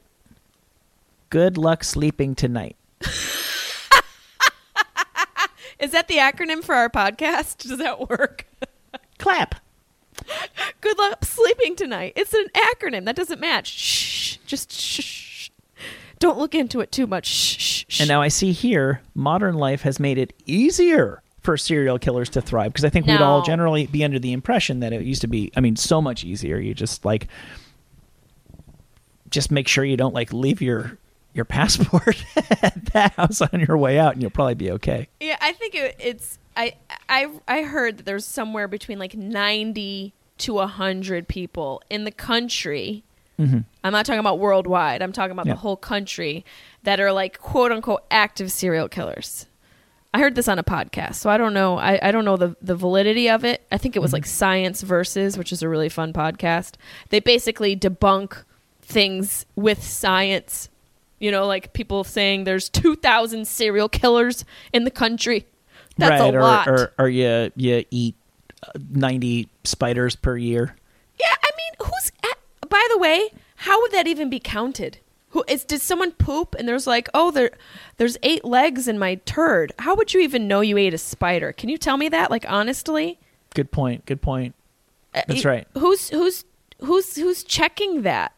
good 1.30 1.57
luck 1.57 1.84
sleeping 1.84 2.34
tonight. 2.34 2.76
Is 5.80 5.92
that 5.92 6.08
the 6.08 6.16
acronym 6.16 6.64
for 6.64 6.76
our 6.76 6.90
podcast? 6.90 7.58
Does 7.68 7.78
that 7.78 8.10
work? 8.10 8.46
Clap. 9.18 9.56
Good 10.82 10.98
luck 10.98 11.24
sleeping 11.24 11.76
tonight. 11.76 12.14
It's 12.16 12.34
an 12.34 12.48
acronym. 12.54 13.06
That 13.06 13.16
doesn't 13.16 13.40
match. 13.40 13.68
Shh. 13.68 14.38
Just 14.46 14.72
shh. 14.72 15.50
Don't 16.20 16.38
look 16.38 16.54
into 16.54 16.82
it 16.82 16.92
too 16.92 17.08
much. 17.08 17.26
Shh. 17.26 18.02
And 18.02 18.10
now 18.10 18.22
I 18.22 18.28
see 18.28 18.52
here, 18.52 19.02
modern 19.16 19.56
life 19.56 19.82
has 19.84 20.00
made 20.00 20.18
it 20.18 20.34
easier 20.46 21.22
for 21.42 21.56
serial 21.56 21.98
killers 21.98 22.30
to 22.30 22.42
thrive 22.42 22.74
because 22.74 22.84
I 22.84 22.90
think 22.90 23.08
we'd 23.08 23.22
all 23.22 23.42
generally 23.42 23.88
be 23.88 24.04
under 24.04 24.20
the 24.20 24.34
impression 24.34 24.82
that 24.82 24.92
it 24.92 25.04
used 25.04 25.22
to 25.22 25.28
be. 25.28 25.52
I 25.56 25.62
mean, 25.62 25.78
so 25.78 26.02
much 26.02 26.26
easier. 26.26 26.60
You 26.60 26.74
just 26.74 27.06
like, 27.06 27.28
just 29.30 29.50
make 29.50 29.70
sure 29.70 29.86
you 29.86 29.96
don't 29.96 30.14
like 30.14 30.34
leave 30.34 30.62
your 30.62 30.98
your 31.34 31.46
passport 31.46 32.24
at 32.62 32.86
that 32.94 33.14
house 33.14 33.42
on 33.42 33.60
your 33.60 33.78
way 33.78 34.00
out, 34.00 34.14
and 34.14 34.22
you'll 34.22 34.32
probably 34.32 34.56
be 34.56 34.72
okay. 34.72 35.08
Yeah, 35.20 35.38
I 35.42 35.54
think 35.54 35.76
it, 35.76 35.96
it's 36.00 36.40
I 36.56 36.74
I 37.08 37.30
I 37.48 37.64
heard 37.64 37.98
that 37.98 38.06
there's 38.06 38.26
somewhere 38.26 38.68
between 38.68 39.00
like 39.00 39.16
90 39.16 40.14
to 40.40 40.54
100 40.54 41.28
people 41.28 41.82
in 41.90 42.04
the 42.04 42.12
country. 42.12 43.04
Mm-hmm. 43.38 43.60
I'm 43.84 43.92
not 43.94 44.06
talking 44.06 44.20
about 44.20 44.40
worldwide. 44.40 45.02
I'm 45.02 45.14
talking 45.14 45.32
about 45.32 45.46
Yeah. 45.46 45.54
the 45.54 45.60
whole 45.60 45.78
country 45.78 46.44
that 46.84 47.00
are 47.00 47.12
like 47.12 47.40
quote 47.40 47.72
unquote 47.72 48.04
active 48.12 48.52
serial 48.52 48.90
killers. 48.90 49.46
I 50.14 50.20
heard 50.20 50.34
this 50.34 50.48
on 50.48 50.58
a 50.58 50.64
podcast, 50.64 51.16
so 51.16 51.30
I 51.30 51.38
don't 51.38 51.54
know. 51.54 51.78
I, 51.78 52.00
I 52.02 52.12
don't 52.12 52.26
know 52.26 52.36
the, 52.36 52.56
the 52.64 52.76
validity 52.76 53.30
of 53.30 53.46
it. 53.46 53.66
I 53.72 53.78
think 53.78 53.96
it 53.96 54.00
was 54.00 54.10
mm-hmm. 54.10 54.16
like 54.16 54.26
Science 54.26 54.82
Versus, 54.82 55.38
which 55.38 55.52
is 55.52 55.62
a 55.62 55.70
really 55.70 55.88
fun 55.88 56.14
podcast. 56.14 56.76
They 57.10 57.20
basically 57.20 57.76
debunk 57.76 58.44
things 58.82 59.46
with 59.56 59.84
science. 59.84 60.70
You 61.20 61.32
know, 61.32 61.45
like 61.45 61.74
people 61.74 62.03
saying 62.03 62.45
there's 62.45 62.70
2,000 62.70 63.47
serial 63.47 63.89
killers 63.89 64.45
in 64.74 64.84
the 64.86 64.91
country. 64.91 65.45
That's 65.97 66.22
right? 66.22 66.34
a 66.34 66.38
or, 66.38 66.41
lot. 66.41 66.67
Or, 66.67 66.93
or 66.97 67.09
you 67.09 67.51
you 67.55 67.84
eat 67.91 68.15
uh, 68.63 68.72
ninety 68.89 69.49
spiders 69.65 70.15
per 70.15 70.38
year. 70.38 70.76
yeah, 71.20 71.36
I 71.43 71.49
mean, 71.57 71.88
who's. 71.88 72.11
At, 72.24 72.70
by 72.70 72.88
the 72.91 72.97
way, 72.97 73.30
how 73.57 73.82
would 73.82 73.91
that 73.91 74.07
even 74.07 74.30
be 74.30 74.39
counted? 74.39 74.99
Who 75.32 75.43
is? 75.49 75.65
Did 75.65 75.82
someone 75.82 76.11
poop 76.13 76.55
and 76.57 76.67
there's 76.67 76.88
like, 76.88 77.09
oh, 77.13 77.32
there, 77.32 77.51
there's 77.97 78.17
eight 78.24 78.45
legs 78.45 78.88
in 78.88 78.97
my 78.97 79.15
turd? 79.26 79.74
How 79.80 79.93
would 79.95 80.13
you 80.13 80.22
even 80.22 80.47
know 80.47 80.61
you 80.61 80.78
ate 80.78 80.93
a 80.93 80.97
spider? 80.97 81.51
Can 81.51 81.67
you 81.67 81.78
tell 81.78 81.97
me 81.97 82.07
that? 82.09 82.32
Like 82.32 82.45
honestly, 82.47 83.20
Good 83.53 83.72
point. 83.72 84.05
Good 84.05 84.22
point. 84.22 84.55
Uh, 85.13 85.24
That's 85.28 85.43
y- 85.43 85.51
right. 85.51 85.67
Who's 85.78 86.09
who's 86.09 86.45
who's 86.82 87.15
who's 87.15 87.43
checking 87.43 88.03
that? 88.03 88.32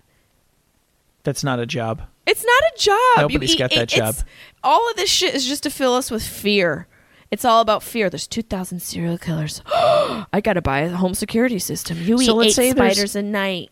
That's 1.23 1.43
not 1.43 1.59
a 1.59 1.65
job. 1.67 2.01
It's 2.27 2.43
not 2.45 2.61
a 2.63 2.71
job. 2.77 3.31
Nobody's 3.31 3.55
got 3.55 3.71
that 3.71 3.93
it's- 3.93 4.17
job. 4.17 4.27
All 4.63 4.89
of 4.91 4.95
this 4.95 5.09
shit 5.09 5.33
is 5.33 5.47
just 5.47 5.63
to 5.63 5.69
fill 5.71 5.95
us 5.95 6.11
with 6.11 6.23
fear. 6.23 6.87
It's 7.31 7.43
all 7.45 7.61
about 7.61 7.81
fear. 7.81 8.09
There's 8.09 8.27
2,000 8.27 8.79
serial 8.81 9.17
killers. 9.17 9.61
I 9.73 10.39
got 10.43 10.53
to 10.53 10.61
buy 10.61 10.81
a 10.81 10.89
home 10.89 11.13
security 11.15 11.57
system. 11.59 11.97
You 11.99 12.17
So 12.19 12.41
eat 12.43 12.57
eight 12.59 12.75
spiders 12.75 13.15
a 13.15 13.21
night. 13.23 13.71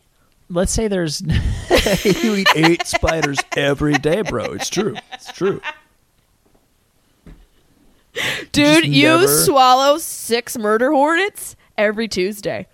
Let's 0.49 0.71
say 0.71 0.87
there's 0.87 1.21
you 2.03 2.35
eat 2.35 2.47
eight 2.55 2.87
spiders 2.87 3.37
every 3.55 3.93
day, 3.93 4.23
bro. 4.23 4.45
It's 4.53 4.69
true. 4.69 4.95
It's 5.13 5.31
true. 5.31 5.61
Dude, 8.51 8.83
just 8.83 8.85
you 8.85 9.07
never- 9.07 9.27
swallow 9.27 9.97
six 9.99 10.57
murder 10.57 10.91
hornets 10.91 11.55
every 11.77 12.07
Tuesday. 12.07 12.67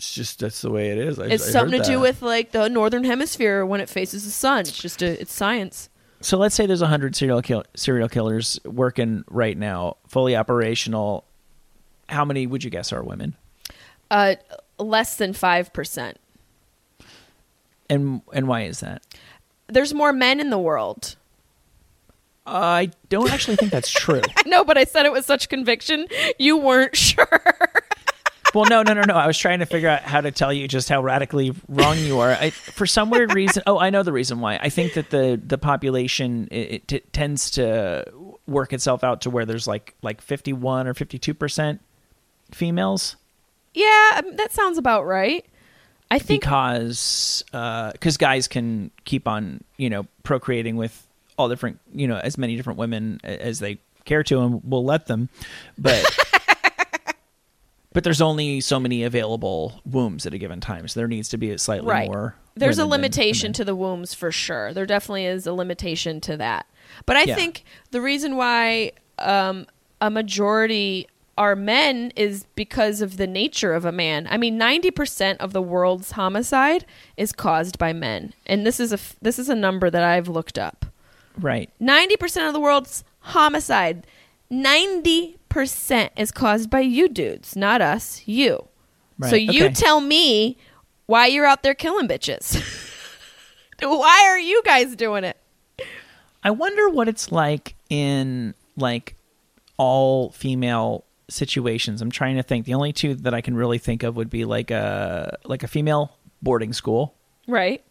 It's 0.00 0.14
just 0.14 0.38
that's 0.40 0.62
the 0.62 0.70
way 0.70 0.88
it 0.92 0.96
is. 0.96 1.18
I, 1.18 1.26
It's 1.26 1.46
I 1.46 1.50
something 1.50 1.78
heard 1.80 1.84
to 1.84 1.92
do 1.92 2.00
with 2.00 2.22
like 2.22 2.52
the 2.52 2.70
northern 2.70 3.04
hemisphere 3.04 3.66
when 3.66 3.82
it 3.82 3.88
faces 3.90 4.24
the 4.24 4.30
sun. 4.30 4.60
It's 4.60 4.72
just 4.72 5.02
a, 5.02 5.20
it's 5.20 5.30
science. 5.30 5.90
So 6.22 6.38
let's 6.38 6.54
say 6.54 6.64
there's 6.64 6.80
hundred 6.80 7.14
serial 7.14 7.42
kill- 7.42 7.66
serial 7.76 8.08
killers 8.08 8.58
working 8.64 9.24
right 9.28 9.58
now, 9.58 9.98
fully 10.08 10.34
operational. 10.34 11.26
How 12.08 12.24
many 12.24 12.46
would 12.46 12.64
you 12.64 12.70
guess 12.70 12.94
are 12.94 13.02
women? 13.02 13.36
Uh, 14.10 14.36
less 14.78 15.16
than 15.16 15.34
5%. 15.34 16.14
And 17.90 18.22
and 18.32 18.48
why 18.48 18.62
is 18.62 18.80
that? 18.80 19.02
There's 19.68 19.92
more 19.92 20.14
men 20.14 20.40
in 20.40 20.48
the 20.48 20.58
world. 20.58 21.16
I 22.46 22.90
don't 23.10 23.30
actually 23.30 23.56
think 23.56 23.70
that's 23.70 23.90
true. 23.90 24.22
No, 24.46 24.64
but 24.64 24.78
I 24.78 24.84
said 24.84 25.04
it 25.04 25.12
with 25.12 25.26
such 25.26 25.50
conviction. 25.50 26.06
You 26.38 26.56
weren't 26.56 26.96
sure. 27.10 27.42
Well, 28.54 28.64
no, 28.68 28.82
no, 28.82 28.94
no, 28.94 29.02
no. 29.02 29.14
I 29.14 29.26
was 29.26 29.38
trying 29.38 29.60
to 29.60 29.66
figure 29.66 29.88
out 29.88 30.02
how 30.02 30.20
to 30.20 30.30
tell 30.30 30.52
you 30.52 30.66
just 30.68 30.88
how 30.88 31.02
radically 31.02 31.54
wrong 31.68 31.98
you 31.98 32.20
are. 32.20 32.30
I, 32.30 32.50
for 32.50 32.86
some 32.86 33.10
weird 33.10 33.34
reason, 33.34 33.62
oh, 33.66 33.78
I 33.78 33.90
know 33.90 34.02
the 34.02 34.12
reason 34.12 34.40
why. 34.40 34.56
I 34.56 34.68
think 34.68 34.94
that 34.94 35.10
the 35.10 35.40
the 35.44 35.58
population 35.58 36.48
it, 36.50 36.72
it 36.72 36.88
t- 36.88 37.02
tends 37.12 37.50
to 37.52 38.04
work 38.46 38.72
itself 38.72 39.04
out 39.04 39.20
to 39.22 39.30
where 39.30 39.46
there's 39.46 39.66
like 39.66 39.94
like 40.02 40.20
fifty 40.20 40.52
one 40.52 40.86
or 40.86 40.94
fifty 40.94 41.18
two 41.18 41.34
percent 41.34 41.80
females 42.50 43.16
Yeah, 43.74 44.22
um, 44.24 44.36
that 44.36 44.52
sounds 44.52 44.78
about 44.78 45.06
right. 45.06 45.44
I 46.10 46.18
think 46.18 46.42
because 46.42 47.44
because 47.52 48.16
guys 48.16 48.48
can 48.48 48.90
keep 49.04 49.28
on 49.28 49.62
you 49.76 49.88
know 49.88 50.06
procreating 50.24 50.76
with 50.76 51.06
all 51.38 51.48
different 51.48 51.78
you 51.94 52.08
know 52.08 52.16
as 52.16 52.36
many 52.36 52.56
different 52.56 52.78
women 52.78 53.20
as 53.22 53.60
they 53.60 53.78
care 54.04 54.24
to 54.24 54.40
and 54.40 54.62
will 54.68 54.84
let 54.84 55.06
them, 55.06 55.28
but. 55.78 56.04
But 57.92 58.04
there's 58.04 58.20
only 58.20 58.60
so 58.60 58.78
many 58.78 59.02
available 59.02 59.80
wombs 59.84 60.24
at 60.24 60.32
a 60.32 60.38
given 60.38 60.60
time, 60.60 60.86
so 60.86 61.00
there 61.00 61.08
needs 61.08 61.28
to 61.30 61.36
be 61.36 61.50
a 61.50 61.58
slightly 61.58 61.88
right. 61.90 62.06
more. 62.08 62.36
There's 62.54 62.78
a 62.78 62.82
women 62.86 62.90
than- 62.90 63.00
limitation 63.02 63.48
than 63.48 63.52
to 63.54 63.64
the 63.64 63.74
wombs 63.74 64.14
for 64.14 64.30
sure. 64.30 64.72
There 64.72 64.86
definitely 64.86 65.26
is 65.26 65.46
a 65.46 65.52
limitation 65.52 66.20
to 66.22 66.36
that. 66.36 66.66
But 67.06 67.16
I 67.16 67.22
Yeah. 67.24 67.34
think 67.34 67.64
the 67.90 68.00
reason 68.00 68.36
why 68.36 68.92
um, 69.18 69.66
a 70.00 70.08
majority 70.10 71.06
are 71.36 71.56
men 71.56 72.12
is 72.16 72.44
because 72.54 73.00
of 73.00 73.16
the 73.16 73.26
nature 73.26 73.72
of 73.74 73.84
a 73.84 73.92
man. 73.92 74.26
I 74.30 74.36
mean, 74.36 74.58
90% 74.58 75.38
of 75.38 75.52
the 75.52 75.62
world's 75.62 76.12
homicide 76.12 76.84
is 77.16 77.32
caused 77.32 77.78
by 77.78 77.92
men. 77.92 78.34
And 78.46 78.64
this 78.66 78.78
is 78.80 78.92
a 78.92 78.98
this 79.22 79.38
is 79.38 79.48
a 79.48 79.54
number 79.54 79.90
that 79.90 80.02
I've 80.02 80.28
looked 80.28 80.58
up. 80.58 80.86
right. 81.38 81.70
90% 81.80 82.46
of 82.46 82.52
the 82.52 82.60
world's 82.60 83.04
homicide 83.20 84.06
90% 84.50 86.10
is 86.16 86.32
caused 86.32 86.70
by 86.70 86.80
you 86.80 87.08
dudes, 87.08 87.56
not 87.56 87.80
us, 87.80 88.22
you. 88.26 88.66
So 89.28 89.36
you 89.36 89.66
okay. 89.66 89.74
tell 89.74 90.00
me 90.00 90.56
why 91.06 91.26
you're 91.26 91.44
out 91.44 91.62
there 91.62 91.74
killing 91.74 92.08
bitches. 92.08 92.56
why 93.82 94.24
are 94.28 94.38
you 94.38 94.62
guys 94.64 94.96
doing 94.96 95.24
it? 95.24 95.36
I 96.42 96.50
wonder 96.52 96.88
what 96.88 97.06
it's 97.06 97.30
like 97.30 97.74
in 97.90 98.54
like 98.76 99.16
all 99.76 100.30
female 100.30 101.04
situations. 101.28 102.00
I'm 102.00 102.10
trying 102.10 102.36
to 102.36 102.42
think. 102.42 102.64
The 102.64 102.72
only 102.74 102.94
two 102.94 103.14
that 103.16 103.34
I 103.34 103.42
can 103.42 103.54
really 103.54 103.76
think 103.78 104.02
of 104.02 104.16
would 104.16 104.30
be 104.30 104.46
like 104.46 104.70
a 104.70 105.36
like 105.44 105.62
a 105.62 105.68
female 105.68 106.16
boarding 106.40 106.72
school 106.72 107.14
Right. 107.46 107.84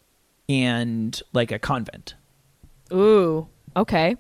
and 0.48 1.22
like 1.34 1.52
a 1.52 1.60
convent. 1.60 2.16
Ooh. 2.92 3.48
Okay. 3.78 4.16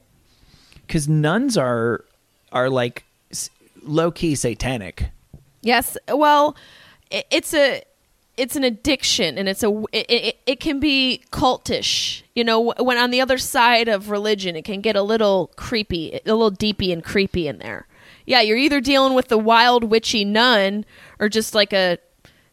Cuz 0.87 1.07
nuns 1.07 1.57
are 1.57 2.05
are 2.51 2.69
like 2.69 3.03
low 3.81 4.11
key 4.11 4.35
satanic. 4.35 5.09
Yes. 5.61 5.97
Well, 6.07 6.55
it's 7.11 7.53
a 7.53 7.83
it's 8.37 8.55
an 8.55 8.63
addiction 8.63 9.37
and 9.37 9.49
it's 9.49 9.63
a 9.63 9.83
it, 9.91 10.05
it, 10.09 10.37
it 10.45 10.59
can 10.59 10.79
be 10.79 11.23
cultish. 11.31 12.23
You 12.35 12.43
know, 12.43 12.73
when 12.79 12.97
on 12.97 13.11
the 13.11 13.21
other 13.21 13.37
side 13.37 13.87
of 13.87 14.09
religion, 14.09 14.55
it 14.55 14.63
can 14.63 14.81
get 14.81 14.95
a 14.95 15.01
little 15.01 15.51
creepy, 15.55 16.13
a 16.25 16.31
little 16.31 16.51
deepy 16.51 16.91
and 16.93 17.03
creepy 17.03 17.47
in 17.47 17.57
there. 17.59 17.87
Yeah, 18.25 18.41
you're 18.41 18.57
either 18.57 18.79
dealing 18.79 19.13
with 19.13 19.27
the 19.27 19.37
wild 19.37 19.83
witchy 19.83 20.23
nun 20.23 20.85
or 21.19 21.29
just 21.29 21.55
like 21.55 21.73
a 21.73 21.97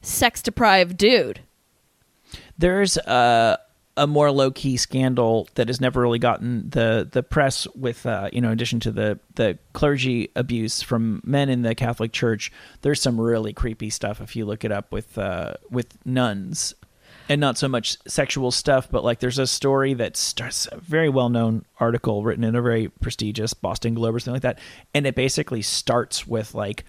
sex 0.00 0.42
deprived 0.42 0.96
dude. 0.96 1.40
There's 2.58 2.96
a 2.96 3.58
a 3.96 4.06
more 4.06 4.30
low 4.30 4.50
key 4.50 4.76
scandal 4.76 5.48
that 5.54 5.68
has 5.68 5.80
never 5.80 6.00
really 6.00 6.18
gotten 6.18 6.68
the 6.70 7.08
the 7.10 7.22
press 7.22 7.66
with 7.74 8.04
uh, 8.06 8.28
you 8.32 8.40
know 8.40 8.48
in 8.48 8.54
addition 8.54 8.80
to 8.80 8.90
the 8.90 9.18
the 9.34 9.58
clergy 9.72 10.30
abuse 10.36 10.82
from 10.82 11.20
men 11.24 11.48
in 11.48 11.62
the 11.62 11.74
Catholic 11.74 12.12
Church. 12.12 12.52
There's 12.82 13.00
some 13.00 13.20
really 13.20 13.52
creepy 13.52 13.90
stuff 13.90 14.20
if 14.20 14.36
you 14.36 14.44
look 14.44 14.64
it 14.64 14.72
up 14.72 14.92
with 14.92 15.16
uh, 15.18 15.54
with 15.70 15.96
nuns. 16.06 16.74
And 17.28 17.40
not 17.40 17.58
so 17.58 17.66
much 17.66 17.98
sexual 18.06 18.52
stuff, 18.52 18.88
but 18.88 19.02
like 19.02 19.18
there's 19.18 19.40
a 19.40 19.48
story 19.48 19.94
that 19.94 20.16
starts 20.16 20.68
a 20.70 20.78
very 20.78 21.08
well 21.08 21.28
known 21.28 21.64
article 21.80 22.22
written 22.22 22.44
in 22.44 22.54
a 22.54 22.62
very 22.62 22.88
prestigious 22.88 23.52
Boston 23.52 23.94
Globe 23.94 24.14
or 24.14 24.20
something 24.20 24.34
like 24.34 24.42
that. 24.42 24.60
And 24.94 25.08
it 25.08 25.16
basically 25.16 25.62
starts 25.62 26.24
with 26.24 26.54
like 26.54 26.84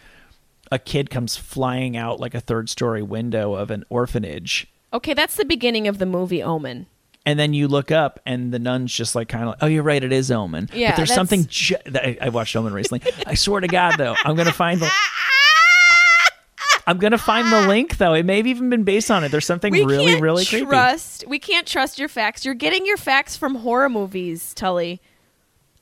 a 0.71 0.77
kid 0.77 1.09
comes 1.09 1.37
flying 1.37 1.97
out 1.97 2.19
like 2.19 2.35
a 2.35 2.39
third 2.39 2.69
story 2.69 3.01
window 3.01 3.55
of 3.55 3.71
an 3.71 3.83
orphanage 3.89 4.67
Okay, 4.93 5.13
that's 5.13 5.35
the 5.35 5.45
beginning 5.45 5.87
of 5.87 5.97
the 5.97 6.05
movie 6.05 6.41
Omen. 6.41 6.87
And 7.27 7.37
then 7.37 7.53
you 7.53 7.67
look 7.67 7.91
up 7.91 8.19
and 8.25 8.51
the 8.53 8.57
nun's 8.59 8.91
just 8.93 9.13
like 9.13 9.27
kind 9.27 9.43
of 9.43 9.49
like, 9.49 9.57
oh 9.61 9.67
you're 9.67 9.83
right 9.83 10.03
it 10.03 10.11
is 10.13 10.31
omen 10.31 10.69
Yeah, 10.73 10.91
but 10.91 10.95
there's 10.97 11.09
that's- 11.09 11.15
something 11.15 11.45
ju- 11.49 11.75
that 11.85 12.03
I, 12.05 12.17
I 12.21 12.29
watched 12.29 12.55
omen 12.55 12.73
recently 12.73 13.11
i 13.27 13.33
swear 13.35 13.59
to 13.61 13.67
god 13.67 13.97
though 13.97 14.15
i'm 14.23 14.35
gonna 14.35 14.51
find 14.53 14.79
the 14.79 14.89
i'm 16.87 16.97
gonna 16.97 17.17
find 17.17 17.51
the 17.51 17.67
link 17.67 17.97
though 17.97 18.13
it 18.13 18.23
may 18.25 18.37
have 18.37 18.47
even 18.47 18.69
been 18.69 18.83
based 18.83 19.11
on 19.11 19.23
it 19.23 19.29
there's 19.29 19.45
something 19.45 19.71
We 19.73 19.83
really 19.83 20.19
really 20.21 20.45
creepy 20.45 20.65
trust. 20.65 21.25
We 21.27 21.37
can't 21.39 21.67
trust 21.67 21.99
your 21.99 22.07
facts. 22.09 22.45
You're 22.45 22.53
getting 22.55 22.85
your 22.85 22.97
facts 22.97 23.35
from 23.35 23.55
horror 23.55 23.89
movies, 23.89 24.53
Tully. 24.53 25.01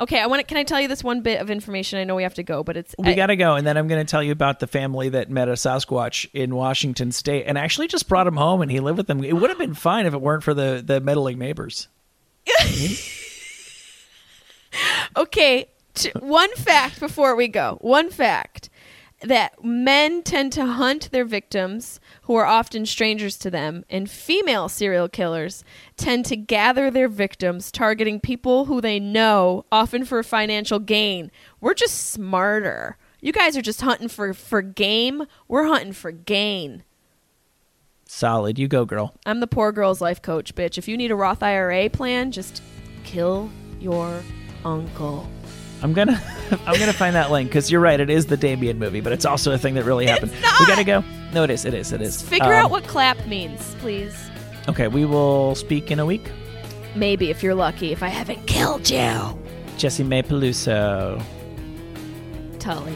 Okay, 0.02 0.20
I 0.20 0.28
want 0.28 0.42
to. 0.42 0.44
Can 0.46 0.58
I 0.58 0.64
tell 0.64 0.82
you 0.82 0.88
this 0.90 1.04
one 1.04 1.22
bit 1.22 1.40
of 1.40 1.50
information? 1.50 2.00
I 2.00 2.04
know 2.04 2.16
we 2.16 2.24
have 2.24 2.34
to 2.34 2.44
go, 2.44 2.64
but 2.64 2.76
it's 2.76 2.94
we 3.00 3.12
I- 3.12 3.14
gotta 3.16 3.36
go 3.36 3.56
and 3.56 3.66
then 3.66 3.78
i'm 3.78 3.88
gonna 3.88 4.04
tell 4.06 4.22
you 4.22 4.32
about 4.34 4.60
the 4.60 4.68
family 4.68 5.10
that 5.10 5.30
met 5.30 5.48
a 5.48 5.54
sasquatch 5.54 6.28
in 6.34 6.54
washington 6.54 7.12
state 7.12 7.46
and 7.48 7.58
actually 7.58 7.88
just 7.88 8.08
brought 8.10 8.28
him 8.28 8.36
home 8.36 8.62
and 8.62 8.70
he 8.70 8.80
lived 8.80 8.98
with 8.98 9.08
them 9.08 9.24
it 9.24 9.34
would 9.34 9.50
have 9.50 9.60
been 9.60 9.74
fine 9.74 10.06
if 10.06 10.14
it 10.14 10.22
weren't 10.22 10.44
for 10.44 10.54
the 10.54 10.84
the 10.86 11.00
meddling 11.00 11.38
neighbors 11.40 11.88
mm-hmm. 12.48 13.12
Okay, 15.18 15.68
t- 15.94 16.12
one 16.20 16.54
fact 16.56 17.00
before 17.00 17.36
we 17.36 17.48
go. 17.48 17.78
One 17.82 18.10
fact 18.10 18.70
that 19.26 19.64
men 19.64 20.24
tend 20.24 20.54
to 20.54 20.66
hunt 20.66 21.12
their 21.12 21.26
victims 21.26 22.00
who 22.24 22.36
are 22.36 22.46
often 22.46 22.86
strangers 22.86 23.38
to 23.38 23.50
them, 23.50 23.86
and 23.90 24.10
female 24.10 24.70
serial 24.70 25.10
killers 25.10 25.64
tend 25.98 26.26
to 26.26 26.36
gather 26.36 26.90
their 26.90 27.08
victims, 27.08 27.72
targeting 27.72 28.20
people 28.20 28.66
who 28.66 28.82
they 28.82 29.00
know, 29.00 29.66
often 29.72 30.06
for 30.06 30.22
financial 30.24 30.80
gain. 30.80 31.32
We're 31.60 31.74
just 31.74 32.12
smarter. 32.12 32.98
You 33.22 33.32
guys 33.32 33.58
are 33.58 33.62
just 33.62 33.82
hunting 33.82 34.08
for, 34.08 34.34
for 34.34 34.62
game. 34.62 35.24
We're 35.48 35.66
hunting 35.66 35.94
for 35.94 36.12
gain. 36.12 36.84
solid 38.08 38.60
you 38.60 38.68
go 38.68 38.86
girl 38.86 39.16
I'm 39.26 39.40
the 39.40 39.48
poor 39.48 39.72
girl's 39.72 40.02
life 40.02 40.22
coach, 40.22 40.54
bitch. 40.56 40.78
If 40.78 40.88
you 40.88 40.96
need 40.96 41.12
a 41.12 41.16
Roth 41.16 41.42
IRA 41.42 41.90
plan, 41.90 42.32
just 42.32 42.62
kill 43.04 43.50
your 43.80 44.22
uncle. 44.64 45.28
I'm 45.82 45.94
gonna 45.94 46.22
I'm 46.66 46.80
gonna 46.80 46.94
find 46.94 47.16
that 47.16 47.32
link 47.32 47.50
because 47.50 47.70
you're 47.72 47.82
right. 47.82 48.00
It 48.00 48.10
is 48.10 48.26
the 48.28 48.38
Damien 48.38 48.80
movie, 48.80 49.02
but 49.02 49.14
it's 49.14 49.26
also 49.26 49.52
a 49.54 49.58
thing 49.58 49.76
that 49.76 49.84
really 49.84 50.06
happened. 50.08 50.32
We 50.60 50.66
gotta 50.68 50.84
go. 50.84 51.04
No, 51.34 51.44
it 51.44 51.50
is. 51.50 51.66
It 51.66 51.74
is. 51.74 51.92
It 51.92 52.02
is. 52.02 52.22
Figure 52.22 52.54
Um, 52.54 52.66
out 52.66 52.72
what 52.72 52.86
clap 52.86 53.26
means, 53.28 53.76
please. 53.80 54.16
Okay, 54.68 54.88
we 54.88 55.06
will 55.06 55.54
speak 55.56 55.92
in 55.92 56.00
a 56.00 56.06
week. 56.06 56.32
Maybe 56.96 57.30
if 57.30 57.44
you're 57.44 57.56
lucky, 57.56 57.92
if 57.92 58.02
I 58.02 58.08
haven't 58.08 58.48
killed 58.48 58.90
you. 58.90 58.98
Jessimae 59.78 60.24
Peluso. 60.26 61.22
Tully. 62.60 62.96